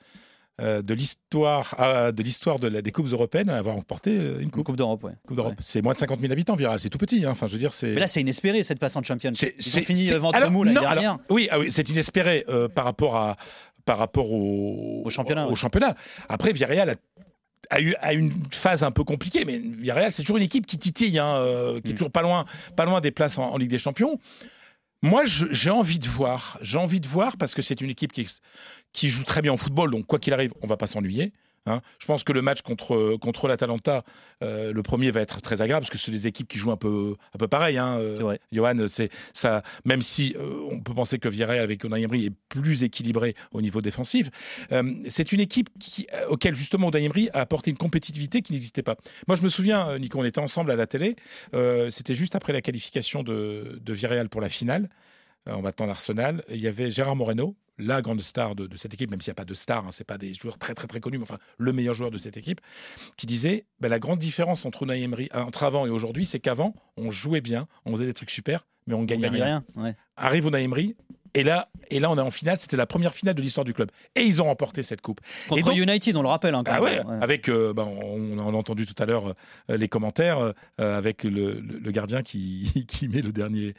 euh, 0.61 0.83
de 0.83 0.93
l'histoire 0.95 1.75
ah, 1.79 2.13
de 2.13 2.23
l'histoire 2.23 2.59
de 2.59 2.69
des 2.69 2.93
coupes 2.93 3.09
européennes 3.11 3.49
à 3.49 3.57
avoir 3.57 3.75
remporté 3.77 4.11
euh, 4.19 4.39
une 4.41 4.51
coupe, 4.51 4.67
Coupe 4.67 4.77
d'Europe, 4.77 5.03
ouais. 5.05 5.13
Ouais. 5.31 5.55
C'est 5.61 5.81
moins 5.81 5.95
de 5.95 5.99
50 5.99 6.21
000 6.21 6.31
habitants, 6.33 6.55
Villarreal. 6.57 6.79
C'est 6.79 6.91
tout 6.91 6.99
petit. 6.99 7.25
hein. 7.25 7.31
Enfin, 7.31 7.47
je 7.47 7.53
veux 7.53 7.59
dire, 7.59 7.73
c'est. 7.73 7.95
Mais 7.95 8.01
là, 8.01 8.07
c'est 8.07 8.21
inespéré 8.21 8.63
cette 8.63 8.79
passe 8.79 8.95
en 8.97 9.03
champion. 9.03 9.33
C'est- 9.35 9.55
fini 9.61 10.07
ventre 10.11 10.51
mou 10.51 10.63
l'année 10.63 10.77
alors, 10.79 10.93
dernière. 10.93 11.19
oui, 11.31 11.49
ah 11.51 11.59
oui, 11.59 11.73
c'est 11.73 11.89
inespéré 11.89 12.45
euh, 12.49 12.69
par 12.69 12.85
rapport 12.85 13.17
à 13.17 13.37
par 13.87 13.97
rapport 13.99 14.31
au, 14.31 15.03
Au 15.05 15.11
championnat, 15.11 15.47
Au 15.47 15.51
ouais. 15.51 15.55
championnat. 15.57 15.97
Après, 16.29 16.53
Villarreal 16.53 16.91
a, 16.91 16.95
a 17.71 17.81
eu 17.81 17.95
a 18.01 18.13
une 18.13 18.33
phase 18.53 18.85
un 18.85 18.91
peu 18.93 19.03
compliquée, 19.05 19.45
mais 19.47 19.59
Villarreal 19.59 20.13
c'est 20.13 20.23
toujours 20.23 20.37
une 20.37 20.43
équipe 20.45 20.67
qui 20.67 20.79
titille, 20.79 21.19
hein, 21.19 21.35
euh, 21.39 21.81
qui 21.81 21.89
est 21.89 21.93
Mm. 21.93 21.97
toujours 21.97 22.11
pas 22.13 22.23
loin, 22.23 22.45
pas 22.77 22.85
loin 22.85 23.01
des 23.01 23.11
places 23.11 23.39
en, 23.39 23.51
en 23.51 23.57
Ligue 23.57 23.71
des 23.71 23.79
Champions. 23.79 24.21
Moi, 25.03 25.25
j'ai 25.27 25.71
envie 25.71 25.99
de 25.99 26.07
voir, 26.07 26.59
j'ai 26.63 26.79
envie 26.79 27.01
de 27.01 27.09
voir 27.09 27.37
parce 27.37 27.55
que 27.55 27.63
c'est 27.63 27.81
une 27.81 27.91
équipe 27.91 28.13
qui, 28.13 28.29
qui 28.93 29.09
joue 29.09 29.25
très 29.25 29.43
bien 29.43 29.53
au 29.53 29.57
football, 29.57 29.91
donc 29.91 30.07
quoi 30.07 30.21
qu'il 30.21 30.33
arrive, 30.33 30.53
on 30.63 30.69
va 30.69 30.77
pas 30.77 30.87
s'ennuyer. 30.87 31.33
Hein. 31.67 31.81
Je 31.99 32.07
pense 32.07 32.25
que 32.25 32.33
le 32.33 32.43
match 32.43 32.63
contre, 32.63 33.17
contre 33.21 33.49
l'Atalanta, 33.49 34.05
euh, 34.43 34.73
le 34.73 34.83
premier 34.83 35.11
va 35.11 35.21
être 35.21 35.41
très 35.41 35.63
agréable 35.63 35.83
parce 35.83 35.91
que 35.91 35.99
c'est 35.99 36.11
des 36.11 36.27
équipes 36.27 36.49
qui 36.49 36.59
jouent 36.59 36.73
un 36.73 36.77
peu, 36.77 37.17
un 37.35 37.39
peu 37.39 37.49
pareil. 37.49 37.79
Hein, 37.79 37.99
euh. 37.99 38.37
Johan, 38.51 38.87
c'est 38.89 39.11
ça. 39.33 39.63
Même 39.85 40.03
si 40.03 40.35
euh, 40.39 40.69
on 40.71 40.81
peut 40.81 40.95
penser 40.95 41.19
que 41.19 41.29
Villarreal 41.29 41.61
avec 41.61 41.85
Unai 41.85 42.03
Emery 42.03 42.27
est 42.27 42.33
plus 42.49 42.85
équilibré 42.85 43.35
au 43.53 43.61
niveau 43.61 43.81
défensif, 43.81 44.31
c'est 45.09 45.33
une 45.33 45.41
équipe 45.41 45.71
qui, 45.79 46.07
auquel 46.29 46.55
justement 46.55 46.89
Unai 46.91 47.05
Emery 47.05 47.31
a 47.33 47.41
apporté 47.41 47.71
une 47.71 47.77
compétitivité 47.77 48.43
qui 48.43 48.53
n'existait 48.53 48.83
pas. 48.83 48.97
Moi, 49.29 49.37
je 49.37 49.43
me 49.43 49.49
souviens, 49.49 49.99
Nico, 49.99 50.19
on 50.19 50.25
était 50.25 50.41
ensemble 50.41 50.71
à 50.71 50.77
la 50.77 50.87
télé. 50.87 51.17
C'était 51.91 52.15
juste 52.15 52.35
après 52.37 52.53
la 52.53 52.61
qualification 52.61 53.23
de, 53.23 53.81
de 53.81 53.93
Villarreal 53.93 54.29
pour 54.29 54.41
la 54.41 54.49
finale. 54.49 54.89
en 55.49 55.63
battant 55.63 55.87
l'Arsenal, 55.87 56.45
il 56.49 56.61
y 56.61 56.69
avait 56.69 56.91
Gérard 56.91 57.17
Moreno, 57.17 57.57
la 57.79 58.03
grande 58.03 58.21
star 58.21 58.55
de, 58.55 58.67
de 58.67 58.77
cette 58.77 58.95
équipe, 58.95 59.11
même 59.11 59.21
s'il 59.21 59.31
n'y 59.31 59.37
a 59.37 59.37
pas 59.37 59.45
de 59.45 59.55
star, 59.55 59.87
hein, 59.87 59.91
c'est 59.93 60.05
pas 60.05 60.19
des 60.19 60.35
joueurs 60.35 60.59
très 60.59 60.75
très 60.75 60.87
très 60.87 61.01
connus, 61.01 61.19
mais 61.19 61.25
enfin 61.25 61.39
le 61.59 61.73
meilleur 61.73 61.95
joueur 61.95 62.11
de 62.11 62.19
cette 62.19 62.37
équipe, 62.37 62.61
qui 63.17 63.27
disait 63.27 63.67
ben, 63.81 63.89
la 63.89 63.99
grande 63.99 64.19
différence 64.19 64.65
entre 64.65 64.83
Unai 64.83 65.03
Emery, 65.03 65.29
euh, 65.35 65.43
entre 65.43 65.65
avant 65.65 65.87
et 65.87 65.91
aujourd'hui, 65.91 66.27
c'est 66.27 66.41
qu'avant 66.41 66.75
on 66.97 67.11
jouait 67.11 67.41
bien, 67.41 67.69
on 67.85 67.93
faisait 67.93 68.07
des 68.07 68.15
trucs 68.15 68.31
super, 68.31 68.67
mais 68.87 68.95
on 68.95 69.05
gagnait 69.05 69.29
rien. 69.29 69.65
rien. 69.75 69.83
ouais. 69.83 69.97
Arrive 70.17 70.47
Unai 70.47 70.63
Emery. 70.63 70.97
Et 71.35 71.45
là, 71.45 71.69
et 71.91 71.99
là, 71.99 72.11
on 72.11 72.19
est 72.19 72.21
en 72.23 72.31
finale. 72.31 72.57
C'était 72.59 72.77
la 72.77 72.87
première 72.87 73.15
finale 73.15 73.35
de 73.35 73.41
l'histoire 73.41 73.65
du 73.65 73.73
club. 73.73 73.91
Et 74.17 74.23
ils 74.23 74.43
ont 74.43 74.45
remporté 74.45 74.83
cette 74.83 75.01
coupe. 75.01 75.21
Contre 75.49 75.65
donc- 75.71 75.77
United, 75.79 76.15
on 76.17 76.23
le 76.23 76.29
rappelle. 76.29 76.55
hein, 76.55 76.63
quand 76.65 76.73
Ah 76.75 76.83
ouais, 76.83 77.01
avec, 77.23 77.49
euh, 77.49 77.73
ben, 77.73 77.85
on, 78.03 78.39
on 78.39 78.49
a 78.55 78.57
entendu 78.57 78.85
tout 78.87 79.01
à 79.03 79.07
l'heure 79.07 79.35
euh, 79.71 79.77
les 79.79 79.89
commentaires 79.89 80.53
euh, 80.81 80.99
avec 80.99 81.25
le, 81.25 81.31
le- 81.55 81.79
le 81.83 81.91
gardien 81.91 82.23
qui, 82.23 82.85
qui 82.89 83.09
met 83.09 83.23
le 83.23 83.33
dernier. 83.33 83.75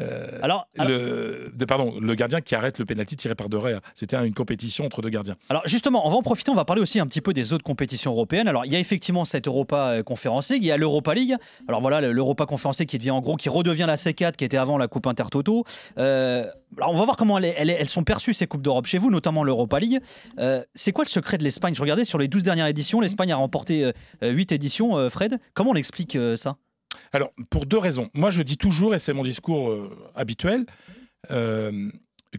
euh, 0.00 0.38
Alors, 0.42 0.66
alors, 0.78 0.90
le, 0.90 1.52
de- 1.54 1.64
pardon, 1.64 1.94
le 2.00 2.14
gardien 2.14 2.40
qui 2.40 2.54
arrête 2.54 2.78
le 2.78 2.84
pénalty 2.86 3.16
tiré 3.16 3.34
par 3.34 3.48
Doré. 3.48 3.74
C'était 3.94 4.16
une 4.16 4.34
compétition 4.34 4.84
entre 4.86 5.02
deux 5.02 5.10
gardiens. 5.10 5.36
alors, 5.50 5.62
justement, 5.66 6.06
on 6.06 6.10
va 6.10 6.16
en 6.16 6.22
profiter, 6.22 6.50
on 6.50 6.54
va 6.54 6.64
parler 6.64 6.80
aussi 6.82 7.00
un 7.00 7.06
petit 7.06 7.20
peu 7.20 7.32
des 7.34 7.52
autres 7.52 7.64
compétitions 7.64 8.12
européennes. 8.12 8.48
Alors 8.48 8.64
il 8.64 8.72
y 8.72 8.76
a 8.76 8.78
effectivement 8.78 9.24
cette 9.24 9.46
Europa 9.46 10.02
Conference 10.06 10.50
League, 10.50 10.62
il 10.62 10.66
y 10.68 10.72
a 10.72 10.76
l'Europa 10.76 11.14
League. 11.14 11.34
Alors 11.68 11.80
voilà, 11.82 12.00
le- 12.00 12.12
l'Europa 12.12 12.46
Conference 12.46 12.78
League 12.78 12.88
qui 12.88 12.98
devient 12.98 13.10
en 13.10 13.20
gros, 13.20 13.36
qui 13.36 13.48
redevient 13.48 13.84
la 13.86 13.96
C4 13.96 14.36
qui 14.36 14.44
était 14.44 14.56
avant 14.56 14.78
la 14.78 14.88
Coupe 14.88 15.06
Intertoto. 15.06 15.64
Euh, 15.98 16.46
on 16.80 16.96
va 16.96 17.04
voir 17.04 17.16
comment 17.16 17.38
elles 17.38 17.88
sont 17.88 18.04
perçues 18.04 18.34
ces 18.34 18.46
Coupes 18.46 18.62
d'Europe 18.62 18.86
chez 18.86 18.98
vous, 18.98 19.10
notamment 19.10 19.44
l'Europa 19.44 19.78
League. 19.78 20.00
Euh, 20.38 20.62
c'est 20.74 20.92
quoi 20.92 21.04
le 21.04 21.10
secret 21.10 21.38
de 21.38 21.44
l'Espagne? 21.44 21.74
Je 21.74 21.82
regardais 21.82 22.04
sur 22.04 22.18
les 22.18 22.28
12 22.28 22.42
dernières 22.42 22.66
éditions, 22.66 23.00
l'Espagne 23.00 23.32
a 23.32 23.36
remporté 23.36 23.92
8 24.22 24.52
éditions, 24.52 24.96
euh, 24.96 25.08
Fred. 25.08 25.38
Comment 25.54 25.70
on 25.70 25.74
explique 25.76 26.16
euh, 26.16 26.36
ça? 26.36 26.56
Alors, 27.12 27.32
pour 27.50 27.66
deux 27.66 27.78
raisons. 27.78 28.10
Moi, 28.14 28.30
je 28.30 28.42
dis 28.42 28.56
toujours, 28.56 28.94
et 28.94 28.98
c'est 28.98 29.12
mon 29.12 29.22
discours 29.22 29.70
euh, 29.70 29.90
habituel, 30.14 30.66
euh, 31.30 31.90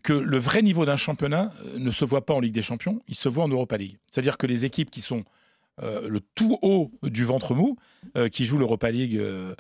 que 0.04 0.14
le 0.14 0.38
vrai 0.38 0.62
niveau 0.62 0.86
d'un 0.86 0.98
championnat 0.98 1.52
euh, 1.64 1.80
ne 1.80 1.92
se 1.92 2.06
voit 2.06 2.26
pas 2.26 2.34
en 2.34 2.40
Ligue 2.40 2.54
des 2.54 2.62
Champions, 2.62 3.02
il 3.08 3.16
se 3.16 3.30
voit 3.30 3.46
en 3.46 3.48
Europa 3.48 3.78
League. 3.78 3.98
C'est-à-dire 4.10 4.38
que 4.38 4.48
les 4.48 4.66
équipes 4.66 4.92
qui 4.92 5.02
sont 5.02 5.24
euh, 5.82 6.08
le 6.08 6.22
tout 6.22 6.58
haut 6.62 6.92
du 7.04 7.26
ventre 7.26 7.54
mou, 7.54 7.78
euh, 8.16 8.30
qui 8.30 8.46
jouent 8.46 8.58
l'Europa 8.58 8.92
League, 8.92 9.18
euh, 9.18 9.56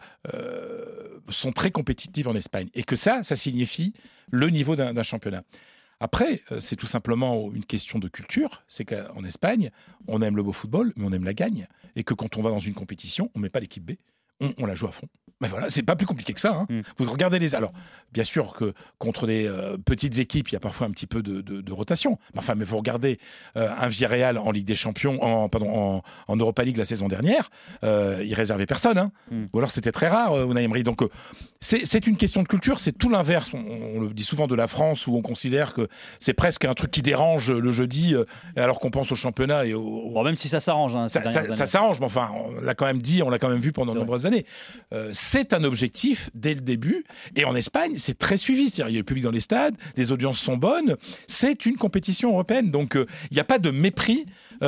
sont 1.30 1.51
très 1.51 1.71
compétitives 1.71 2.28
en 2.28 2.36
Espagne. 2.36 2.69
Et 2.73 2.84
que 2.84 2.95
ça, 2.95 3.23
ça 3.23 3.36
signifie 3.36 3.93
le 4.32 4.49
niveau 4.49 4.75
d'un 4.75 5.04
championnat. 5.04 5.43
Après, 5.99 6.41
c'est 6.60 6.75
tout 6.75 6.88
simplement 6.88 7.51
une 7.54 7.65
question 7.65 7.99
de 7.99 8.08
culture. 8.10 8.63
C'est 8.67 8.86
qu'en 8.86 9.23
Espagne, 9.23 9.71
on 10.08 10.21
aime 10.21 10.36
le 10.36 10.43
beau 10.43 10.51
football, 10.51 10.91
mais 10.97 11.06
on 11.06 11.12
aime 11.13 11.23
la 11.23 11.34
gagne. 11.34 11.67
Et 11.95 12.04
que 12.04 12.13
quand 12.13 12.38
on 12.38 12.41
va 12.41 12.49
dans 12.49 12.60
une 12.60 12.73
compétition, 12.73 13.32
on 13.34 13.39
ne 13.39 13.43
met 13.43 13.49
pas 13.49 13.62
l'équipe 13.62 13.84
B, 13.84 13.93
on, 14.41 14.54
on 14.58 14.65
la 14.65 14.76
joue 14.76 14.88
à 14.88 14.91
fond. 14.91 15.08
Mais 15.41 15.50
voilà, 15.50 15.69
c'est 15.69 15.84
pas 15.84 15.98
plus 15.98 16.06
compliqué 16.06 16.32
que 16.32 16.39
ça. 16.39 16.54
hein. 16.56 16.65
Mm. 16.69 16.80
Vous 16.98 17.12
regardez 17.12 17.39
les. 17.39 17.56
Alors, 17.56 17.74
bien 18.13 18.24
sûr 18.24 18.54
que 18.54 18.74
contre 19.00 19.28
des 19.28 19.45
euh, 19.48 19.76
petites 19.78 20.17
équipes, 20.17 20.48
il 20.48 20.54
y 20.54 20.56
a 20.56 20.62
parfois 20.62 20.88
un 20.88 20.91
petit 20.91 21.08
peu 21.08 21.21
de, 21.21 21.41
de- 21.41 21.60
de 21.60 21.74
rotation. 21.74 22.17
Mais 22.34 22.39
Enfin, 22.39 22.56
mais 22.56 22.63
vous 22.63 22.78
regardez 22.78 23.19
euh, 23.58 23.67
un 23.78 23.89
Villarreal 23.89 24.38
en 24.38 24.52
Ligue 24.52 24.65
des 24.65 24.78
Champions, 24.78 25.21
en, 25.21 25.50
pardon, 25.50 25.69
en, 25.98 26.04
en 26.30 26.36
Europa 26.38 26.63
League 26.63 26.78
la 26.78 26.86
saison 26.86 27.10
dernière, 27.10 27.50
euh, 27.84 28.24
il 28.26 28.34
réservait 28.34 28.65
personne. 28.65 28.98
hein. 28.98 29.12
Mm. 29.30 29.45
Ou 29.54 29.58
alors 29.58 29.71
c'était 29.71 29.91
très 29.91 30.08
rare, 30.08 30.32
euh, 30.32 30.45
Unai 30.45 30.63
Emery. 30.63 30.84
Donc, 30.84 31.02
euh, 31.02 31.10
c'est 31.60 32.08
une 32.08 32.15
question 32.15 32.41
de 32.43 32.48
culture. 32.48 32.80
C'est 32.80 32.91
tout 32.98 33.10
l'inverse. 33.10 33.52
On, 33.54 33.98
on 33.98 34.00
le 34.00 34.13
dit 34.13 34.24
souvent 34.24 34.48
de 34.48 34.56
la 34.56 34.67
France 34.67 35.06
où 35.08 35.15
on 35.17 35.21
considère 35.21 35.74
que 35.74 35.89
c'est 36.19 36.34
presque 36.34 36.63
un 36.63 36.74
truc 36.76 36.91
qui 36.91 37.02
dérange 37.02 37.52
le 37.52 37.71
jeudi, 37.74 38.15
alors 38.56 38.80
qu'on 38.80 38.91
pense 38.91 39.12
au 39.12 39.15
championnat 39.15 39.65
et 39.65 39.74
au, 39.74 40.12
Bon, 40.12 40.24
même 40.24 40.36
si 40.38 40.48
ça 40.48 40.60
s'arrange. 40.62 40.95
hein, 40.95 41.10
ça, 41.10 41.30
ça- 41.30 41.39
années. 41.41 41.65
s'arrange, 41.65 42.00
mais 42.00 42.06
enfin, 42.06 42.30
on 42.34 42.62
l'a 42.62 42.74
quand 42.76 42.86
même 42.86 43.02
dit, 43.02 43.21
on 43.24 43.30
l'a 43.30 43.39
quand 43.39 43.50
même 43.50 43.60
vu 43.60 43.71
pendant 43.74 43.93
de 43.93 44.00
C'est 44.00 44.06
vrai. 44.06 44.06
Euh, 44.93 45.09
c'est 45.13 45.53
un 45.53 45.63
objectif 45.63 46.29
dès 46.33 46.53
le 46.53 46.61
début. 46.61 47.05
Et 47.35 47.45
en 47.45 47.55
Espagne, 47.55 47.93
c'est 47.97 48.17
très 48.17 48.38
suivi. 48.38 48.69
C'est-à-dire, 48.69 48.91
il 48.91 48.95
y 48.95 48.97
a 48.97 48.99
le 48.99 49.05
public 49.05 49.23
dans 49.23 49.31
les 49.31 49.39
stades, 49.39 49.75
les 49.95 50.11
audiences 50.11 50.39
sont 50.39 50.57
bonnes. 50.57 50.95
C'est 51.27 51.65
une 51.65 51.77
compétition 51.77 52.31
européenne. 52.31 52.71
Donc, 52.71 52.95
euh, 52.95 53.05
il 53.31 53.35
n'y 53.35 53.41
a 53.41 53.45
pas 53.45 53.59
de 53.59 53.71
mépris 53.71 54.25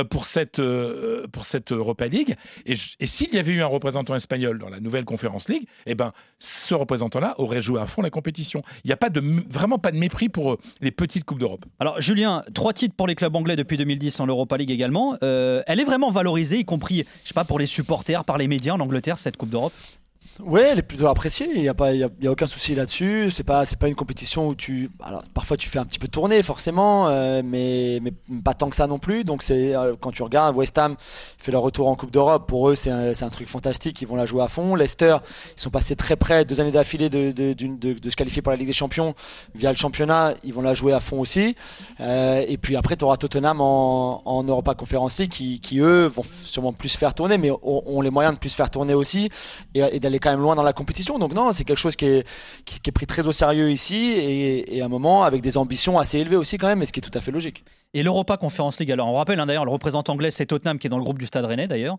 pour, 0.09 0.25
cette, 0.25 0.59
euh, 0.59 1.27
pour 1.31 1.45
cette 1.45 1.71
Europa 1.71 2.07
League. 2.07 2.35
Et, 2.65 2.75
s'il 2.75 3.33
y 3.33 3.39
avait 3.39 3.53
eu 3.53 3.61
un 3.61 3.67
représentant 3.67 4.15
espagnol 4.15 4.59
dans 4.59 4.69
la 4.69 4.79
nouvelle 4.79 5.05
Conférence 5.05 5.49
League, 5.49 5.67
eh 5.85 5.95
ben, 5.95 6.11
ce 6.39 6.73
représentant-là 6.73 7.35
aurait 7.39 7.61
joué 7.61 7.79
à 7.79 7.87
fond 7.87 8.01
la 8.01 8.09
compétition. 8.09 8.61
Il 8.83 8.87
n'y 8.87 8.93
a 8.93 8.97
pas 8.97 9.09
de, 9.09 9.21
vraiment 9.49 9.79
pas 9.79 9.91
de 9.91 9.97
mépris 9.97 10.29
pour 10.29 10.53
euh, 10.53 10.59
les 10.81 10.91
petites 10.91 11.25
Coupes 11.25 11.39
d'Europe. 11.39 11.65
Alors 11.79 11.99
Julien, 12.01 12.43
trois 12.53 12.73
titres 12.73 12.95
pour 12.95 13.07
les 13.07 13.15
clubs 13.15 13.35
anglais 13.35 13.55
depuis 13.55 13.77
2010 13.77 14.19
en 14.19 14.27
Europa 14.27 14.57
League 14.57 14.71
également. 14.71 15.17
Euh, 15.23 15.63
elle 15.67 15.79
est 15.79 15.85
vraiment 15.85 16.11
valorisée, 16.11 16.59
y 16.59 16.65
compris, 16.65 17.05
je 17.23 17.29
sais 17.29 17.33
pas, 17.33 17.45
pour 17.45 17.59
les 17.59 17.65
supporters, 17.65 18.23
par 18.23 18.37
les 18.37 18.47
médias 18.47 18.73
en 18.73 18.79
Angleterre, 18.79 19.19
cette 19.19 19.37
Coupe 19.37 19.49
d'Europe? 19.49 19.73
Ouais, 20.43 20.69
elle 20.71 20.79
est 20.79 20.83
plutôt 20.83 21.07
appréciée. 21.07 21.47
Il 21.55 21.61
n'y 21.61 21.67
a 21.67 21.73
pas, 21.73 21.93
y 21.93 22.05
y 22.21 22.27
a 22.27 22.31
aucun 22.31 22.45
souci 22.45 22.75
là-dessus. 22.75 23.31
C'est 23.31 23.43
pas, 23.43 23.63
pas 23.79 23.87
une 23.87 23.95
compétition 23.95 24.47
où 24.47 24.55
tu, 24.55 24.91
alors 25.03 25.23
parfois 25.33 25.57
tu 25.57 25.67
fais 25.67 25.79
un 25.79 25.85
petit 25.85 25.97
peu 25.97 26.07
tourner 26.07 26.43
forcément, 26.43 27.07
euh, 27.09 27.41
mais, 27.43 27.99
mais 28.03 28.13
pas 28.41 28.53
tant 28.53 28.69
que 28.69 28.75
ça 28.75 28.85
non 28.85 28.99
plus. 28.99 29.23
Donc 29.23 29.41
c'est 29.41 29.75
euh, 29.75 29.95
quand 29.99 30.11
tu 30.11 30.21
regardes 30.21 30.55
West 30.55 30.77
Ham 30.77 30.95
fait 31.39 31.51
leur 31.51 31.63
retour 31.63 31.87
en 31.87 31.95
Coupe 31.95 32.11
d'Europe. 32.11 32.47
Pour 32.47 32.69
eux, 32.69 32.75
c'est 32.75 32.91
un, 32.91 33.13
un 33.19 33.29
truc 33.29 33.47
fantastique. 33.47 34.01
Ils 34.01 34.07
vont 34.07 34.15
la 34.15 34.27
jouer 34.27 34.43
à 34.43 34.47
fond. 34.47 34.75
Leicester, 34.75 35.17
ils 35.57 35.61
sont 35.61 35.71
passés 35.71 35.95
très 35.95 36.15
près 36.15 36.45
deux 36.45 36.61
années 36.61 36.71
d'affilée 36.71 37.09
de, 37.09 37.31
de, 37.31 37.53
de, 37.53 38.09
se 38.09 38.15
qualifier 38.15 38.43
pour 38.43 38.51
la 38.51 38.57
Ligue 38.57 38.67
des 38.67 38.73
Champions 38.73 39.15
via 39.55 39.71
le 39.71 39.77
championnat. 39.77 40.35
Ils 40.43 40.53
vont 40.53 40.61
la 40.61 40.75
jouer 40.75 40.93
à 40.93 40.99
fond 40.99 41.19
aussi. 41.19 41.55
Euh, 41.99 42.45
et 42.47 42.57
puis 42.57 42.75
après, 42.75 42.95
tu 42.95 43.05
auras 43.05 43.17
Tottenham 43.17 43.59
en, 43.59 44.21
en 44.23 44.43
Europa 44.43 44.75
Conference 44.75 45.21
qui, 45.31 45.59
qui 45.59 45.79
eux 45.79 46.05
vont 46.05 46.23
sûrement 46.23 46.73
plus 46.73 46.95
faire 46.95 47.15
tourner, 47.15 47.39
mais 47.39 47.49
ont, 47.49 48.01
les 48.01 48.11
moyens 48.11 48.35
de 48.35 48.39
plus 48.39 48.53
faire 48.53 48.69
tourner 48.69 48.93
aussi 48.93 49.29
et 49.73 49.99
d'aller 49.99 50.19
quand 50.27 50.33
même 50.33 50.41
loin 50.41 50.55
dans 50.55 50.63
la 50.63 50.73
compétition. 50.73 51.19
Donc 51.19 51.33
non, 51.33 51.53
c'est 51.53 51.63
quelque 51.63 51.77
chose 51.77 51.95
qui 51.95 52.05
est, 52.05 52.27
qui, 52.65 52.79
qui 52.81 52.89
est 52.89 52.91
pris 52.91 53.07
très 53.07 53.25
au 53.27 53.31
sérieux 53.31 53.71
ici 53.71 53.95
et, 53.95 54.77
et 54.77 54.81
à 54.81 54.85
un 54.85 54.89
moment 54.89 55.23
avec 55.23 55.41
des 55.41 55.57
ambitions 55.57 55.97
assez 55.97 56.19
élevées 56.19 56.35
aussi 56.35 56.57
quand 56.57 56.67
même, 56.67 56.79
mais 56.79 56.85
ce 56.85 56.91
qui 56.91 56.99
est 56.99 57.07
tout 57.09 57.17
à 57.17 57.21
fait 57.21 57.31
logique. 57.31 57.63
Et 57.93 58.03
l'Europa 58.03 58.35
Conference 58.35 58.77
League, 58.79 58.91
alors 58.91 59.07
on 59.07 59.13
rappelle 59.13 59.39
hein, 59.39 59.45
d'ailleurs, 59.45 59.63
le 59.65 59.71
représentant 59.71 60.13
anglais 60.13 60.31
c'est 60.31 60.45
Tottenham 60.45 60.79
qui 60.79 60.87
est 60.87 60.89
dans 60.89 60.97
le 60.97 61.03
groupe 61.03 61.19
du 61.19 61.25
Stade 61.25 61.45
Rennais 61.45 61.67
d'ailleurs. 61.67 61.97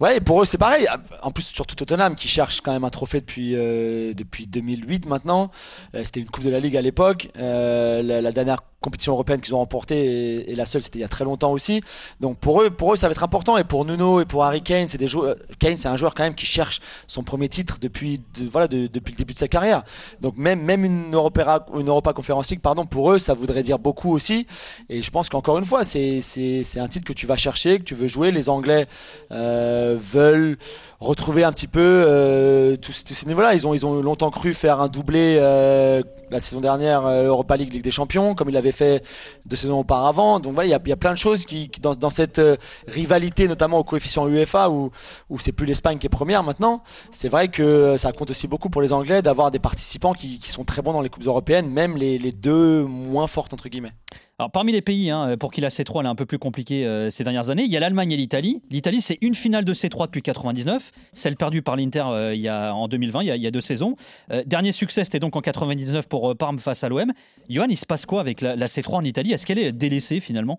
Ouais, 0.00 0.16
et 0.16 0.20
pour 0.20 0.42
eux 0.42 0.44
c'est 0.44 0.58
pareil. 0.58 0.86
En 1.22 1.30
plus, 1.30 1.42
surtout 1.42 1.74
Tottenham 1.74 2.14
qui 2.14 2.28
cherche 2.28 2.60
quand 2.60 2.72
même 2.72 2.84
un 2.84 2.90
trophée 2.90 3.20
depuis 3.20 3.54
euh, 3.54 4.12
depuis 4.14 4.46
2008 4.46 5.06
maintenant. 5.06 5.50
Euh, 5.94 6.02
C'était 6.04 6.20
une 6.20 6.28
coupe 6.28 6.44
de 6.44 6.50
la 6.50 6.60
Ligue 6.60 6.76
à 6.76 6.80
l'époque. 6.82 7.30
Euh, 7.38 8.02
la, 8.02 8.20
la 8.20 8.32
dernière 8.32 8.62
compétition 8.84 9.12
européenne 9.14 9.40
qu'ils 9.40 9.54
ont 9.54 9.58
remportée 9.58 10.50
et, 10.50 10.54
la 10.54 10.66
seule 10.66 10.82
c'était 10.82 10.98
il 10.98 11.02
y 11.02 11.04
a 11.04 11.08
très 11.08 11.24
longtemps 11.24 11.50
aussi. 11.50 11.82
Donc 12.20 12.38
pour 12.38 12.62
eux, 12.62 12.70
pour 12.70 12.92
eux 12.92 12.96
ça 12.96 13.08
va 13.08 13.12
être 13.12 13.22
important 13.22 13.56
et 13.56 13.64
pour 13.64 13.84
Nuno 13.84 14.20
et 14.20 14.26
pour 14.26 14.44
Harry 14.44 14.62
Kane, 14.62 14.86
c'est 14.86 14.98
des 14.98 15.08
joueurs. 15.08 15.36
Kane 15.58 15.76
c'est 15.78 15.88
un 15.88 15.96
joueur 15.96 16.14
quand 16.14 16.22
même 16.22 16.34
qui 16.34 16.46
cherche 16.46 16.80
son 17.08 17.22
premier 17.22 17.48
titre 17.48 17.78
depuis 17.80 18.22
voilà 18.52 18.68
depuis 18.68 19.12
le 19.12 19.16
début 19.16 19.34
de 19.34 19.38
sa 19.38 19.48
carrière. 19.48 19.82
Donc 20.20 20.36
même 20.36 20.60
même 20.60 20.84
une 20.84 21.14
Europa 21.14 21.66
une 21.74 21.88
Europa 21.88 22.12
Conference 22.12 22.50
League 22.50 22.60
pardon 22.60 22.86
pour 22.86 23.10
eux 23.12 23.18
ça 23.18 23.34
voudrait 23.34 23.62
dire 23.62 23.78
beaucoup 23.78 24.12
aussi. 24.12 24.46
Et 24.88 25.02
je 25.02 25.10
pense 25.10 25.28
qu'encore 25.28 25.58
une 25.58 25.64
fois 25.64 25.84
c'est 25.84 26.20
c'est 26.20 26.80
un 26.80 26.88
titre 26.88 27.06
que 27.06 27.12
tu 27.12 27.26
vas 27.26 27.36
chercher, 27.36 27.78
que 27.78 27.84
tu 27.84 27.94
veux 27.94 28.08
jouer. 28.08 28.30
Les 28.30 28.48
Anglais 28.48 28.86
euh, 29.30 29.96
veulent 29.98 30.58
retrouver 31.04 31.44
un 31.44 31.52
petit 31.52 31.66
peu 31.66 31.80
euh, 31.80 32.76
tous, 32.76 33.04
ces 33.06 33.26
niveaux-là. 33.26 33.54
Ils 33.54 33.66
ont, 33.66 33.74
ils 33.74 33.86
ont 33.86 34.00
longtemps 34.02 34.30
cru 34.30 34.54
faire 34.54 34.80
un 34.80 34.88
doublé 34.88 35.36
euh, 35.38 36.02
la 36.30 36.40
saison 36.40 36.60
dernière 36.60 37.06
euh, 37.06 37.28
Europa 37.28 37.56
League, 37.56 37.72
Ligue 37.72 37.82
des 37.82 37.90
Champions, 37.90 38.34
comme 38.34 38.48
il 38.50 38.56
avait 38.56 38.72
fait 38.72 39.04
deux 39.46 39.56
saisons 39.56 39.80
auparavant. 39.80 40.40
Donc 40.40 40.54
voilà, 40.54 40.66
il 40.66 40.70
y 40.70 40.74
a, 40.74 40.80
y 40.84 40.92
a, 40.92 40.96
plein 40.96 41.12
de 41.12 41.18
choses 41.18 41.46
qui, 41.46 41.68
qui 41.68 41.80
dans, 41.80 41.94
dans, 41.94 42.10
cette 42.10 42.38
euh, 42.38 42.56
rivalité, 42.86 43.48
notamment 43.48 43.78
au 43.78 43.84
coefficient 43.84 44.26
UEFA, 44.28 44.70
où, 44.70 44.90
où 45.30 45.38
c'est 45.38 45.52
plus 45.52 45.66
l'Espagne 45.66 45.98
qui 45.98 46.06
est 46.06 46.10
première 46.10 46.42
maintenant. 46.42 46.82
C'est 47.10 47.28
vrai 47.28 47.48
que 47.48 47.96
ça 47.98 48.12
compte 48.12 48.30
aussi 48.30 48.48
beaucoup 48.48 48.70
pour 48.70 48.82
les 48.82 48.92
Anglais 48.92 49.22
d'avoir 49.22 49.50
des 49.50 49.58
participants 49.58 50.12
qui, 50.12 50.38
qui, 50.38 50.50
sont 50.50 50.64
très 50.64 50.82
bons 50.82 50.92
dans 50.92 51.02
les 51.02 51.08
coupes 51.08 51.24
européennes, 51.24 51.68
même 51.68 51.96
les, 51.96 52.18
les 52.18 52.32
deux 52.32 52.82
moins 52.84 53.26
fortes 53.26 53.52
entre 53.52 53.68
guillemets. 53.68 53.92
Alors, 54.40 54.50
parmi 54.50 54.72
les 54.72 54.82
pays 54.82 55.10
hein, 55.10 55.36
pour 55.38 55.52
qui 55.52 55.60
la 55.60 55.68
C3 55.68 56.04
est 56.04 56.08
un 56.08 56.16
peu 56.16 56.26
plus 56.26 56.40
compliquée 56.40 56.84
euh, 56.84 57.08
ces 57.08 57.22
dernières 57.22 57.50
années, 57.50 57.62
il 57.62 57.70
y 57.70 57.76
a 57.76 57.80
l'Allemagne 57.80 58.10
et 58.10 58.16
l'Italie. 58.16 58.62
L'Italie, 58.68 59.00
c'est 59.00 59.16
une 59.20 59.36
finale 59.36 59.64
de 59.64 59.72
C3 59.72 60.06
depuis 60.06 60.22
99, 60.22 60.90
celle 61.12 61.36
perdue 61.36 61.62
par 61.62 61.76
l'Inter 61.76 62.02
euh, 62.06 62.34
il 62.34 62.40
y 62.40 62.48
a, 62.48 62.74
en 62.74 62.88
2020, 62.88 63.22
il 63.22 63.42
y 63.42 63.46
a, 63.46 63.50
deux 63.52 63.60
saisons. 63.60 63.94
Euh, 64.32 64.42
dernier 64.44 64.72
succès, 64.72 65.04
c'était 65.04 65.20
donc 65.20 65.36
en 65.36 65.40
99 65.40 66.08
pour 66.08 66.36
Parme 66.36 66.58
face 66.58 66.82
à 66.82 66.88
l'OM. 66.88 67.12
Johan, 67.48 67.66
il 67.68 67.76
se 67.76 67.86
passe 67.86 68.06
quoi 68.06 68.20
avec 68.20 68.40
la 68.40 68.56
C3 68.56 68.96
en 68.96 69.04
Italie? 69.04 69.32
Est-ce 69.32 69.46
qu'elle 69.46 69.60
est 69.60 69.70
délaissée 69.70 70.18
finalement? 70.18 70.58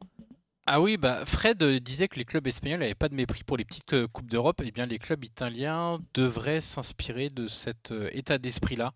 Ah 0.67 0.81
oui, 0.81 0.97
bah 0.97 1.25
Fred 1.25 1.61
euh, 1.61 1.79
disait 1.79 2.07
que 2.07 2.17
les 2.17 2.25
clubs 2.25 2.47
espagnols 2.47 2.79
n'avaient 2.79 2.95
pas 2.95 3.07
de 3.07 3.13
mépris 3.13 3.43
pour 3.43 3.55
les 3.55 3.63
petites 3.63 3.93
euh, 3.93 4.07
coupes 4.07 4.29
d'Europe. 4.29 4.63
Eh 4.65 4.71
bien, 4.71 4.87
les 4.87 4.97
clubs 4.97 5.23
italiens 5.23 5.99
devraient 6.15 6.59
s'inspirer 6.59 7.29
de 7.29 7.47
cet 7.47 7.91
euh, 7.91 8.09
état 8.13 8.39
d'esprit-là, 8.39 8.93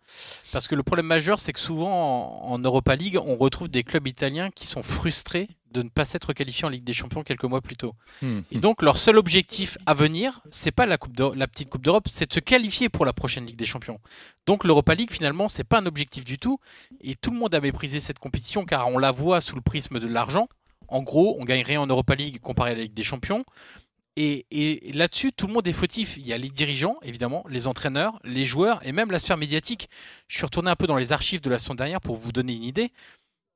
parce 0.51 0.67
que 0.67 0.73
le 0.73 0.81
problème 0.81 1.05
majeur, 1.05 1.37
c'est 1.37 1.53
que 1.53 1.59
souvent 1.59 2.41
en, 2.41 2.57
Europa 2.57 2.95
League, 2.95 3.19
on 3.23 3.37
retrouve 3.37 3.67
des 3.67 3.83
clubs 3.83 4.07
italiens 4.07 4.49
qui 4.49 4.65
sont 4.65 4.81
frustrés 4.81 5.47
de 5.71 5.83
ne 5.83 5.89
pas 5.89 6.05
s'être 6.05 6.33
qualifiés 6.33 6.65
en 6.65 6.69
Ligue 6.69 6.83
des 6.83 6.93
Champions 6.93 7.21
quelques 7.21 7.43
mois 7.43 7.61
plus 7.61 7.77
tôt. 7.77 7.93
Hmm. 8.23 8.39
Et 8.51 8.57
donc 8.57 8.81
leur 8.81 8.97
seul 8.97 9.17
objectif 9.17 9.77
à 9.85 9.93
venir, 9.93 10.41
c'est 10.49 10.71
pas 10.71 10.87
la, 10.87 10.97
coupe 10.97 11.13
la 11.35 11.47
petite 11.47 11.69
Coupe 11.69 11.83
d'Europe, 11.83 12.07
c'est 12.09 12.27
de 12.27 12.33
se 12.33 12.39
qualifier 12.39 12.89
pour 12.89 13.05
la 13.05 13.13
prochaine 13.13 13.45
Ligue 13.45 13.57
des 13.57 13.67
Champions. 13.67 13.99
Donc 14.47 14.63
l'Europa 14.63 14.95
League 14.95 15.11
finalement, 15.11 15.47
c'est 15.47 15.63
pas 15.63 15.79
un 15.79 15.85
objectif 15.85 16.25
du 16.25 16.39
tout. 16.39 16.59
Et 17.01 17.15
tout 17.15 17.29
le 17.29 17.37
monde 17.37 17.53
a 17.53 17.61
méprisé 17.61 17.99
cette 17.99 18.17
compétition 18.17 18.65
car 18.65 18.87
on 18.87 18.97
la 18.97 19.11
voit 19.11 19.41
sous 19.41 19.55
le 19.55 19.61
prisme 19.61 19.99
de 19.99 20.07
l'argent. 20.07 20.49
En 20.89 21.03
gros, 21.03 21.37
on 21.39 21.45
gagnerait 21.45 21.77
en 21.77 21.87
Europa 21.87 22.15
League 22.15 22.39
comparé 22.39 22.71
à 22.71 22.75
la 22.75 22.81
Ligue 22.81 22.93
des 22.93 23.03
Champions. 23.03 23.45
Et, 24.21 24.91
là-dessus, 24.93 25.31
tout 25.31 25.47
le 25.47 25.53
monde 25.53 25.65
est 25.67 25.73
fautif. 25.73 26.17
Il 26.17 26.27
y 26.27 26.33
a 26.33 26.37
les 26.37 26.49
dirigeants, 26.49 26.97
évidemment, 27.03 27.45
les 27.47 27.67
entraîneurs, 27.67 28.19
les 28.25 28.45
joueurs 28.45 28.85
et 28.85 28.91
même 28.91 29.11
la 29.11 29.19
sphère 29.19 29.37
médiatique. 29.37 29.89
Je 30.27 30.35
suis 30.35 30.45
retourné 30.45 30.69
un 30.69 30.75
peu 30.75 30.87
dans 30.87 30.97
les 30.97 31.13
archives 31.13 31.39
de 31.39 31.49
la 31.49 31.57
saison 31.57 31.75
dernière 31.75 32.01
pour 32.01 32.17
vous 32.17 32.33
donner 32.33 32.53
une 32.53 32.65
idée. 32.65 32.91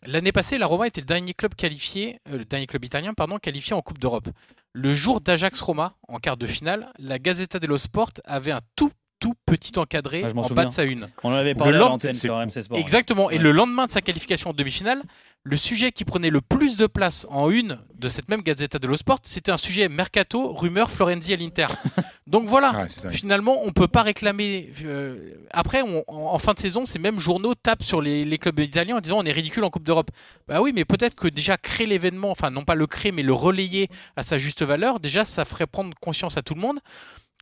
L'année 0.05 0.31
passée, 0.31 0.57
la 0.57 0.65
Roma 0.65 0.87
était 0.87 1.01
le 1.01 1.05
dernier 1.05 1.33
club 1.33 1.55
qualifié, 1.55 2.19
euh, 2.29 2.37
le 2.37 2.45
dernier 2.45 2.67
club 2.67 2.83
italien, 2.85 3.13
pardon, 3.13 3.39
qualifié 3.39 3.73
en 3.73 3.81
Coupe 3.81 3.99
d'Europe. 3.99 4.29
Le 4.73 4.93
jour 4.93 5.21
d'Ajax-Roma, 5.21 5.95
en 6.07 6.19
quart 6.19 6.37
de 6.37 6.45
finale, 6.45 6.91
la 6.97 7.19
Gazzetta 7.19 7.59
dello 7.59 7.77
Sport 7.77 8.11
avait 8.25 8.51
un 8.51 8.61
tout 8.75 8.91
tout 9.23 9.35
petit 9.45 9.79
encadré 9.79 10.25
en 10.35 10.49
bas 10.49 10.65
de 10.65 10.69
sa 10.69 10.83
une. 10.83 11.07
On 11.23 11.29
en 11.29 11.35
avait 11.35 11.55
parlé 11.55 11.77
à 11.77 11.79
l'antenne 11.79 12.13
sur 12.13 12.35
RMC 12.35 12.61
Sport. 12.61 12.77
Exactement. 12.77 13.29
Et 13.29 13.37
le 13.37 13.53
lendemain 13.53 13.85
de 13.85 13.91
sa 13.91 14.01
qualification 14.01 14.49
en 14.49 14.53
demi-finale, 14.53 15.01
le 15.43 15.55
sujet 15.55 15.93
qui 15.93 16.03
prenait 16.03 16.29
le 16.29 16.41
plus 16.41 16.75
de 16.75 16.87
place 16.87 17.25
en 17.29 17.49
une 17.49 17.79
de 17.95 18.09
cette 18.09 18.27
même 18.27 18.41
Gazzetta 18.41 18.79
dello 18.79 18.97
Sport, 18.97 19.19
c'était 19.23 19.51
un 19.51 19.57
sujet 19.57 19.87
mercato, 19.87 20.51
rumeur 20.51 20.91
Florenzi 20.91 21.31
à 21.31 21.37
l'Inter. 21.37 21.67
Donc 22.27 22.47
voilà, 22.47 22.85
finalement, 23.11 23.61
on 23.63 23.71
peut 23.71 23.87
pas 23.87 24.03
réclamer. 24.03 24.71
Euh, 24.83 25.35
après, 25.51 25.83
en, 26.07 26.37
fin 26.39 26.53
de 26.53 26.59
saison, 26.59 26.83
ces 26.83 26.99
mêmes 26.99 27.19
journaux 27.19 27.55
tapent 27.55 27.83
sur 27.83 28.01
les, 28.01 28.37
clubs 28.37 28.59
italiens 28.59 28.97
en 28.97 29.01
disant 29.01 29.19
on 29.19 29.25
est 29.25 29.31
ridicule 29.31 29.63
en 29.63 29.69
Coupe 29.69 29.83
d'Europe. 29.83 30.11
Bah 30.49 30.61
oui, 30.61 30.73
mais 30.75 30.83
peut-être 30.83 31.15
que 31.15 31.29
déjà 31.29 31.55
créer 31.55 31.87
l'événement, 31.87 32.31
enfin 32.31 32.49
non 32.49 32.65
pas 32.65 32.75
le 32.75 32.87
créer, 32.87 33.13
mais 33.13 33.23
le 33.23 33.33
relayer 33.33 33.87
à 34.17 34.23
sa 34.23 34.37
juste 34.37 34.63
valeur, 34.63 34.99
déjà 34.99 35.23
ça 35.23 35.45
ferait 35.45 35.67
prendre 35.67 35.93
conscience 36.01 36.35
à 36.35 36.41
tout 36.41 36.55
le 36.55 36.61
monde 36.61 36.79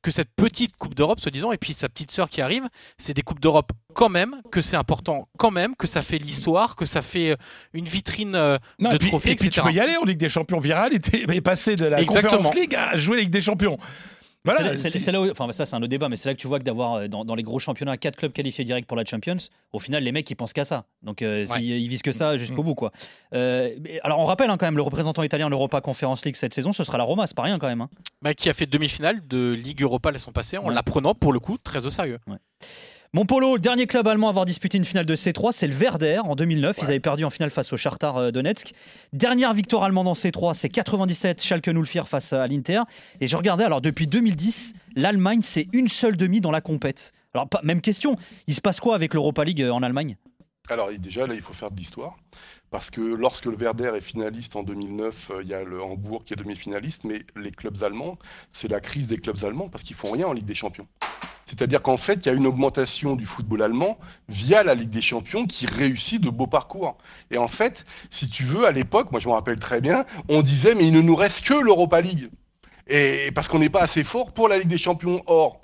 que 0.01 0.11
cette 0.11 0.29
petite 0.35 0.75
Coupe 0.77 0.95
d'Europe, 0.95 1.19
se 1.19 1.29
disant, 1.29 1.51
et 1.51 1.57
puis 1.57 1.73
sa 1.73 1.89
petite 1.89 2.11
sœur 2.11 2.29
qui 2.29 2.41
arrive, 2.41 2.63
c'est 2.97 3.13
des 3.13 3.21
Coupes 3.21 3.39
d'Europe 3.39 3.71
quand 3.93 4.09
même, 4.09 4.41
que 4.51 4.61
c'est 4.61 4.77
important 4.77 5.27
quand 5.37 5.51
même, 5.51 5.75
que 5.75 5.87
ça 5.87 6.01
fait 6.01 6.17
l'histoire, 6.17 6.75
que 6.75 6.85
ça 6.85 7.01
fait 7.01 7.31
euh, 7.31 7.35
une 7.73 7.85
vitrine 7.85 8.35
euh, 8.35 8.57
de 8.79 8.97
trophées, 8.97 9.31
et 9.31 9.35
puis 9.35 9.49
tu 9.49 9.61
peux 9.61 9.71
y 9.71 9.79
aller 9.79 9.97
en 9.97 10.05
Ligue 10.05 10.17
des 10.17 10.29
Champions. 10.29 10.59
Virale 10.59 10.93
et, 10.93 11.41
passer 11.41 11.75
de 11.75 11.85
la 11.85 12.03
Conference 12.03 12.53
League 12.53 12.75
à 12.75 12.95
jouer 12.97 13.17
la 13.17 13.21
Ligue 13.23 13.31
des 13.31 13.41
Champions. 13.41 13.77
Voilà, 14.43 14.75
c'est 14.75 15.11
là 15.11 15.21
enfin 15.29 15.51
ça 15.51 15.67
c'est 15.67 15.75
un 15.75 15.79
autre 15.79 15.87
débat, 15.87 16.09
mais 16.09 16.15
c'est 16.15 16.27
là 16.27 16.33
que 16.33 16.39
tu 16.39 16.47
vois 16.47 16.57
que 16.57 16.63
d'avoir 16.63 16.95
euh, 16.95 17.07
dans, 17.07 17.35
les 17.35 17.43
gros 17.43 17.59
championnats 17.59 17.97
quatre 17.97 18.15
clubs 18.15 18.31
qualifiés 18.31 18.65
direct 18.65 18.87
pour 18.87 18.97
la 18.97 19.05
Champions, 19.05 19.37
au 19.71 19.79
final 19.79 20.03
les 20.03 20.11
mecs 20.11 20.29
ils 20.31 20.35
pensent 20.35 20.53
qu'à 20.53 20.65
ça. 20.65 20.85
Donc 21.03 21.21
euh, 21.21 21.45
ils 21.59 21.87
visent 21.87 22.01
que 22.01 22.11
ça 22.11 22.37
jusqu'au 22.37 22.63
mm. 22.63 22.65
bout 22.65 22.75
quoi. 22.75 22.91
Euh, 23.35 23.75
alors 24.03 24.19
on 24.19 24.25
rappelle 24.25 24.49
hein, 24.49 24.57
quand 24.57 24.65
même 24.65 24.77
le 24.77 24.81
représentant 24.81 25.21
italien 25.21 25.45
de 25.45 25.51
l'Europa 25.51 25.79
Conference 25.81 26.25
League 26.25 26.35
cette 26.35 26.55
saison, 26.55 26.71
ce 26.71 26.83
sera 26.83 26.97
la 26.97 27.03
Roma, 27.03 27.27
c'est 27.27 27.35
pas 27.35 27.43
rien 27.43 27.59
quand 27.59 27.67
même. 27.67 27.81
Hein. 27.81 27.89
Bah, 28.23 28.33
qui 28.33 28.49
a 28.49 28.53
fait 28.53 28.65
demi-finale 28.65 29.27
de 29.27 29.53
Ligue 29.53 29.83
Europa 29.83 30.09
la 30.09 30.17
saison 30.17 30.31
passée 30.31 30.57
en 30.57 30.69
la 30.69 30.81
prenant 30.81 31.13
pour 31.13 31.33
le 31.33 31.39
coup 31.39 31.57
très 31.59 31.85
au 31.85 31.91
sérieux. 31.91 32.17
Mon 33.13 33.25
polo, 33.25 33.55
le 33.55 33.59
dernier 33.59 33.87
club 33.87 34.07
allemand 34.07 34.27
à 34.27 34.29
avoir 34.29 34.45
disputé 34.45 34.77
une 34.77 34.85
finale 34.85 35.05
de 35.05 35.17
C3, 35.17 35.51
c'est 35.51 35.67
le 35.67 35.73
Werder 35.73 36.19
en 36.23 36.33
2009. 36.33 36.77
Ils 36.81 36.85
avaient 36.85 37.01
perdu 37.01 37.25
en 37.25 37.29
finale 37.29 37.51
face 37.51 37.73
au 37.73 37.77
Chartar 37.77 38.15
euh, 38.15 38.31
Donetsk. 38.31 38.71
Dernière 39.11 39.53
victoire 39.53 39.83
allemande 39.83 40.07
en 40.07 40.13
C3, 40.13 40.53
c'est 40.53 40.69
97 40.69 41.43
Schalke 41.43 41.71
04 41.71 42.07
face 42.07 42.31
à 42.31 42.47
l'Inter. 42.47 42.83
Et 43.19 43.27
je 43.27 43.35
regardais, 43.35 43.65
alors 43.65 43.81
depuis 43.81 44.07
2010, 44.07 44.75
l'Allemagne, 44.95 45.41
c'est 45.43 45.67
une 45.73 45.89
seule 45.89 46.15
demi 46.15 46.39
dans 46.39 46.51
la 46.51 46.61
compète. 46.61 47.11
Alors, 47.33 47.49
même 47.63 47.81
question, 47.81 48.15
il 48.47 48.55
se 48.55 48.61
passe 48.61 48.79
quoi 48.79 48.95
avec 48.95 49.13
l'Europa 49.13 49.43
League 49.43 49.61
euh, 49.61 49.71
en 49.71 49.83
Allemagne? 49.83 50.15
Alors 50.69 50.89
déjà, 50.97 51.27
là, 51.27 51.33
il 51.35 51.41
faut 51.41 51.51
faire 51.51 51.69
de 51.69 51.75
l'histoire. 51.75 52.15
Parce 52.69 52.91
que 52.91 53.01
lorsque 53.01 53.47
le 53.47 53.57
Werder 53.57 53.91
est 53.93 53.99
finaliste 53.99 54.55
en 54.55 54.63
2009, 54.63 55.31
euh, 55.31 55.43
il 55.43 55.49
y 55.49 55.53
a 55.53 55.65
le 55.65 55.83
Hambourg 55.83 56.23
qui 56.23 56.31
est 56.31 56.37
demi-finaliste, 56.37 57.03
mais 57.03 57.23
les 57.35 57.51
clubs 57.51 57.83
allemands, 57.83 58.17
c'est 58.53 58.69
la 58.69 58.79
crise 58.79 59.09
des 59.09 59.17
clubs 59.17 59.43
allemands 59.43 59.67
parce 59.67 59.83
qu'ils 59.83 59.97
font 59.97 60.11
rien 60.11 60.27
en 60.27 60.31
Ligue 60.31 60.45
des 60.45 60.55
Champions. 60.55 60.87
C'est-à-dire 61.51 61.81
qu'en 61.81 61.97
fait, 61.97 62.25
il 62.25 62.27
y 62.27 62.29
a 62.29 62.33
une 62.33 62.47
augmentation 62.47 63.17
du 63.17 63.25
football 63.25 63.61
allemand 63.61 63.99
via 64.29 64.63
la 64.63 64.73
Ligue 64.73 64.89
des 64.89 65.01
Champions 65.01 65.45
qui 65.45 65.65
réussit 65.65 66.21
de 66.21 66.29
beaux 66.29 66.47
parcours. 66.47 66.97
Et 67.29 67.37
en 67.37 67.49
fait, 67.49 67.85
si 68.09 68.29
tu 68.29 68.43
veux, 68.43 68.65
à 68.65 68.71
l'époque, 68.71 69.11
moi 69.11 69.19
je 69.19 69.27
me 69.27 69.33
rappelle 69.33 69.59
très 69.59 69.81
bien, 69.81 70.05
on 70.29 70.43
disait 70.43 70.75
mais 70.75 70.87
il 70.87 70.93
ne 70.93 71.01
nous 71.01 71.15
reste 71.15 71.43
que 71.43 71.53
l'Europa 71.53 71.99
League. 71.99 72.29
Et 72.87 73.31
parce 73.35 73.49
qu'on 73.49 73.59
n'est 73.59 73.69
pas 73.69 73.81
assez 73.81 74.05
fort 74.05 74.31
pour 74.31 74.47
la 74.47 74.59
Ligue 74.59 74.69
des 74.69 74.77
Champions. 74.77 75.21
Or, 75.27 75.59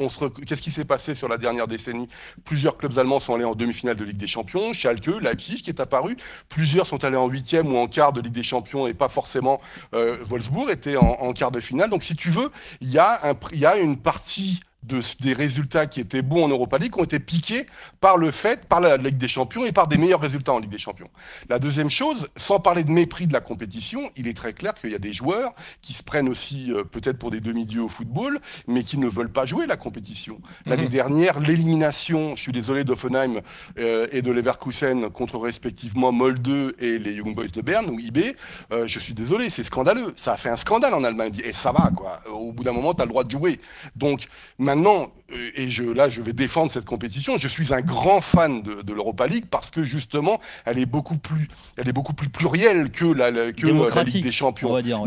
qu'est-ce 0.46 0.62
qui 0.62 0.72
s'est 0.72 0.86
passé 0.86 1.16
sur 1.16 1.30
la 1.30 1.38
dernière 1.38 1.68
décennie? 1.68 2.10
Plusieurs 2.44 2.78
clubs 2.78 2.98
allemands 3.00 3.22
sont 3.22 3.34
allés 3.34 3.46
en 3.46 3.56
demi-finale 3.56 3.96
de 3.96 4.04
Ligue 4.04 4.18
des 4.18 4.28
Champions. 4.28 4.74
Schalke, 4.74 5.22
Leipzig 5.22 5.62
qui 5.62 5.70
est 5.70 5.80
apparu. 5.80 6.18
Plusieurs 6.50 6.86
sont 6.86 7.04
allés 7.06 7.18
en 7.18 7.28
huitième 7.28 7.74
ou 7.74 7.78
en 7.78 7.88
quart 7.88 8.12
de 8.12 8.20
Ligue 8.20 8.34
des 8.34 8.44
Champions 8.44 8.88
et 8.88 8.94
pas 8.94 9.10
forcément 9.10 9.62
euh, 9.96 10.18
Wolfsburg 10.22 10.70
était 10.70 10.98
en, 10.98 11.32
quart 11.32 11.52
de 11.52 11.62
finale. 11.62 11.90
Donc, 11.90 12.04
si 12.04 12.16
tu 12.16 12.30
veux, 12.30 12.52
il 12.82 12.92
y 12.92 13.00
a 13.00 13.78
une 13.78 13.98
partie 13.98 14.60
des 14.84 15.34
résultats 15.34 15.88
qui 15.88 16.00
étaient 16.00 16.22
bons 16.22 16.46
en 16.46 16.48
Europa 16.48 16.78
League 16.78 16.98
ont 16.98 17.04
été 17.04 17.20
piqués 17.20 17.66
par 18.00 18.18
le 18.18 18.32
fait, 18.32 18.66
par 18.68 18.80
la 18.80 18.98
Ligue 18.98 19.18
des 19.18 19.28
Champions 19.28 19.66
et 19.66 19.72
par 19.72 19.88
des 19.88 19.98
meilleurs 19.98 20.22
résultats 20.22 20.54
en 20.54 20.60
Ligue 20.60 20.70
des 20.70 20.78
Champions. 20.78 21.10
La 21.50 21.60
deuxième 21.60 21.90
chose, 21.90 22.28
sans 22.38 22.60
parler 22.60 22.84
de 22.84 22.92
mépris 22.92 23.28
de 23.28 23.34
la 23.34 23.42
compétition, 23.42 24.10
il 24.16 24.28
est 24.28 24.36
très 24.36 24.54
clair 24.54 24.76
qu'il 24.76 24.92
y 24.92 24.96
a 24.96 25.00
des 25.00 25.14
joueurs 25.14 25.54
qui 25.82 25.94
se 25.94 26.04
prennent 26.04 26.30
aussi 26.30 26.72
euh, 26.72 26.84
peut-être 26.84 27.18
pour 27.18 27.32
des 27.32 27.42
demi-dieux 27.42 27.82
au 27.82 27.90
football, 27.90 28.40
mais 28.68 28.84
qui 28.84 28.98
ne 28.98 29.08
veulent 29.08 29.32
pas 29.32 29.46
jouer 29.46 29.68
la 29.68 29.78
compétition. 29.78 30.40
L'année 30.66 30.84
mhm. 30.84 30.90
dernière, 30.90 31.40
l'élimination, 31.40 32.36
je 32.36 32.42
suis 32.44 32.52
désolé, 32.52 32.84
d'Offenheim 32.84 33.42
euh, 33.80 34.08
et 34.12 34.22
de 34.22 34.32
Leverkusen 34.32 35.10
contre 35.10 35.38
respectivement 35.38 36.12
Molde 36.12 36.76
et 36.80 37.00
les 37.00 37.14
Young 37.14 37.36
Boys 37.36 37.48
de 37.48 37.62
Berne 37.62 37.90
ou 37.90 38.00
IB, 38.00 38.36
euh, 38.72 38.88
je 38.88 39.00
suis 39.00 39.14
désolé, 39.14 39.50
c'est 39.50 39.64
scandaleux. 39.64 40.14
Ça 40.16 40.34
a 40.34 40.38
fait 40.38 40.50
un 40.50 40.58
scandale 40.58 40.94
en 40.94 41.04
Allemagne. 41.04 41.34
Et 41.44 41.54
ça 41.54 41.72
va, 41.72 41.92
quoi. 41.96 42.22
Au 42.32 42.54
bout 42.54 42.64
d'un 42.64 42.74
moment, 42.74 42.94
tu 42.94 43.02
as 43.02 43.06
le 43.06 43.10
droit 43.10 43.24
de 43.24 43.32
jouer. 43.32 43.60
Donc, 43.96 44.28
maintenant, 44.68 45.12
euh, 45.32 45.50
et 45.56 45.70
je, 45.70 45.84
là 45.84 46.10
je 46.10 46.22
vais 46.22 46.34
défendre 46.34 46.72
cette 46.72 46.86
compétition, 46.86 47.38
je 47.38 47.48
suis 47.48 47.74
un 47.74 47.82
grand 47.82 48.22
fan 48.22 48.62
de, 48.62 48.94
l'Europa 48.94 49.28
League 49.28 49.46
parce 49.50 49.70
que 49.70 49.84
justement 49.84 50.40
elle 50.66 50.78
est 50.78 50.86
beaucoup 50.86 51.18
plus, 51.18 51.48
elle 51.78 51.88
est 51.88 51.94
beaucoup 51.94 52.14
plus 52.14 52.30
plurielle 52.30 52.92
que 52.92 53.06
la, 53.06 53.32
que 53.52 53.68
la 53.68 54.04
Ligue 54.04 54.24
des 54.24 54.32
Champions. 54.32 54.72
On 54.72 54.74
va 54.74 54.82
dire. 54.82 55.02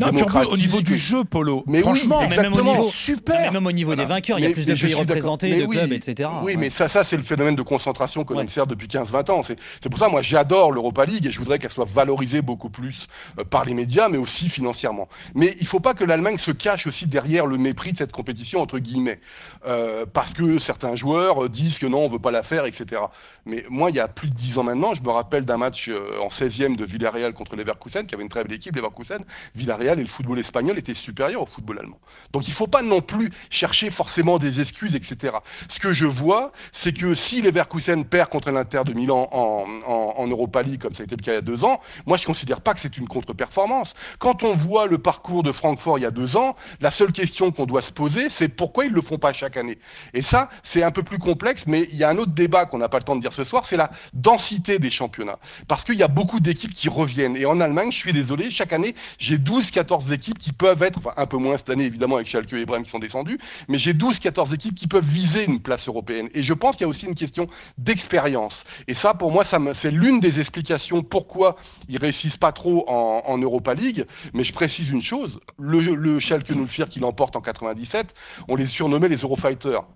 au 0.50 0.56
niveau 0.56 0.80
du 0.80 0.96
jeu, 0.96 1.24
Polo, 1.24 1.64
mais 1.66 1.80
franchement, 1.80 2.18
oui, 2.20 2.24
exactement, 2.26 2.74
même 2.74 2.90
super. 2.90 3.52
même 3.52 3.66
au 3.66 3.72
niveau 3.72 3.94
des 3.94 4.04
vainqueurs, 4.04 4.38
il 4.38 4.44
y 4.44 4.48
a 4.48 4.52
plus 4.52 4.66
de 4.66 4.74
pays 4.74 4.94
représentés, 4.94 5.60
de 5.60 5.66
clubs, 5.66 5.92
etc. 5.92 6.28
Oui, 6.42 6.56
mais 6.58 6.70
ça, 6.70 6.88
ça 6.88 7.04
c'est 7.04 7.16
le 7.16 7.22
phénomène 7.22 7.56
de 7.56 7.62
concentration 7.62 8.24
que 8.24 8.32
l'on 8.32 8.40
observe 8.40 8.68
depuis 8.68 8.88
15-20 8.88 9.30
ans. 9.30 9.42
C'est 9.42 9.88
pour 9.88 9.98
ça, 9.98 10.08
moi 10.08 10.22
j'adore 10.22 10.72
l'Europa 10.72 11.04
League 11.04 11.26
et 11.26 11.30
je 11.30 11.38
voudrais 11.38 11.58
qu'elle 11.58 11.70
soit 11.70 11.88
valorisée 11.88 12.42
beaucoup 12.42 12.70
plus 12.70 13.06
euh, 13.38 13.44
par 13.44 13.64
les 13.64 13.74
médias, 13.74 14.08
mais 14.08 14.18
aussi 14.18 14.48
financièrement. 14.48 15.08
Mais 15.34 15.54
il 15.58 15.62
ne 15.62 15.68
faut 15.68 15.80
pas 15.80 15.94
que 15.94 16.04
l'Allemagne 16.04 16.38
se 16.38 16.50
cache 16.50 16.86
aussi 16.86 17.06
derrière 17.06 17.46
le 17.46 17.58
mépris 17.58 17.92
de 17.92 17.98
cette 17.98 18.12
compétition 18.12 18.60
entre 18.60 18.78
guillemets. 18.78 19.20
Euh, 19.66 20.06
parce 20.10 20.32
que 20.32 20.58
certains 20.58 20.96
joueurs 20.96 21.48
disent 21.48 21.78
que 21.78 21.86
non, 21.86 22.00
on 22.00 22.08
veut 22.08 22.18
pas 22.18 22.30
la 22.30 22.42
faire, 22.42 22.64
etc. 22.64 23.02
Mais 23.44 23.64
moi, 23.68 23.90
il 23.90 23.96
y 23.96 24.00
a 24.00 24.08
plus 24.08 24.28
de 24.28 24.34
10 24.34 24.58
ans 24.58 24.62
maintenant, 24.62 24.94
je 24.94 25.02
me 25.02 25.10
rappelle 25.10 25.44
d'un 25.44 25.56
match 25.56 25.88
euh, 25.88 26.18
en 26.20 26.28
16e 26.28 26.76
de 26.76 26.84
Villarreal 26.84 27.32
contre 27.32 27.56
Leverkusen, 27.56 28.06
qui 28.06 28.14
avait 28.14 28.22
une 28.22 28.28
très 28.28 28.44
belle 28.44 28.54
équipe, 28.54 28.74
Leverkusen. 28.76 29.24
Villarreal 29.54 29.98
et 29.98 30.02
le 30.02 30.08
football 30.08 30.38
espagnol 30.38 30.78
étaient 30.78 30.94
supérieurs 30.94 31.42
au 31.42 31.46
football 31.46 31.80
allemand. 31.80 31.98
Donc 32.32 32.48
il 32.48 32.54
faut 32.54 32.66
pas 32.66 32.82
non 32.82 33.00
plus 33.00 33.30
chercher 33.50 33.90
forcément 33.90 34.38
des 34.38 34.60
excuses, 34.60 34.94
etc. 34.94 35.36
Ce 35.68 35.78
que 35.78 35.92
je 35.92 36.06
vois, 36.06 36.52
c'est 36.72 36.96
que 36.96 37.14
si 37.14 37.42
Leverkusen 37.42 38.04
perd 38.04 38.28
contre 38.30 38.50
l'Inter 38.50 38.82
de 38.86 38.92
Milan 38.92 39.28
en, 39.32 39.64
en, 39.86 40.26
Europa 40.26 40.62
League, 40.62 40.80
comme 40.80 40.94
ça 40.94 41.02
a 41.02 41.04
été 41.04 41.16
le 41.16 41.22
cas 41.22 41.32
il 41.32 41.36
y 41.36 41.38
a 41.38 41.42
deux 41.42 41.64
ans, 41.64 41.80
moi 42.06 42.16
je 42.16 42.26
considère 42.26 42.60
pas 42.60 42.74
que 42.74 42.80
c'est 42.80 42.96
une 42.96 43.08
contre-performance. 43.08 43.94
Quand 44.18 44.42
on 44.42 44.54
voit 44.54 44.86
le 44.86 44.98
parcours 44.98 45.42
de 45.42 45.52
Francfort 45.52 45.98
il 45.98 46.02
y 46.02 46.06
a 46.06 46.10
deux 46.10 46.36
ans, 46.36 46.54
la 46.80 46.90
seule 46.90 47.12
question 47.12 47.50
qu'on 47.50 47.66
doit 47.66 47.82
se 47.82 47.92
poser, 47.92 48.28
c'est 48.28 48.48
pourquoi 48.48 48.84
ils 48.84 48.92
le 48.92 49.02
font 49.02 49.18
pas 49.18 49.32
chaque 49.32 49.49
année. 49.56 49.78
Et 50.14 50.22
ça, 50.22 50.50
c'est 50.62 50.82
un 50.82 50.90
peu 50.90 51.02
plus 51.02 51.18
complexe, 51.18 51.64
mais 51.66 51.86
il 51.90 51.96
y 51.96 52.04
a 52.04 52.08
un 52.08 52.18
autre 52.18 52.32
débat 52.32 52.66
qu'on 52.66 52.78
n'a 52.78 52.88
pas 52.88 52.98
le 52.98 53.04
temps 53.04 53.16
de 53.16 53.20
dire 53.20 53.32
ce 53.32 53.44
soir, 53.44 53.64
c'est 53.64 53.76
la 53.76 53.90
densité 54.12 54.78
des 54.78 54.90
championnats. 54.90 55.38
Parce 55.68 55.84
qu'il 55.84 55.96
y 55.96 56.02
a 56.02 56.08
beaucoup 56.08 56.40
d'équipes 56.40 56.72
qui 56.72 56.88
reviennent. 56.88 57.36
Et 57.36 57.46
en 57.46 57.60
Allemagne, 57.60 57.92
je 57.92 57.98
suis 57.98 58.12
désolé, 58.12 58.50
chaque 58.50 58.72
année, 58.72 58.94
j'ai 59.18 59.38
12, 59.38 59.70
14 59.70 60.12
équipes 60.12 60.38
qui 60.38 60.52
peuvent 60.52 60.82
être, 60.82 60.98
enfin 60.98 61.12
un 61.16 61.26
peu 61.26 61.36
moins 61.36 61.56
cette 61.56 61.70
année 61.70 61.84
évidemment 61.84 62.16
avec 62.16 62.28
Schalke 62.28 62.52
et 62.52 62.66
Brême 62.66 62.82
qui 62.82 62.90
sont 62.90 62.98
descendus, 62.98 63.38
mais 63.68 63.78
j'ai 63.78 63.92
12, 63.92 64.18
14 64.18 64.52
équipes 64.54 64.74
qui 64.74 64.86
peuvent 64.86 65.04
viser 65.04 65.44
une 65.44 65.60
place 65.60 65.88
européenne. 65.88 66.28
Et 66.34 66.42
je 66.42 66.54
pense 66.54 66.76
qu'il 66.76 66.82
y 66.82 66.84
a 66.84 66.88
aussi 66.88 67.06
une 67.06 67.14
question 67.14 67.48
d'expérience. 67.78 68.64
Et 68.88 68.94
ça, 68.94 69.14
pour 69.14 69.30
moi, 69.30 69.44
c'est 69.74 69.90
l'une 69.90 70.20
des 70.20 70.40
explications 70.40 71.02
pourquoi 71.02 71.56
ils 71.88 71.98
réussissent 71.98 72.36
pas 72.36 72.52
trop 72.52 72.84
en, 72.88 73.38
Europa 73.40 73.72
League. 73.74 74.06
Mais 74.34 74.44
je 74.44 74.52
précise 74.52 74.90
une 74.90 75.02
chose, 75.02 75.40
le, 75.58 75.80
le 75.80 76.20
Schalke 76.20 76.52
04 76.68 76.90
qui 76.90 77.00
l'emporte 77.00 77.36
en 77.36 77.40
97, 77.40 78.14
on 78.48 78.56
les 78.56 78.66
surnommait 78.66 79.08
les 79.08 79.24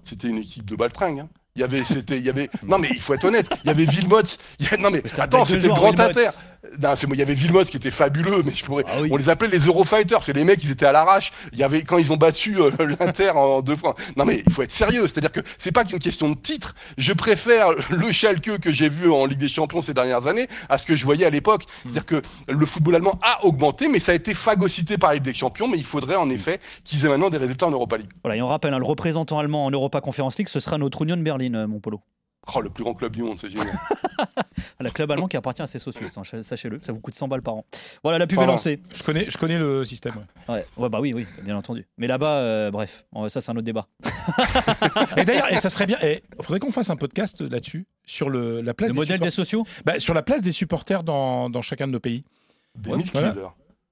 C'était 0.04 0.28
une 0.28 0.38
équipe 0.38 0.68
de 0.70 0.76
baltringue. 0.76 1.20
hein. 1.20 1.28
Il 1.56 1.60
y 1.60 1.62
avait, 1.64 1.84
c'était, 1.84 2.18
il 2.18 2.24
y 2.24 2.30
avait, 2.30 2.50
non 2.66 2.78
mais 2.78 2.88
il 2.90 3.00
faut 3.00 3.14
être 3.14 3.24
honnête, 3.26 3.48
il 3.62 3.68
y 3.68 3.70
avait 3.70 3.84
Wilmots, 3.84 4.22
il 4.58 4.66
y 4.66 4.74
a- 4.74 4.76
non 4.76 4.90
mais 4.90 5.02
attends, 5.18 5.44
c'était 5.44 5.68
grand 5.68 5.90
Wilmots. 5.90 6.02
inter. 6.10 6.28
Non, 6.82 6.94
il 7.12 7.18
y 7.18 7.22
avait 7.22 7.34
Vilmos 7.34 7.64
qui 7.64 7.76
était 7.76 7.90
fabuleux, 7.90 8.42
mais 8.44 8.52
je 8.54 8.64
pourrais, 8.64 8.84
Ah 8.88 9.00
oui. 9.00 9.08
on 9.12 9.16
les 9.16 9.28
appelait 9.28 9.48
les 9.48 9.58
Eurofighters, 9.66 10.22
c'est 10.24 10.32
les 10.32 10.44
mecs, 10.44 10.62
ils 10.64 10.70
étaient 10.70 10.86
à 10.86 10.92
l'arrache. 10.92 11.32
Il 11.52 11.58
y 11.58 11.62
avait, 11.62 11.82
quand 11.82 11.98
ils 11.98 12.12
ont 12.12 12.16
battu 12.16 12.56
euh, 12.60 12.70
l'Inter 13.00 13.30
en 13.30 13.62
deux 13.62 13.76
fois. 13.76 13.94
Non, 14.16 14.24
mais 14.24 14.42
il 14.46 14.52
faut 14.52 14.62
être 14.62 14.72
sérieux. 14.72 15.06
C'est-à-dire 15.06 15.32
que 15.32 15.40
c'est 15.58 15.72
pas 15.72 15.84
qu'une 15.84 15.98
question 15.98 16.30
de 16.30 16.34
titre. 16.36 16.74
Je 16.98 17.12
préfère 17.12 17.68
le 17.90 18.12
Schalke 18.12 18.58
que 18.58 18.70
j'ai 18.70 18.88
vu 18.88 19.10
en 19.10 19.26
Ligue 19.26 19.38
des 19.38 19.48
Champions 19.48 19.82
ces 19.82 19.94
dernières 19.94 20.26
années 20.26 20.48
à 20.68 20.78
ce 20.78 20.84
que 20.84 20.96
je 20.96 21.04
voyais 21.04 21.26
à 21.26 21.30
l'époque. 21.30 21.64
C'est-à-dire 21.84 22.06
que 22.06 22.22
le 22.48 22.66
football 22.66 22.96
allemand 22.96 23.18
a 23.22 23.44
augmenté, 23.44 23.88
mais 23.88 24.00
ça 24.00 24.12
a 24.12 24.14
été 24.14 24.34
phagocyté 24.34 24.98
par 24.98 25.10
la 25.10 25.14
Ligue 25.16 25.24
des 25.24 25.34
Champions, 25.34 25.68
mais 25.68 25.78
il 25.78 25.84
faudrait 25.84 26.16
en 26.16 26.30
effet 26.30 26.60
qu'ils 26.84 27.04
aient 27.04 27.08
maintenant 27.08 27.30
des 27.30 27.38
résultats 27.38 27.66
en 27.66 27.70
Europa 27.70 27.96
League. 27.98 28.10
Voilà, 28.22 28.36
et 28.36 28.42
on 28.42 28.48
rappelle, 28.48 28.74
hein, 28.74 28.78
le 28.78 28.86
représentant 28.86 29.38
allemand 29.38 29.64
en 29.66 29.70
Europa 29.70 30.00
Conference 30.00 30.38
League, 30.38 30.48
ce 30.48 30.60
sera 30.60 30.78
notre 30.78 31.02
Union 31.02 31.16
Berlin, 31.16 31.54
euh, 31.54 31.66
mon 31.66 31.80
polo. 31.80 32.00
Oh, 32.54 32.60
le 32.60 32.68
plus 32.70 32.84
grand 32.84 32.94
club 32.94 33.12
du 33.12 33.22
monde, 33.22 33.38
c'est 33.38 33.48
génial. 33.50 33.68
Le 34.80 34.90
club 34.90 35.10
allemand 35.10 35.28
qui 35.28 35.36
appartient 35.36 35.62
à 35.62 35.66
ses 35.66 35.78
socios, 35.78 36.06
hein, 36.16 36.22
sachez-le, 36.42 36.78
ça 36.82 36.92
vous 36.92 37.00
coûte 37.00 37.14
100 37.14 37.28
balles 37.28 37.40
par 37.42 37.54
an. 37.54 37.64
Voilà, 38.02 38.18
la 38.18 38.26
pub 38.26 38.38
Enfin, 38.38 38.46
est 38.48 38.50
lancée. 38.50 38.80
Je 38.92 39.02
connais, 39.02 39.30
je 39.30 39.38
connais 39.38 39.58
le 39.58 39.84
système. 39.84 40.14
ouais. 40.16 40.54
Ouais, 40.54 40.66
ouais, 40.76 40.88
bah 40.90 41.00
oui, 41.00 41.14
oui, 41.14 41.26
bien 41.42 41.56
entendu. 41.56 41.86
Mais 41.96 42.06
là-bas, 42.06 42.38
euh, 42.40 42.70
bref, 42.70 43.06
ça 43.28 43.40
c'est 43.40 43.50
un 43.50 43.54
autre 43.56 43.62
débat. 43.64 43.86
Et 45.16 45.24
d'ailleurs, 45.24 45.50
et 45.52 45.56
ça 45.58 45.70
serait 45.70 45.86
bien. 45.86 45.98
Il 46.02 46.20
faudrait 46.42 46.58
qu'on 46.58 46.70
fasse 46.70 46.90
un 46.90 46.96
podcast 46.96 47.40
là-dessus 47.40 47.86
sur 48.04 48.28
le, 48.28 48.60
la 48.60 48.74
place 48.74 48.88
Le 48.90 48.94
des 48.94 49.00
modèle 49.00 49.20
des 49.20 49.30
supporters- 49.30 49.32
sociaux 49.64 49.66
Bah, 49.86 49.98
sur 49.98 50.12
la 50.12 50.22
place 50.22 50.42
des 50.42 50.52
supporters 50.52 51.02
dans, 51.02 51.48
dans 51.50 51.62
chacun 51.62 51.86
de 51.86 51.92
nos 51.92 52.00
pays. 52.00 52.24
Des 52.76 52.90
Ouais. 52.90 52.98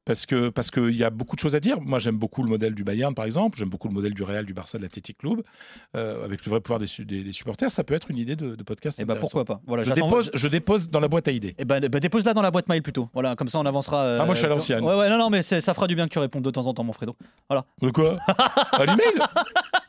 Parce 0.05 0.27
que 0.27 0.49
parce 0.49 0.73
qu'il 0.73 0.97
y 0.97 1.05
a 1.05 1.11
beaucoup 1.11 1.37
de 1.37 1.41
choses 1.41 1.55
à 1.55 1.61
dire. 1.61 1.81
Moi, 1.81 2.01
j'aime 2.01 2.17
beaucoup 2.17 2.43
le 2.43 2.49
modèle 2.49 2.75
du 2.75 2.83
Bayern, 2.83 3.15
par 3.15 3.25
exemple. 3.25 3.57
J'aime 3.57 3.69
beaucoup 3.69 3.87
le 3.87 3.95
modèle 3.95 4.15
du 4.15 4.25
Real, 4.25 4.45
du 4.45 4.53
Barça, 4.53 4.77
de 4.79 4.83
l'Athletic 4.83 5.17
Club, 5.19 5.43
euh, 5.97 6.25
avec 6.25 6.45
le 6.45 6.51
vrai 6.51 6.61
pouvoir 6.61 6.81
des, 6.81 6.87
su- 6.87 7.05
des- 7.05 7.23
des 7.23 7.31
supporters. 7.31 7.71
Ça 7.71 7.85
peut 7.85 7.95
être 7.95 8.11
une 8.11 8.19
idée 8.19 8.35
de, 8.35 8.57
de 8.57 8.63
podcast. 8.65 8.99
Et 8.99 9.05
bah 9.05 9.13
intéressant. 9.15 9.39
pourquoi 9.39 9.57
pas. 9.57 9.63
Voilà, 9.67 9.85
je 9.85 9.93
dépose, 9.93 10.31
je 10.35 10.49
dépose 10.49 10.91
dans 10.91 10.99
la 10.99 11.07
boîte 11.07 11.29
à 11.29 11.31
idées. 11.31 11.55
Eh 11.59 11.65
ben, 11.65 11.81
bah, 11.89 12.01
dépose-la 12.01 12.35
dans 12.35 12.43
la 12.43 12.51
boîte 12.51 12.69
mail 12.69 12.83
plutôt. 12.83 13.09
Voilà, 13.15 13.37
comme 13.37 13.47
ça 13.49 13.61
on 13.61 13.65
avancera. 13.67 14.03
euh, 14.03 14.19
Ah, 14.21 14.25
moi, 14.25 14.35
je 14.35 14.39
suis 14.41 14.47
à 14.47 14.51
l'ancienne. 14.51 14.83
Ouais, 14.83 14.97
ouais, 14.97 15.09
non, 15.09 15.19
non, 15.19 15.31
mais 15.31 15.43
ça 15.43 15.61
fera 15.73 15.87
du 15.87 15.95
bien 15.95 16.09
que 16.09 16.13
tu 16.13 16.19
répondes 16.19 16.43
de 16.45 16.51
temps 16.51 16.67
en 16.67 16.75
temps, 16.75 16.83
mon 16.85 16.93
Fredo. 16.93 17.17
De 17.81 17.91
quoi? 17.91 18.17
À 18.73 18.85
l'email? 18.87 19.15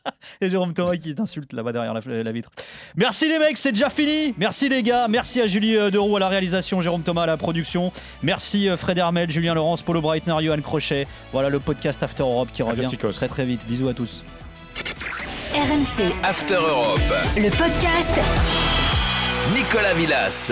Et 0.42 0.50
Jérôme 0.50 0.74
Thomas 0.74 0.96
qui 0.96 1.14
t'insulte 1.16 1.54
là-bas 1.54 1.72
derrière 1.72 1.94
la, 1.94 2.24
la 2.24 2.32
vitre. 2.32 2.50
Merci 2.96 3.28
les 3.28 3.40
mecs, 3.40 3.58
c'est 3.58 3.72
déjà 3.72 3.90
fini. 3.90 4.34
Merci 4.38 4.70
les 4.70 4.84
gars. 4.84 5.08
Merci 5.08 5.42
à 5.42 5.48
Julie 5.48 5.78
euh, 5.78 5.92
Deroux 5.92 6.16
à 6.18 6.20
la 6.20 6.28
réalisation, 6.28 6.82
Jérôme 6.82 7.04
Thomas 7.04 7.24
à 7.24 7.28
la 7.28 7.38
production. 7.38 7.92
Merci 8.22 8.70
euh, 8.70 8.78
Fred 8.78 8.98
Hermel, 8.98 9.30
Julien 9.30 9.54
Laurence, 9.54 9.82
Paulo 9.82 10.02
Breitner, 10.02 10.36
Johan 10.42 10.62
Crochet. 10.62 11.08
Voilà 11.32 11.50
le 11.50 11.60
podcast 11.60 12.02
After 12.04 12.24
Europe 12.24 12.50
qui 12.54 12.64
revient 12.64 12.88
très 13.14 13.28
très 13.28 13.46
vite. 13.46 13.66
Bisous 13.68 13.88
à 13.90 13.94
tous. 13.94 14.24
RMC 15.54 16.12
After 16.24 16.56
Europe. 16.56 17.00
Le 17.38 17.50
podcast 17.50 18.20
Nicolas 19.56 19.94
Villas. 19.94 20.52